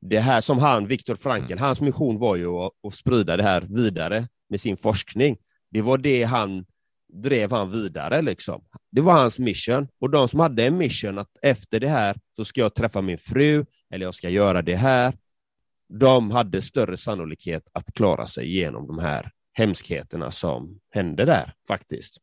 det 0.00 0.20
här 0.20 0.40
som 0.40 0.58
han, 0.58 0.86
Viktor 0.86 1.14
Frankl, 1.14 1.52
Mm. 1.52 1.64
hans 1.64 1.80
mission 1.80 2.18
var 2.18 2.36
ju 2.36 2.48
att, 2.48 2.72
att 2.86 2.94
sprida 2.94 3.36
det 3.36 3.42
här 3.42 3.60
vidare 3.60 4.28
med 4.48 4.60
sin 4.60 4.76
forskning. 4.76 5.36
Det 5.70 5.82
var 5.82 5.98
det 5.98 6.22
han 6.22 6.64
drev 7.12 7.50
han 7.52 7.70
vidare 7.70 8.22
liksom. 8.22 8.64
Det 8.90 9.00
var 9.00 9.12
hans 9.12 9.38
mission. 9.38 9.88
Och 10.00 10.10
de 10.10 10.28
som 10.28 10.40
hade 10.40 10.64
en 10.66 10.76
mission 10.76 11.18
att 11.18 11.38
efter 11.42 11.80
det 11.80 11.88
här 11.88 12.16
så 12.36 12.44
ska 12.44 12.60
jag 12.60 12.74
träffa 12.74 13.02
min 13.02 13.18
fru, 13.18 13.64
eller 13.90 14.06
jag 14.06 14.14
ska 14.14 14.28
göra 14.28 14.62
det 14.62 14.76
här. 14.76 15.14
De 15.88 16.30
hade 16.30 16.62
större 16.62 16.96
sannolikhet 16.96 17.62
att 17.72 17.94
klara 17.94 18.26
sig 18.26 18.46
igenom 18.46 18.86
de 18.86 18.98
här 18.98 19.30
hemskheterna 19.52 20.30
som 20.30 20.80
hände 20.90 21.24
där 21.24 21.52
faktiskt. 21.68 22.16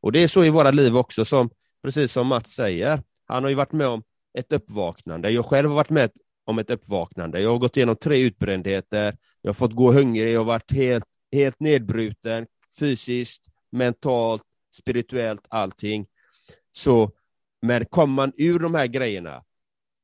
Och 0.00 0.12
det 0.12 0.18
är 0.18 0.28
så 0.28 0.44
i 0.44 0.50
våra 0.50 0.70
liv 0.70 0.96
också, 0.96 1.24
som, 1.24 1.50
precis 1.82 2.12
som 2.12 2.26
Mats 2.26 2.50
säger. 2.50 3.02
Han 3.26 3.42
har 3.42 3.50
ju 3.50 3.56
varit 3.56 3.72
med 3.72 3.86
om 3.86 4.02
ett 4.38 4.52
uppvaknande. 4.52 5.30
Jag 5.30 5.46
själv 5.46 5.68
har 5.68 5.76
varit 5.76 5.90
med 5.90 6.10
om 6.44 6.58
ett 6.58 6.70
uppvaknande. 6.70 7.40
Jag 7.40 7.50
har 7.50 7.58
gått 7.58 7.76
igenom 7.76 7.96
tre 7.96 8.18
utbrändheter. 8.18 9.16
Jag 9.42 9.48
har 9.48 9.54
fått 9.54 9.72
gå 9.72 9.92
hungrig. 9.92 10.34
Jag 10.34 10.40
har 10.40 10.44
varit 10.44 10.72
helt, 10.72 11.06
helt 11.32 11.60
nedbruten 11.60 12.46
fysiskt, 12.78 13.48
mentalt, 13.70 14.42
spirituellt, 14.74 15.46
allting. 15.48 16.06
Så, 16.72 17.10
men 17.62 17.84
kommer 17.84 18.14
man 18.14 18.32
ur 18.36 18.58
de 18.58 18.74
här 18.74 18.86
grejerna, 18.86 19.44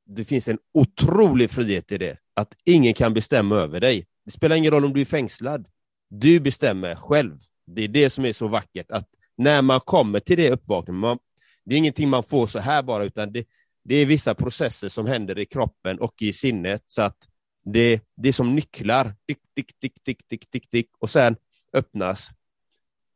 det 0.07 0.25
finns 0.25 0.49
en 0.49 0.59
otrolig 0.75 1.51
frihet 1.51 1.93
i 1.93 1.99
det. 1.99 2.19
Att 2.35 2.57
ingen 2.65 2.95
kan 2.95 3.15
bestämma 3.15 3.57
över 3.57 3.81
dig. 3.81 4.07
Det 4.25 4.31
spelar 4.31 4.57
ingen 4.57 4.71
roll 4.71 4.85
om 4.85 4.93
du 4.93 5.01
är 5.01 5.05
fängslad. 5.05 5.69
Du 6.09 6.41
bestämmer 6.41 6.95
själv. 6.95 7.39
Det 7.67 7.83
är 7.83 7.89
det 7.89 8.11
som 8.11 8.25
är 8.25 8.33
så 8.33 8.49
vackert. 8.49 8.91
Att 8.91 9.09
när 9.37 9.63
man 9.63 9.81
kommer 9.81 10.21
till 10.21 10.37
det 10.37 10.51
uppvaknandet, 10.51 11.19
det 11.65 11.75
är 11.75 11.79
ingenting 11.79 12.09
man 12.09 12.23
får 12.23 12.47
så 12.47 12.59
här 12.59 12.83
bara, 12.83 13.05
utan 13.05 13.33
det, 13.33 13.45
det 13.85 13.95
är 13.95 14.07
vissa 14.07 14.35
processer 14.35 14.89
som 14.89 15.07
händer 15.07 15.39
i 15.39 15.47
kroppen 15.47 15.99
och 15.99 16.15
i 16.23 16.33
sinnet. 16.33 16.83
Så 16.87 17.03
att 17.03 17.17
det, 17.65 18.01
det 18.17 18.29
är 18.29 18.33
som 18.33 18.55
nycklar. 18.55 19.15
Tick, 19.27 19.39
tick, 19.55 19.81
tick, 19.81 20.05
tick, 20.05 20.27
tick, 20.29 20.51
tick, 20.51 20.71
tick. 20.71 20.91
Och 20.99 21.11
sen 21.11 21.37
öppnas, 21.73 22.29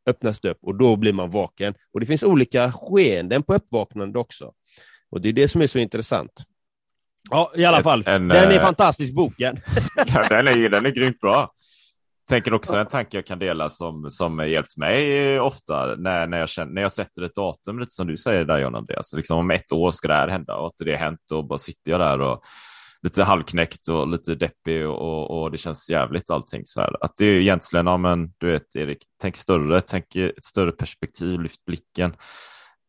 öppnas 0.05 0.39
det 0.39 0.49
upp 0.49 0.59
och 0.61 0.75
då 0.75 0.95
blir 0.95 1.13
man 1.13 1.29
vaken. 1.29 1.73
Och 1.93 1.99
det 1.99 2.05
finns 2.05 2.23
olika 2.23 2.71
skeenden 2.71 3.43
på 3.43 3.53
uppvaknande 3.53 4.19
också. 4.19 4.53
Och 5.09 5.21
det 5.21 5.29
är 5.29 5.33
det 5.33 5.47
som 5.47 5.61
är 5.61 5.67
så 5.67 5.79
intressant. 5.79 6.43
Ja, 7.31 7.51
i 7.55 7.65
alla 7.65 7.83
fall. 7.83 8.03
En, 8.05 8.27
den 8.27 8.51
är 8.51 8.55
eh, 8.55 8.61
fantastisk, 8.61 9.13
boken. 9.13 9.55
den, 10.29 10.47
är, 10.47 10.69
den 10.69 10.85
är 10.85 10.89
grymt 10.89 11.19
bra. 11.19 11.51
Tänker 12.29 12.53
också 12.53 12.77
en 12.77 12.85
tanke 12.85 13.17
jag 13.17 13.25
kan 13.25 13.39
dela 13.39 13.69
som, 13.69 14.09
som 14.09 14.49
hjälpt 14.49 14.77
mig 14.77 15.39
ofta 15.39 15.95
när, 15.97 16.27
när, 16.27 16.39
jag 16.39 16.49
känner, 16.49 16.73
när 16.73 16.81
jag 16.81 16.91
sätter 16.91 17.21
ett 17.21 17.35
datum, 17.35 17.79
lite 17.79 17.93
som 17.93 18.07
du 18.07 18.17
säger 18.17 18.45
där 18.45 18.59
John 18.59 18.75
Andreas. 18.75 19.13
Liksom 19.13 19.37
om 19.37 19.51
ett 19.51 19.71
år 19.71 19.91
ska 19.91 20.07
det 20.07 20.13
här 20.13 20.27
hända 20.27 20.55
och 20.55 20.67
att 20.67 20.73
det 20.77 20.91
har 20.91 20.97
hänt 20.97 21.31
och 21.33 21.47
bara 21.47 21.59
sitter 21.59 21.91
jag 21.91 21.99
där 21.99 22.21
och 22.21 22.43
lite 23.05 23.23
halvknäckt 23.23 23.87
och 23.87 24.07
lite 24.07 24.35
deppig 24.35 24.87
och, 24.87 25.41
och, 25.41 25.51
det 25.51 25.57
känns 25.57 25.89
jävligt 25.89 26.29
allting 26.29 26.61
så 26.65 26.81
här. 26.81 27.03
Att 27.03 27.13
det 27.17 27.25
är 27.25 27.39
egentligen, 27.39 27.87
ja 27.87 27.97
men 27.97 28.33
du 28.37 28.47
vet 28.47 28.75
Erik, 28.75 28.97
tänk 29.21 29.37
större, 29.37 29.81
tänk 29.81 30.15
ett 30.15 30.45
större 30.45 30.71
perspektiv, 30.71 31.39
lyft 31.41 31.65
blicken. 31.65 32.15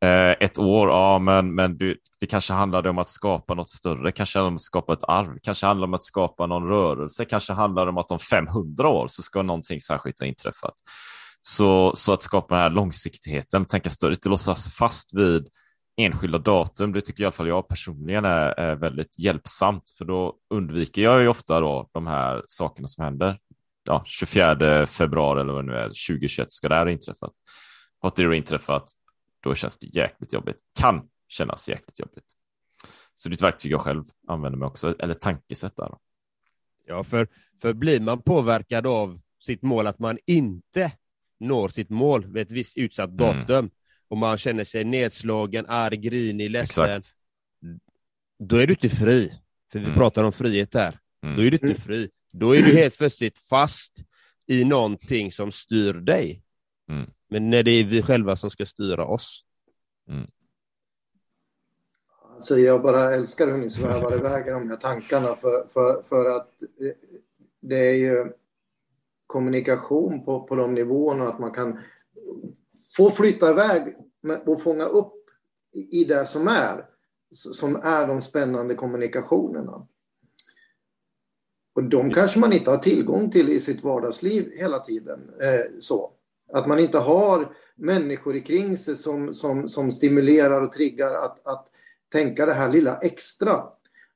Eh, 0.05 0.31
ett 0.41 0.59
år, 0.59 0.89
ja 0.89 1.19
men, 1.19 1.55
men 1.55 1.79
du, 1.79 1.99
det 2.21 2.27
kanske 2.27 2.53
handlade 2.53 2.91
om 2.91 2.99
att 2.99 3.09
skapa 3.09 3.55
något 3.55 3.71
större, 3.71 4.13
kanske 4.13 4.41
om 4.41 4.55
att 4.55 4.61
skapa 4.61 4.93
ett 4.93 5.05
arv, 5.09 5.39
kanske 5.43 5.67
handlar 5.67 5.87
om 5.87 5.95
att 5.95 6.03
skapa 6.03 6.47
någon 6.47 6.69
rörelse, 6.69 7.25
kanske 7.25 7.53
handlar 7.53 7.87
om 7.87 7.99
att 7.99 8.11
om 8.11 8.19
500 8.19 8.89
år 8.89 9.09
så 9.09 9.23
ska 9.23 9.43
någonting 9.43 9.81
särskilt 9.81 10.21
ha 10.21 10.27
inträffat. 10.27 10.75
Så, 11.41 11.93
så 11.97 12.13
att 12.13 12.23
skapa 12.23 12.55
den 12.55 12.63
här 12.63 12.71
långsiktigheten, 12.71 13.65
tänka 13.65 13.91
större, 13.91 14.13
inte 14.13 14.29
låtsas 14.29 14.77
fast 14.77 15.15
vid 15.15 15.49
enskilda 15.97 16.39
datum, 16.39 16.93
det 16.93 17.01
tycker 17.01 17.23
i 17.23 17.27
alla 17.27 17.33
fall 17.33 17.49
jag 17.49 17.69
personligen 17.69 18.25
är, 18.25 18.61
är 18.61 18.75
väldigt 18.75 19.19
hjälpsamt, 19.19 19.91
för 19.99 20.05
då 20.05 20.35
undviker 20.55 21.03
jag 21.03 21.21
ju 21.21 21.29
ofta 21.29 21.61
då 21.61 21.89
de 21.93 22.07
här 22.07 22.43
sakerna 22.47 22.89
som 22.89 23.05
händer. 23.05 23.39
Ja, 23.85 24.03
24 24.07 24.87
februari 24.87 25.41
eller 25.41 25.53
vad 25.53 25.65
det 25.65 25.73
nu 25.73 25.79
är, 25.79 25.89
2021 25.89 26.53
ska 26.53 26.69
det 26.69 26.75
här 26.75 26.87
ha 26.87 26.93
inträffat. 26.93 27.33
Har 28.01 28.09
inte 28.09 28.23
det 28.23 28.37
inträffat, 28.37 28.93
då 29.41 29.55
känns 29.55 29.79
det 29.79 29.87
jäkligt 29.87 30.33
jobbigt. 30.33 30.57
Kan 30.79 31.09
kännas 31.29 31.69
jäkligt 31.69 32.01
jobbigt. 32.01 32.25
Så 33.17 33.29
det 33.29 33.33
är 33.33 33.37
ett 33.37 33.43
verktyg 33.43 33.73
jag 33.73 33.81
själv 33.81 34.05
använder 34.29 34.59
mig 34.59 34.67
också, 34.67 34.95
eller 34.99 35.15
tankesätt 35.15 35.77
där. 35.77 35.95
Ja, 36.87 37.05
för, 37.05 37.29
för 37.61 37.73
blir 37.73 38.01
man 38.01 38.23
påverkad 38.23 38.87
av 38.87 39.21
sitt 39.39 39.63
mål 39.63 39.87
att 39.87 39.99
man 39.99 40.19
inte 40.27 40.93
når 41.41 41.69
sitt 41.69 41.91
mål 41.91 42.25
vid 42.33 42.43
ett 42.43 42.53
visst 42.53 42.77
utsatt 42.77 43.11
Mm. 43.11 43.17
datum 43.17 43.71
och 44.09 44.17
man 44.19 44.39
känner 44.39 44.65
sig 44.65 44.85
nedslagen, 44.85 45.67
arg, 45.69 45.97
grinig, 45.97 46.51
ledsen, 46.51 46.85
Exakt. 46.91 47.15
då 48.39 48.57
är 48.57 48.67
du 48.67 48.73
inte 48.73 48.89
fri. 48.89 49.33
För 49.73 49.79
vi 49.79 49.85
Mm. 49.85 49.97
pratar 49.99 50.25
om 50.25 50.33
frihet 50.33 50.73
där. 50.73 50.99
Mm. 51.23 51.37
Då 51.37 51.43
är 51.43 51.51
du 51.51 51.59
inte 51.69 51.81
fri. 51.81 52.11
Då 52.33 52.57
är 52.57 52.63
du 52.63 52.73
helt 52.77 52.99
plötsligt 52.99 53.39
fast 53.39 54.05
i 54.47 54.65
någonting 54.65 55.33
som 55.33 55.53
styr 55.53 55.93
dig. 55.95 56.43
Mm. 56.89 57.11
Men 57.29 57.51
när 57.51 57.63
det 57.63 57.71
är 57.71 57.85
vi 57.85 58.03
själva 58.03 58.37
som 58.37 58.51
ska 58.51 58.67
styra 58.67 59.07
oss. 59.07 59.45
Alltså 62.37 62.59
jag 62.59 62.83
bara 62.83 63.15
älskar 63.15 63.47
hur 63.47 63.59
ni 63.59 63.71
svävar 63.71 64.15
iväg 64.15 64.47
i 64.47 64.51
de 64.51 64.71
här 64.71 64.77
tankarna 64.77 65.37
för, 65.37 65.67
för, 65.73 66.03
för 66.03 66.31
att 66.31 66.63
eh, 66.63 66.93
det 67.61 67.77
är 67.77 67.95
ju 67.95 68.33
kommunikation 69.27 70.25
på, 70.25 70.43
på 70.43 70.57
de 70.57 70.75
nivåerna 70.75 71.29
att 71.29 71.39
man 71.39 71.51
kan 71.51 71.79
få 72.97 73.11
flytta 73.11 73.51
iväg 73.51 73.97
och 74.47 74.63
fånga 74.63 74.85
upp 74.85 75.13
i, 75.91 76.05
det 76.05 76.27
som 76.27 76.49
är 76.49 76.87
som 77.31 77.77
är 77.77 78.07
de 78.07 78.21
spännande 78.21 78.75
kommunikationerna. 78.75 79.87
Och 81.75 81.85
de 81.85 82.11
kanske 82.11 82.39
man 82.39 82.53
inte 82.53 82.71
har 82.71 82.79
tillgång 82.79 83.31
till 83.31 83.49
i 83.49 83.61
sitt 83.61 83.83
vardagsliv 83.83 84.51
hela 84.59 84.79
tiden. 84.79 85.31
Eh, 85.41 85.81
så. 85.81 86.16
Att 86.53 86.67
man 86.67 86.79
inte 86.79 86.99
har 86.99 87.53
människor 87.75 88.37
i 88.37 88.41
kring 88.41 88.79
sig 88.79 88.97
som, 88.97 89.35
som, 89.35 89.69
som 89.69 89.93
stimulerar 89.93 90.63
och 90.63 90.73
triggar 90.73 91.15
att, 91.15 91.47
att 91.47 91.67
tänka 92.13 92.47
det 92.47 92.55
här 92.55 92.73
lilla 92.73 92.99
extra. 92.99 93.63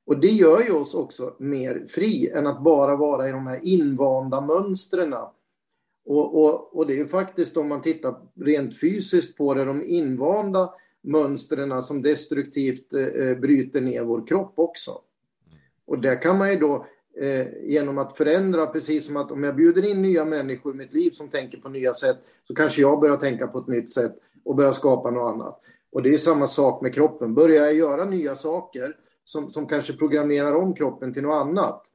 Och 0.05 0.19
det 0.19 0.27
gör 0.27 0.61
ju 0.61 0.71
oss 0.71 0.93
också 0.93 1.35
mer 1.39 1.85
fri 1.89 2.29
än 2.29 2.47
att 2.47 2.63
bara 2.63 2.95
vara 2.95 3.29
i 3.29 3.31
de 3.31 3.47
här 3.47 3.59
invanda 3.63 4.41
mönstren. 4.41 5.13
Och, 6.05 6.43
och, 6.43 6.77
och 6.77 6.87
det 6.87 6.93
är 6.93 6.97
ju 6.97 7.07
faktiskt 7.07 7.57
om 7.57 7.69
man 7.69 7.81
tittar 7.81 8.15
rent 8.35 8.79
fysiskt 8.79 9.37
på 9.37 9.53
det, 9.53 9.65
de 9.65 9.83
invanda 9.83 10.73
mönstren 11.01 11.83
som 11.83 12.01
destruktivt 12.01 12.93
eh, 12.93 13.37
bryter 13.39 13.81
ner 13.81 14.03
vår 14.03 14.27
kropp 14.27 14.53
också. 14.55 15.01
Och 15.85 15.99
där 15.99 16.21
kan 16.21 16.37
man 16.37 16.51
ju 16.51 16.59
då 16.59 16.85
eh, 17.19 17.47
genom 17.63 17.97
att 17.97 18.17
förändra, 18.17 18.67
precis 18.67 19.05
som 19.05 19.17
att 19.17 19.31
om 19.31 19.43
jag 19.43 19.55
bjuder 19.55 19.85
in 19.85 20.01
nya 20.01 20.25
människor 20.25 20.73
i 20.73 20.77
mitt 20.77 20.93
liv 20.93 21.11
som 21.11 21.29
tänker 21.29 21.57
på 21.57 21.69
nya 21.69 21.93
sätt, 21.93 22.17
så 22.47 22.55
kanske 22.55 22.81
jag 22.81 22.99
börjar 22.99 23.17
tänka 23.17 23.47
på 23.47 23.59
ett 23.59 23.67
nytt 23.67 23.89
sätt 23.89 24.15
och 24.45 24.55
börjar 24.55 24.71
skapa 24.71 25.11
något 25.11 25.33
annat. 25.33 25.61
Och 25.91 26.03
det 26.03 26.13
är 26.13 26.17
samma 26.17 26.47
sak 26.47 26.81
med 26.81 26.93
kroppen. 26.93 27.33
Börjar 27.33 27.65
jag 27.65 27.73
göra 27.73 28.05
nya 28.05 28.35
saker 28.35 28.95
som, 29.23 29.51
som 29.51 29.67
kanske 29.67 29.93
programmerar 29.93 30.55
om 30.55 30.73
kroppen 30.73 31.13
till 31.13 31.23
något 31.23 31.41
annat. 31.41 31.85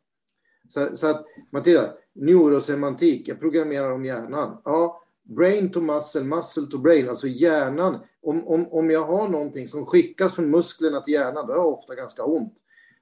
Så, 0.68 0.96
så 0.96 1.06
att 1.06 1.24
man 1.50 1.62
tittar, 1.62 1.92
neurosemantik, 2.12 3.28
jag 3.28 3.40
programmerar 3.40 3.92
om 3.92 4.04
hjärnan. 4.04 4.58
Ja, 4.64 5.02
brain 5.22 5.72
to 5.72 5.80
muscle, 5.80 6.24
muscle 6.24 6.66
to 6.66 6.78
brain, 6.78 7.08
alltså 7.08 7.26
hjärnan. 7.26 7.98
Om, 8.22 8.48
om, 8.48 8.72
om 8.72 8.90
jag 8.90 9.04
har 9.04 9.28
någonting 9.28 9.68
som 9.68 9.86
skickas 9.86 10.34
från 10.34 10.50
musklerna 10.50 11.00
till 11.00 11.14
hjärnan, 11.14 11.46
då 11.46 11.52
har 11.52 11.60
jag 11.60 11.78
ofta 11.78 11.94
ganska 11.94 12.24
ont. 12.24 12.54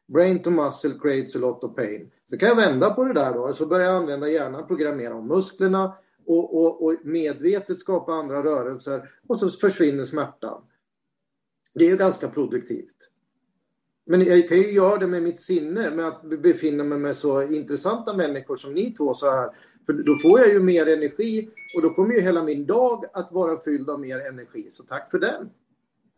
Brain 0.07 0.43
to 0.43 0.51
muscle 0.51 0.99
creates 0.99 1.37
a 1.37 1.39
lot 1.39 1.65
of 1.65 1.77
pain. 1.77 2.11
Så 2.25 2.39
kan 2.39 2.49
jag 2.49 2.57
vända 2.57 2.91
på 2.91 3.05
det 3.05 3.15
där 3.15 3.33
då, 3.33 3.53
så 3.53 3.67
börjar 3.67 3.87
jag 3.87 3.97
använda 3.97 4.29
hjärnan, 4.29 4.67
programmera 4.67 5.15
om 5.15 5.29
musklerna 5.29 5.95
och, 6.27 6.57
och, 6.57 6.85
och 6.85 6.95
medvetet 7.05 7.81
skapa 7.81 8.13
andra 8.13 8.43
rörelser 8.43 9.11
och 9.29 9.39
så 9.39 9.51
försvinner 9.51 10.05
smärtan. 10.05 10.63
Det 11.75 11.85
är 11.85 11.89
ju 11.89 11.97
ganska 11.97 12.29
produktivt. 12.29 13.11
Men 14.07 14.25
jag 14.25 14.49
kan 14.49 14.59
ju 14.59 14.73
göra 14.73 14.97
det 14.97 15.07
med 15.07 15.23
mitt 15.23 15.41
sinne, 15.41 15.91
med 15.91 16.07
att 16.07 16.23
befinna 16.43 16.85
mig 16.85 16.99
med 16.99 17.17
så 17.17 17.43
intressanta 17.43 18.17
människor 18.17 18.57
som 18.57 18.75
ni 18.75 18.93
två 18.95 19.15
så 19.15 19.31
här. 19.31 19.51
För 19.87 19.93
då 19.93 20.19
får 20.23 20.41
jag 20.41 20.49
ju 20.49 20.61
mer 20.61 20.87
energi 20.87 21.49
och 21.77 21.83
då 21.83 21.91
kommer 21.91 22.15
ju 22.15 22.21
hela 22.21 22.45
min 22.45 22.67
dag 22.67 23.05
att 23.13 23.33
vara 23.33 23.61
fylld 23.61 23.91
av 23.91 24.01
mer 24.01 24.19
energi. 24.19 24.69
Så 24.71 24.83
tack 24.83 25.11
för 25.11 25.19
den. 25.19 25.51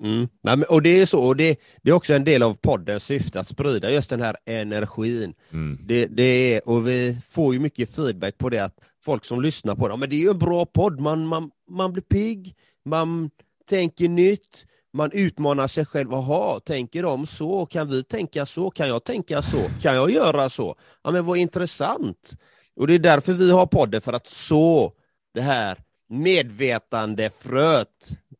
Mm. 0.02 0.28
Nej, 0.42 0.56
men, 0.56 0.64
och 0.68 0.82
det 0.82 1.00
är 1.00 1.06
så, 1.06 1.20
och 1.20 1.36
det, 1.36 1.60
det 1.82 1.90
är 1.90 1.94
också 1.94 2.14
en 2.14 2.24
del 2.24 2.42
av 2.42 2.54
poddens 2.54 3.04
syfte 3.04 3.40
att 3.40 3.48
sprida 3.48 3.90
just 3.90 4.10
den 4.10 4.20
här 4.20 4.36
energin. 4.44 5.34
Mm. 5.52 5.78
Det, 5.82 6.06
det 6.06 6.22
är, 6.54 6.68
och 6.68 6.88
vi 6.88 7.18
får 7.28 7.54
ju 7.54 7.60
mycket 7.60 7.94
feedback 7.94 8.38
på 8.38 8.48
det, 8.48 8.58
att 8.58 8.80
folk 9.04 9.24
som 9.24 9.40
lyssnar 9.40 9.74
på 9.74 9.88
det, 9.88 9.96
men 9.96 10.10
det 10.10 10.16
är 10.16 10.20
ju 10.20 10.30
en 10.30 10.38
bra 10.38 10.66
podd, 10.66 11.00
man, 11.00 11.26
man, 11.26 11.50
man 11.70 11.92
blir 11.92 12.02
pigg, 12.02 12.54
man 12.84 13.30
tänker 13.68 14.08
nytt, 14.08 14.66
man 14.92 15.10
utmanar 15.12 15.68
sig 15.68 15.86
själv. 15.86 16.08
Jaha, 16.10 16.60
tänker 16.60 17.02
de 17.02 17.26
så? 17.26 17.66
Kan 17.66 17.90
vi 17.90 18.04
tänka 18.04 18.46
så? 18.46 18.70
Kan 18.70 18.88
jag 18.88 19.04
tänka 19.04 19.42
så? 19.42 19.58
Kan 19.82 19.94
jag 19.94 20.10
göra 20.10 20.50
så? 20.50 20.74
Ja, 21.04 21.10
men 21.10 21.24
vad 21.24 21.38
intressant! 21.38 22.32
Och 22.76 22.86
det 22.86 22.94
är 22.94 22.98
därför 22.98 23.32
vi 23.32 23.50
har 23.50 23.66
podden, 23.66 24.00
för 24.00 24.12
att 24.12 24.26
så 24.26 24.92
det 25.34 25.40
här 25.40 25.78
medvetandefröet 26.08 27.88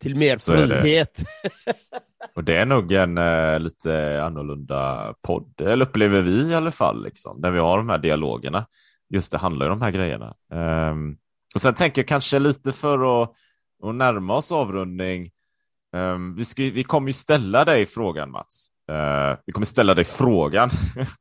till 0.00 0.16
mer 0.16 0.36
Så 0.36 0.56
frihet. 0.56 1.22
Och 2.34 2.44
det 2.44 2.56
är 2.56 2.66
nog 2.66 2.92
en 2.92 3.18
eh, 3.18 3.60
lite 3.60 4.22
annorlunda 4.22 5.14
podd, 5.22 5.60
eller 5.60 5.86
upplever 5.86 6.20
vi 6.20 6.50
i 6.50 6.54
alla 6.54 6.70
fall, 6.70 7.04
liksom, 7.04 7.40
när 7.40 7.50
vi 7.50 7.58
har 7.58 7.78
de 7.78 7.88
här 7.88 7.98
dialogerna. 7.98 8.66
Just 9.08 9.32
det 9.32 9.38
handlar 9.38 9.66
ju 9.66 9.72
om 9.72 9.78
de 9.78 9.84
här 9.84 9.92
grejerna. 9.92 10.34
Ehm, 10.52 11.16
och 11.54 11.60
sen 11.60 11.74
tänker 11.74 12.02
jag 12.02 12.08
kanske 12.08 12.38
lite 12.38 12.72
för 12.72 13.22
att, 13.22 13.30
att 13.82 13.94
närma 13.94 14.34
oss 14.36 14.52
avrundning. 14.52 15.30
ehm, 15.96 16.34
vi, 16.34 16.44
ska, 16.44 16.62
vi 16.62 16.84
kommer 16.84 17.08
ju 17.08 17.12
ställa 17.12 17.64
dig 17.64 17.86
frågan, 17.86 18.30
Mats. 18.30 18.68
Eh, 18.90 19.38
vi 19.46 19.52
kommer 19.52 19.66
ställa 19.66 19.94
dig 19.94 20.04
frågan. 20.04 20.70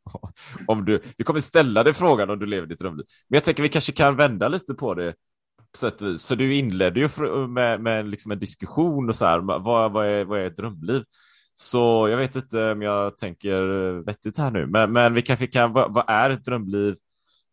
om 0.68 0.86
du, 0.86 1.02
vi 1.18 1.24
kommer 1.24 1.39
ställa 1.39 1.84
dig 1.84 1.93
frågan 1.93 2.30
om 2.30 2.39
du 2.39 2.46
lever 2.46 2.68
ditt 2.68 2.80
drömliv. 2.80 3.06
Men 3.30 3.36
jag 3.36 3.43
tänker 3.43 3.64
vi 3.64 3.70
kanske 3.70 3.91
kan 3.91 4.16
vända 4.16 4.48
lite 4.48 4.74
på 4.74 4.93
det 4.93 5.14
på 5.76 5.80
sätt 5.80 6.01
och 6.01 6.07
vis. 6.07 6.26
För 6.26 6.36
du 6.36 6.55
inledde 6.55 6.99
ju 6.99 7.09
med, 7.47 7.82
med 7.82 8.07
liksom 8.07 8.32
en 8.32 8.39
diskussion 8.39 9.09
och 9.09 9.15
så 9.15 9.26
här, 9.26 9.39
vad, 9.39 9.91
vad, 9.91 10.05
är, 10.05 10.26
vad 10.26 10.39
är 10.39 10.45
ett 10.45 10.57
drömliv? 10.57 11.03
Så 11.55 12.07
jag 12.09 12.17
vet 12.17 12.36
inte 12.36 12.71
om 12.71 12.82
jag 12.82 13.17
tänker 13.17 13.59
vettigt 14.05 14.38
här 14.38 14.51
nu, 14.51 14.67
men, 14.67 14.91
men 14.93 15.13
vi 15.13 15.21
kanske 15.21 15.47
kan, 15.47 15.73
vad, 15.73 15.93
vad 15.93 16.03
är 16.07 16.30
ett 16.30 16.45
drömliv? 16.45 16.95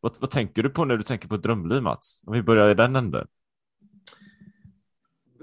Vad, 0.00 0.12
vad 0.20 0.30
tänker 0.30 0.62
du 0.62 0.70
på 0.70 0.84
när 0.84 0.96
du 0.96 1.02
tänker 1.02 1.28
på 1.28 1.34
ett 1.34 1.42
drömliv, 1.42 1.82
Mats? 1.82 2.20
Om 2.26 2.32
vi 2.32 2.42
börjar 2.42 2.70
i 2.70 2.74
den 2.74 2.96
änden. 2.96 3.26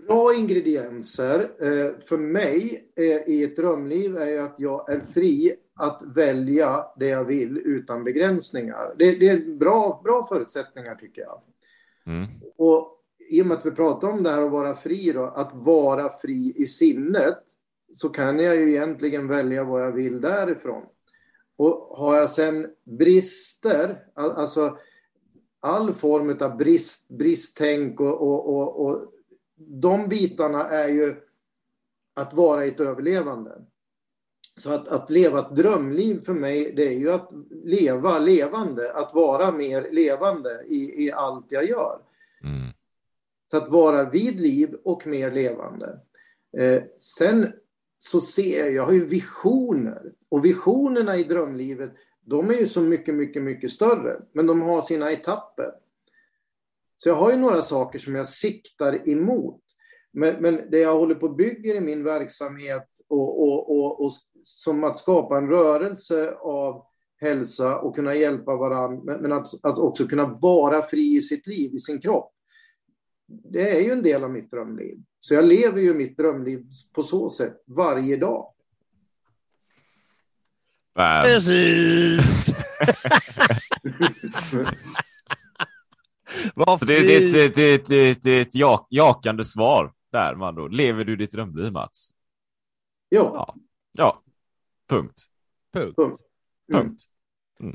Bra 0.08 0.34
ingredienser 0.34 1.40
eh, 1.40 1.92
för 2.06 2.18
mig 2.18 2.92
eh, 2.98 3.34
i 3.34 3.44
ett 3.44 3.56
drömliv 3.56 4.16
är 4.16 4.42
att 4.42 4.56
jag 4.58 4.92
är 4.92 5.02
fri 5.14 5.56
att 5.76 6.04
välja 6.16 6.86
det 7.00 7.08
jag 7.08 7.26
vill 7.26 7.58
utan 7.58 8.04
begränsningar. 8.04 8.96
Det, 8.98 9.20
det 9.20 9.30
är 9.30 9.58
bra, 9.58 10.02
bra 10.04 10.28
förutsättningar 10.28 10.96
tycker 10.96 11.22
jag. 11.22 11.42
Mm. 12.10 12.28
Och 12.58 13.04
i 13.30 13.42
och 13.42 13.46
med 13.46 13.58
att 13.58 13.66
vi 13.66 13.72
pratar 13.72 14.08
om 14.08 14.24
det 14.24 14.30
här 14.30 14.42
att 14.42 14.52
vara 14.52 14.76
fri 14.76 15.12
då, 15.12 15.24
att 15.24 15.52
vara 15.54 16.10
fri 16.10 16.54
i 16.56 16.68
sinnet 16.68 17.44
så 17.94 18.10
kan 18.10 18.40
jag 18.40 18.56
ju 18.56 18.70
egentligen 18.70 19.28
välja 19.28 19.64
vad 19.64 19.82
jag 19.82 19.92
vill 19.92 20.22
därifrån. 20.22 20.84
Och 21.58 21.98
har 21.98 22.18
jag 22.18 22.30
sen 22.30 22.68
brister, 22.84 24.06
alltså 24.14 24.78
all 25.60 25.94
form 25.94 26.38
av 26.42 26.58
brist, 26.58 27.10
bristtänk 27.10 28.00
och, 28.00 28.22
och, 28.22 28.56
och, 28.56 28.86
och 28.86 29.14
de 29.56 30.08
bitarna 30.08 30.70
är 30.70 30.88
ju 30.88 31.16
att 32.14 32.34
vara 32.34 32.66
i 32.66 32.70
ett 32.70 32.80
överlevande. 32.80 33.62
Så 34.60 34.72
att, 34.72 34.88
att 34.88 35.10
leva 35.10 35.40
ett 35.40 35.56
drömliv 35.56 36.26
för 36.26 36.34
mig, 36.34 36.74
det 36.76 36.88
är 36.88 36.98
ju 37.00 37.12
att 37.12 37.32
leva 37.64 38.20
levande, 38.20 38.94
att 38.94 39.14
vara 39.14 39.52
mer 39.52 39.92
levande 39.92 40.64
i, 40.68 41.06
i 41.06 41.12
allt 41.12 41.46
jag 41.50 41.70
gör. 41.70 42.00
Mm. 42.44 42.74
Så 43.52 43.58
att 43.58 43.70
vara 43.70 44.10
vid 44.10 44.40
liv 44.40 44.76
och 44.84 45.08
mer 45.08 45.32
levande. 45.32 46.00
Eh, 46.58 46.84
sen 46.96 47.54
så 47.98 48.22
ser 48.22 48.60
jag, 48.60 48.74
jag 48.74 48.84
har 48.84 48.94
ju 48.94 49.06
visioner. 49.06 50.14
Och 50.30 50.46
visionerna 50.46 51.18
i 51.18 51.24
drömlivet, 51.24 51.92
de 52.26 52.50
är 52.50 52.54
ju 52.54 52.66
så 52.66 52.82
mycket, 52.82 53.16
mycket, 53.16 53.42
mycket 53.42 53.72
större. 53.72 54.22
Men 54.34 54.48
de 54.48 54.62
har 54.62 54.82
sina 54.82 55.12
etapper. 55.12 55.72
Så 56.98 57.10
jag 57.10 57.16
har 57.16 57.32
ju 57.32 57.38
några 57.38 57.62
saker 57.62 58.00
som 58.00 58.16
jag 58.16 58.28
siktar 58.28 59.10
emot. 59.10 59.62
Men, 60.12 60.36
men 60.42 60.62
det 60.72 60.80
jag 60.80 61.00
håller 61.00 61.16
på 61.16 61.26
och 61.26 61.36
bygger 61.36 61.76
i 61.76 61.82
min 61.82 62.04
verksamhet 62.04 62.90
och, 63.10 63.44
och, 63.44 63.80
och, 63.80 64.06
och 64.06 64.12
som 64.44 64.84
att 64.84 64.98
skapa 64.98 65.38
en 65.38 65.48
rörelse 65.48 66.34
av 66.42 66.86
hälsa 67.22 67.80
och 67.80 67.96
kunna 67.96 68.16
hjälpa 68.16 68.56
varandra, 68.56 69.02
men, 69.04 69.22
men 69.22 69.32
att, 69.32 69.66
att 69.66 69.78
också 69.78 70.08
kunna 70.08 70.28
vara 70.28 70.82
fri 70.82 71.18
i 71.18 71.22
sitt 71.22 71.48
liv, 71.48 71.74
i 71.74 71.80
sin 71.80 72.02
kropp. 72.02 72.34
Det 73.28 73.78
är 73.78 73.82
ju 73.82 73.92
en 73.92 74.04
del 74.04 74.24
av 74.24 74.32
mitt 74.32 74.52
drömliv. 74.52 74.98
Så 75.20 75.34
jag 75.34 75.46
lever 75.46 75.82
ju 75.82 75.94
mitt 75.94 76.18
drömliv 76.18 76.66
på 76.94 77.04
så 77.04 77.30
sätt 77.30 77.64
varje 77.68 78.18
dag. 78.18 78.54
Bam. 80.96 81.24
Precis! 81.24 82.50
Så 86.80 86.86
det, 86.86 87.00
det, 87.00 87.32
det, 87.34 87.56
det, 87.56 87.88
det, 87.88 88.24
det 88.24 88.32
är 88.32 88.42
ett 88.42 88.56
jak, 88.56 88.88
jakande 88.90 89.46
svar 89.46 89.92
där 90.12 90.36
man 90.36 90.56
då. 90.56 90.68
Lever 90.68 91.06
du 91.06 91.16
ditt 91.16 91.32
drömliv 91.32 91.72
Mats? 91.72 92.14
Ja, 93.10 93.32
Ja. 93.34 93.56
Ja. 93.92 94.24
Punkt. 94.90 95.22
Punkt. 95.74 95.96
punkt. 95.98 96.22
Mm. 96.74 96.88
Punkt. 96.88 97.04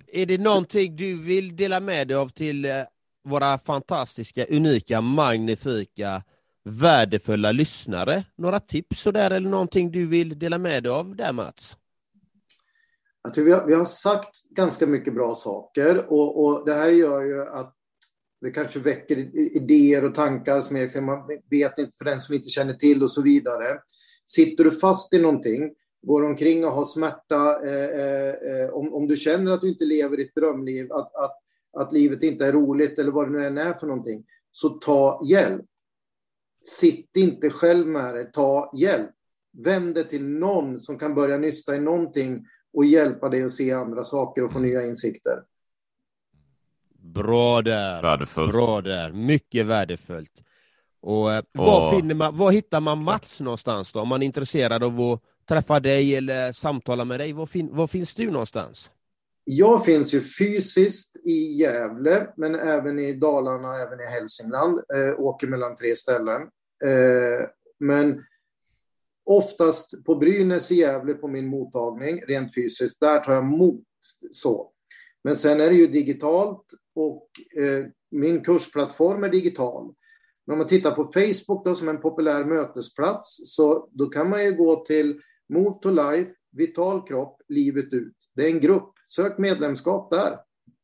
Är 0.06 0.26
det 0.26 0.38
någonting 0.38 0.96
du 0.96 1.22
vill 1.22 1.56
dela 1.56 1.80
med 1.80 2.08
dig 2.08 2.16
av 2.16 2.28
till 2.28 2.64
eh, 2.64 2.82
våra 3.24 3.58
fantastiska, 3.58 4.46
unika, 4.46 5.00
magnifika, 5.00 6.22
värdefulla 6.64 7.52
lyssnare? 7.52 8.24
Några 8.36 8.60
tips 8.60 9.00
sådär 9.00 9.30
eller 9.30 9.50
någonting 9.50 9.90
du 9.90 10.06
vill 10.06 10.38
dela 10.38 10.58
med 10.58 10.82
dig 10.82 10.92
av 10.92 11.16
där 11.16 11.32
Mats? 11.32 11.76
Jag 13.22 13.34
tror 13.34 13.44
vi, 13.44 13.52
har, 13.52 13.66
vi 13.66 13.74
har 13.74 13.84
sagt 13.84 14.50
ganska 14.50 14.86
mycket 14.86 15.14
bra 15.14 15.34
saker 15.34 16.12
och, 16.12 16.44
och 16.44 16.66
det 16.66 16.74
här 16.74 16.88
gör 16.88 17.22
ju 17.22 17.42
att 17.42 17.74
det 18.40 18.50
kanske 18.50 18.78
väcker 18.78 19.16
idéer 19.56 20.04
och 20.04 20.14
tankar 20.14 20.60
som 20.60 21.06
man 21.06 21.26
vet 21.50 21.78
inte 21.78 21.92
för 21.98 22.04
den 22.04 22.20
som 22.20 22.34
inte 22.34 22.48
känner 22.48 22.74
till 22.74 23.02
och 23.02 23.10
så 23.10 23.22
vidare. 23.22 23.78
Sitter 24.26 24.64
du 24.64 24.70
fast 24.70 25.14
i 25.14 25.22
någonting, 25.22 25.74
går 26.02 26.22
omkring 26.22 26.64
och 26.64 26.70
har 26.70 26.84
smärta, 26.84 27.66
eh, 27.66 28.28
eh, 28.28 28.70
om, 28.70 28.94
om 28.94 29.08
du 29.08 29.16
känner 29.16 29.52
att 29.52 29.60
du 29.60 29.68
inte 29.68 29.84
lever 29.84 30.16
ditt 30.16 30.34
drömliv, 30.34 30.92
att, 30.92 31.14
att, 31.14 31.38
att 31.76 31.92
livet 31.92 32.22
inte 32.22 32.46
är 32.46 32.52
roligt 32.52 32.98
eller 32.98 33.12
vad 33.12 33.26
det 33.26 33.38
nu 33.38 33.46
än 33.46 33.58
är 33.58 33.74
för 33.74 33.86
någonting, 33.86 34.24
så 34.50 34.68
ta 34.68 35.20
hjälp. 35.24 35.64
Sitt 36.62 37.16
inte 37.16 37.50
själv 37.50 37.86
med 37.86 38.14
det, 38.14 38.24
ta 38.24 38.72
hjälp. 38.74 39.10
Vänd 39.52 39.94
dig 39.94 40.08
till 40.08 40.24
någon 40.24 40.78
som 40.78 40.98
kan 40.98 41.14
börja 41.14 41.38
nysta 41.38 41.76
i 41.76 41.80
någonting 41.80 42.46
och 42.72 42.84
hjälpa 42.84 43.28
dig 43.28 43.42
att 43.42 43.52
se 43.52 43.72
andra 43.72 44.04
saker 44.04 44.44
och 44.44 44.52
få 44.52 44.58
nya 44.58 44.86
insikter. 44.86 45.42
Bra 46.98 47.62
där! 47.62 48.02
Värdefullt. 48.02 48.52
Bra 48.52 48.80
där, 48.80 49.12
mycket 49.12 49.66
värdefullt. 49.66 50.42
Och, 51.04 51.32
eh, 51.32 51.44
var, 51.52 51.86
Och- 51.86 51.96
finner 52.00 52.14
man, 52.14 52.36
var 52.36 52.50
hittar 52.50 52.80
man 52.80 53.04
Mats 53.04 53.40
någonstans 53.40 53.92
då? 53.92 54.00
Om 54.00 54.08
man 54.08 54.22
är 54.22 54.26
intresserad 54.26 54.84
av 54.84 55.00
att 55.00 55.20
träffa 55.48 55.80
dig 55.80 56.16
eller 56.16 56.52
samtala 56.52 57.04
med 57.04 57.20
dig, 57.20 57.32
var, 57.32 57.46
fin, 57.46 57.68
var 57.72 57.86
finns 57.86 58.14
du 58.14 58.30
någonstans? 58.30 58.90
Jag 59.44 59.84
finns 59.84 60.14
ju 60.14 60.20
fysiskt 60.20 61.16
i 61.16 61.60
Gävle, 61.60 62.26
men 62.36 62.54
även 62.54 62.98
i 62.98 63.12
Dalarna, 63.12 63.78
även 63.78 64.00
i 64.00 64.04
Hälsingland. 64.04 64.78
Eh, 64.78 65.20
åker 65.20 65.46
mellan 65.46 65.76
tre 65.76 65.96
ställen. 65.96 66.42
Eh, 66.84 67.48
men 67.78 68.24
oftast 69.24 70.04
på 70.04 70.14
Brynäs 70.16 70.70
i 70.70 70.74
Gävle 70.74 71.14
på 71.14 71.28
min 71.28 71.46
mottagning, 71.46 72.22
rent 72.26 72.54
fysiskt. 72.54 73.00
Där 73.00 73.20
tar 73.20 73.32
jag 73.32 73.42
emot 73.44 73.84
så. 74.30 74.70
Men 75.24 75.36
sen 75.36 75.60
är 75.60 75.70
det 75.70 75.76
ju 75.76 75.86
digitalt 75.86 76.64
och 76.94 77.28
eh, 77.56 77.86
min 78.10 78.44
kursplattform 78.44 79.24
är 79.24 79.28
digital. 79.28 79.94
Men 80.46 80.52
om 80.54 80.58
man 80.58 80.66
tittar 80.66 80.90
på 80.90 81.04
Facebook 81.04 81.64
då, 81.64 81.74
som 81.74 81.88
en 81.88 82.00
populär 82.00 82.44
mötesplats, 82.44 83.40
så 83.44 83.88
då 83.92 84.06
kan 84.06 84.30
man 84.30 84.44
ju 84.44 84.52
gå 84.52 84.84
till 84.84 85.20
Move 85.48 85.78
to 85.82 85.90
Life, 85.90 86.30
Vital 86.52 87.06
kropp, 87.06 87.40
livet 87.48 87.92
ut. 87.92 88.16
Det 88.34 88.44
är 88.44 88.50
en 88.50 88.60
grupp. 88.60 88.92
Sök 89.08 89.38
medlemskap 89.38 90.10
där. 90.10 90.38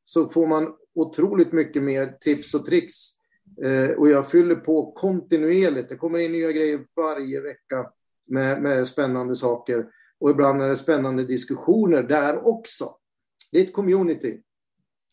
Så 0.04 0.28
får 0.28 0.46
man 0.46 0.74
otroligt 0.94 1.52
mycket 1.52 1.82
mer 1.82 2.16
tips 2.20 2.54
och 2.54 2.64
tricks. 2.64 2.94
Eh, 3.64 3.90
och 3.90 4.08
jag 4.10 4.30
fyller 4.30 4.54
på 4.54 4.92
kontinuerligt. 4.92 5.88
Det 5.88 5.96
kommer 5.96 6.18
in 6.18 6.32
nya 6.32 6.52
grejer 6.52 6.84
varje 6.96 7.40
vecka 7.40 7.90
med, 8.28 8.62
med 8.62 8.88
spännande 8.88 9.36
saker. 9.36 9.86
Och 10.20 10.30
ibland 10.30 10.62
är 10.62 10.68
det 10.68 10.76
spännande 10.76 11.24
diskussioner 11.24 12.02
där 12.02 12.48
också. 12.48 12.94
Det 13.52 13.58
är 13.58 13.64
ett 13.64 13.72
community. 13.72 14.42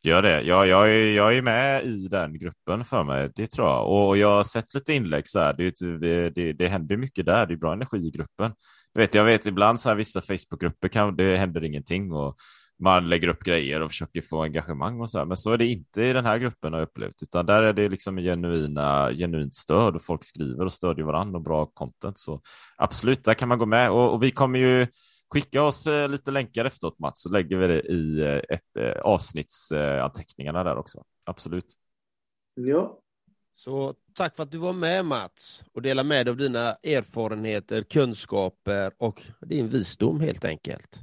Gör 0.04 0.22
det. 0.22 0.42
Ja, 0.42 0.66
jag, 0.66 0.90
är, 0.90 1.16
jag 1.16 1.38
är 1.38 1.42
med 1.42 1.86
i 1.86 2.08
den 2.08 2.40
gruppen 2.40 2.86
för 2.86 3.04
mig, 3.04 3.32
det 3.36 3.48
tror 3.48 3.68
jag. 3.68 3.92
Och 3.92 4.18
jag 4.18 4.36
har 4.36 4.44
sett 4.44 4.74
lite 4.74 4.94
inlägg 4.94 5.28
så 5.28 5.40
här. 5.40 5.54
Det, 5.54 6.00
det, 6.00 6.30
det, 6.30 6.54
det 6.54 6.68
händer 6.68 6.98
mycket 6.98 7.26
där. 7.26 7.46
Det 7.46 7.54
är 7.54 7.58
bra 7.58 7.74
energi 7.74 7.98
i 7.98 8.12
gruppen. 8.12 8.52
Du 8.94 9.02
vet, 9.02 9.16
jag 9.16 9.24
vet 9.24 9.46
ibland 9.46 9.80
så 9.80 9.90
här 9.90 9.96
vissa 9.96 10.22
Facebookgrupper 10.22 10.88
kan 10.88 11.16
det 11.16 11.38
händer 11.38 11.64
ingenting 11.64 12.12
och 12.12 12.38
man 12.80 13.10
lägger 13.10 13.28
upp 13.28 13.44
grejer 13.44 13.82
och 13.82 13.92
försöker 13.92 14.22
få 14.22 14.44
engagemang 14.44 15.02
och 15.02 15.10
så 15.10 15.18
här. 15.18 15.26
Men 15.26 15.38
så 15.38 15.52
är 15.52 15.58
det 15.58 15.66
inte 15.66 16.04
i 16.04 16.14
den 16.14 16.26
här 16.26 16.38
gruppen 16.38 16.74
har 16.74 16.80
jag 16.80 16.88
upplevt, 16.88 17.24
utan 17.24 17.46
där 17.46 17.64
är 17.64 17.74
det 17.74 17.90
liksom 17.90 18.18
genuina, 18.18 19.12
genuint 19.12 19.56
stöd 19.56 19.96
och 19.96 20.02
folk 20.02 20.24
skriver 20.24 20.66
och 20.66 20.74
stödjer 20.74 21.06
varandra 21.06 21.38
och 21.38 21.44
bra 21.44 21.66
content. 21.66 22.20
Så 22.20 22.42
absolut, 22.78 23.24
där 23.24 23.34
kan 23.34 23.50
man 23.50 23.58
gå 23.58 23.66
med 23.66 23.92
och, 23.92 24.14
och 24.14 24.24
vi 24.24 24.32
kommer 24.32 24.60
ju 24.60 24.88
Skicka 25.30 25.64
oss 25.64 25.88
eh, 25.88 26.10
lite 26.10 26.32
länkar 26.32 26.66
efteråt 26.66 27.00
Mats, 27.00 27.22
så 27.22 27.30
lägger 27.30 27.58
vi 27.58 27.68
det 27.68 27.82
i 27.82 28.20
eh, 28.20 28.56
ett, 28.56 28.78
eh, 28.80 29.02
avsnittsanteckningarna 29.02 30.64
där 30.64 30.78
också. 30.78 31.04
Absolut. 31.24 31.66
Ja, 32.54 33.00
Så 33.52 33.96
tack 34.14 34.36
för 34.36 34.44
att 34.44 34.52
du 34.52 34.58
var 34.58 34.74
med 34.74 35.06
Mats 35.06 35.66
och 35.74 35.82
delade 35.82 36.10
med 36.10 36.26
dig 36.26 36.32
av 36.32 36.38
dina 36.38 36.74
erfarenheter, 36.74 37.84
kunskaper 37.84 38.92
och 38.98 39.24
din 39.42 39.70
visdom 39.70 40.20
helt 40.20 40.46
enkelt. 40.46 41.00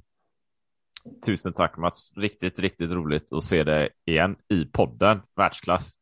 Tusen 1.26 1.52
tack 1.52 1.76
Mats. 1.76 2.12
Riktigt, 2.16 2.58
riktigt 2.58 2.90
roligt 2.90 3.32
att 3.32 3.44
se 3.44 3.64
dig 3.64 3.90
igen 4.04 4.36
i 4.48 4.64
podden. 4.64 5.20
Världsklass. 5.36 5.92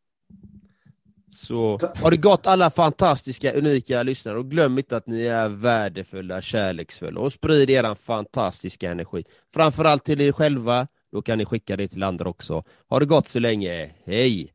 Så 1.35 1.78
har 1.95 2.11
det 2.11 2.16
gått 2.16 2.47
alla 2.47 2.70
fantastiska, 2.70 3.53
unika 3.53 4.03
lyssnare 4.03 4.39
och 4.39 4.51
glöm 4.51 4.78
inte 4.78 4.97
att 4.97 5.07
ni 5.07 5.22
är 5.22 5.49
värdefulla, 5.49 6.41
kärleksfulla 6.43 7.20
och 7.20 7.33
sprid 7.33 7.70
er 7.70 7.95
fantastiska 7.95 8.91
energi. 8.91 9.24
Framförallt 9.55 10.05
till 10.05 10.20
er 10.20 10.33
själva, 10.33 10.89
då 11.12 11.22
kan 11.22 11.39
ni 11.39 11.45
skicka 11.45 11.76
det 11.76 11.89
till 11.89 12.03
andra 12.03 12.28
också. 12.28 12.62
Ha 12.89 12.99
det 12.99 13.07
gott 13.07 13.28
så 13.28 13.39
länge, 13.39 13.91
hej! 14.05 14.53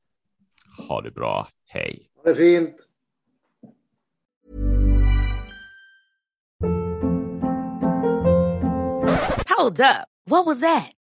Ha 0.88 1.02
det 1.02 1.12
bra. 1.12 1.48
Hej. 1.70 2.10
det 2.24 2.30
är 2.30 2.36
fint. 2.36 2.88
Hold 9.58 9.80
up. 9.80 10.08
What 10.30 10.46
was 10.46 10.60
that? 10.60 10.97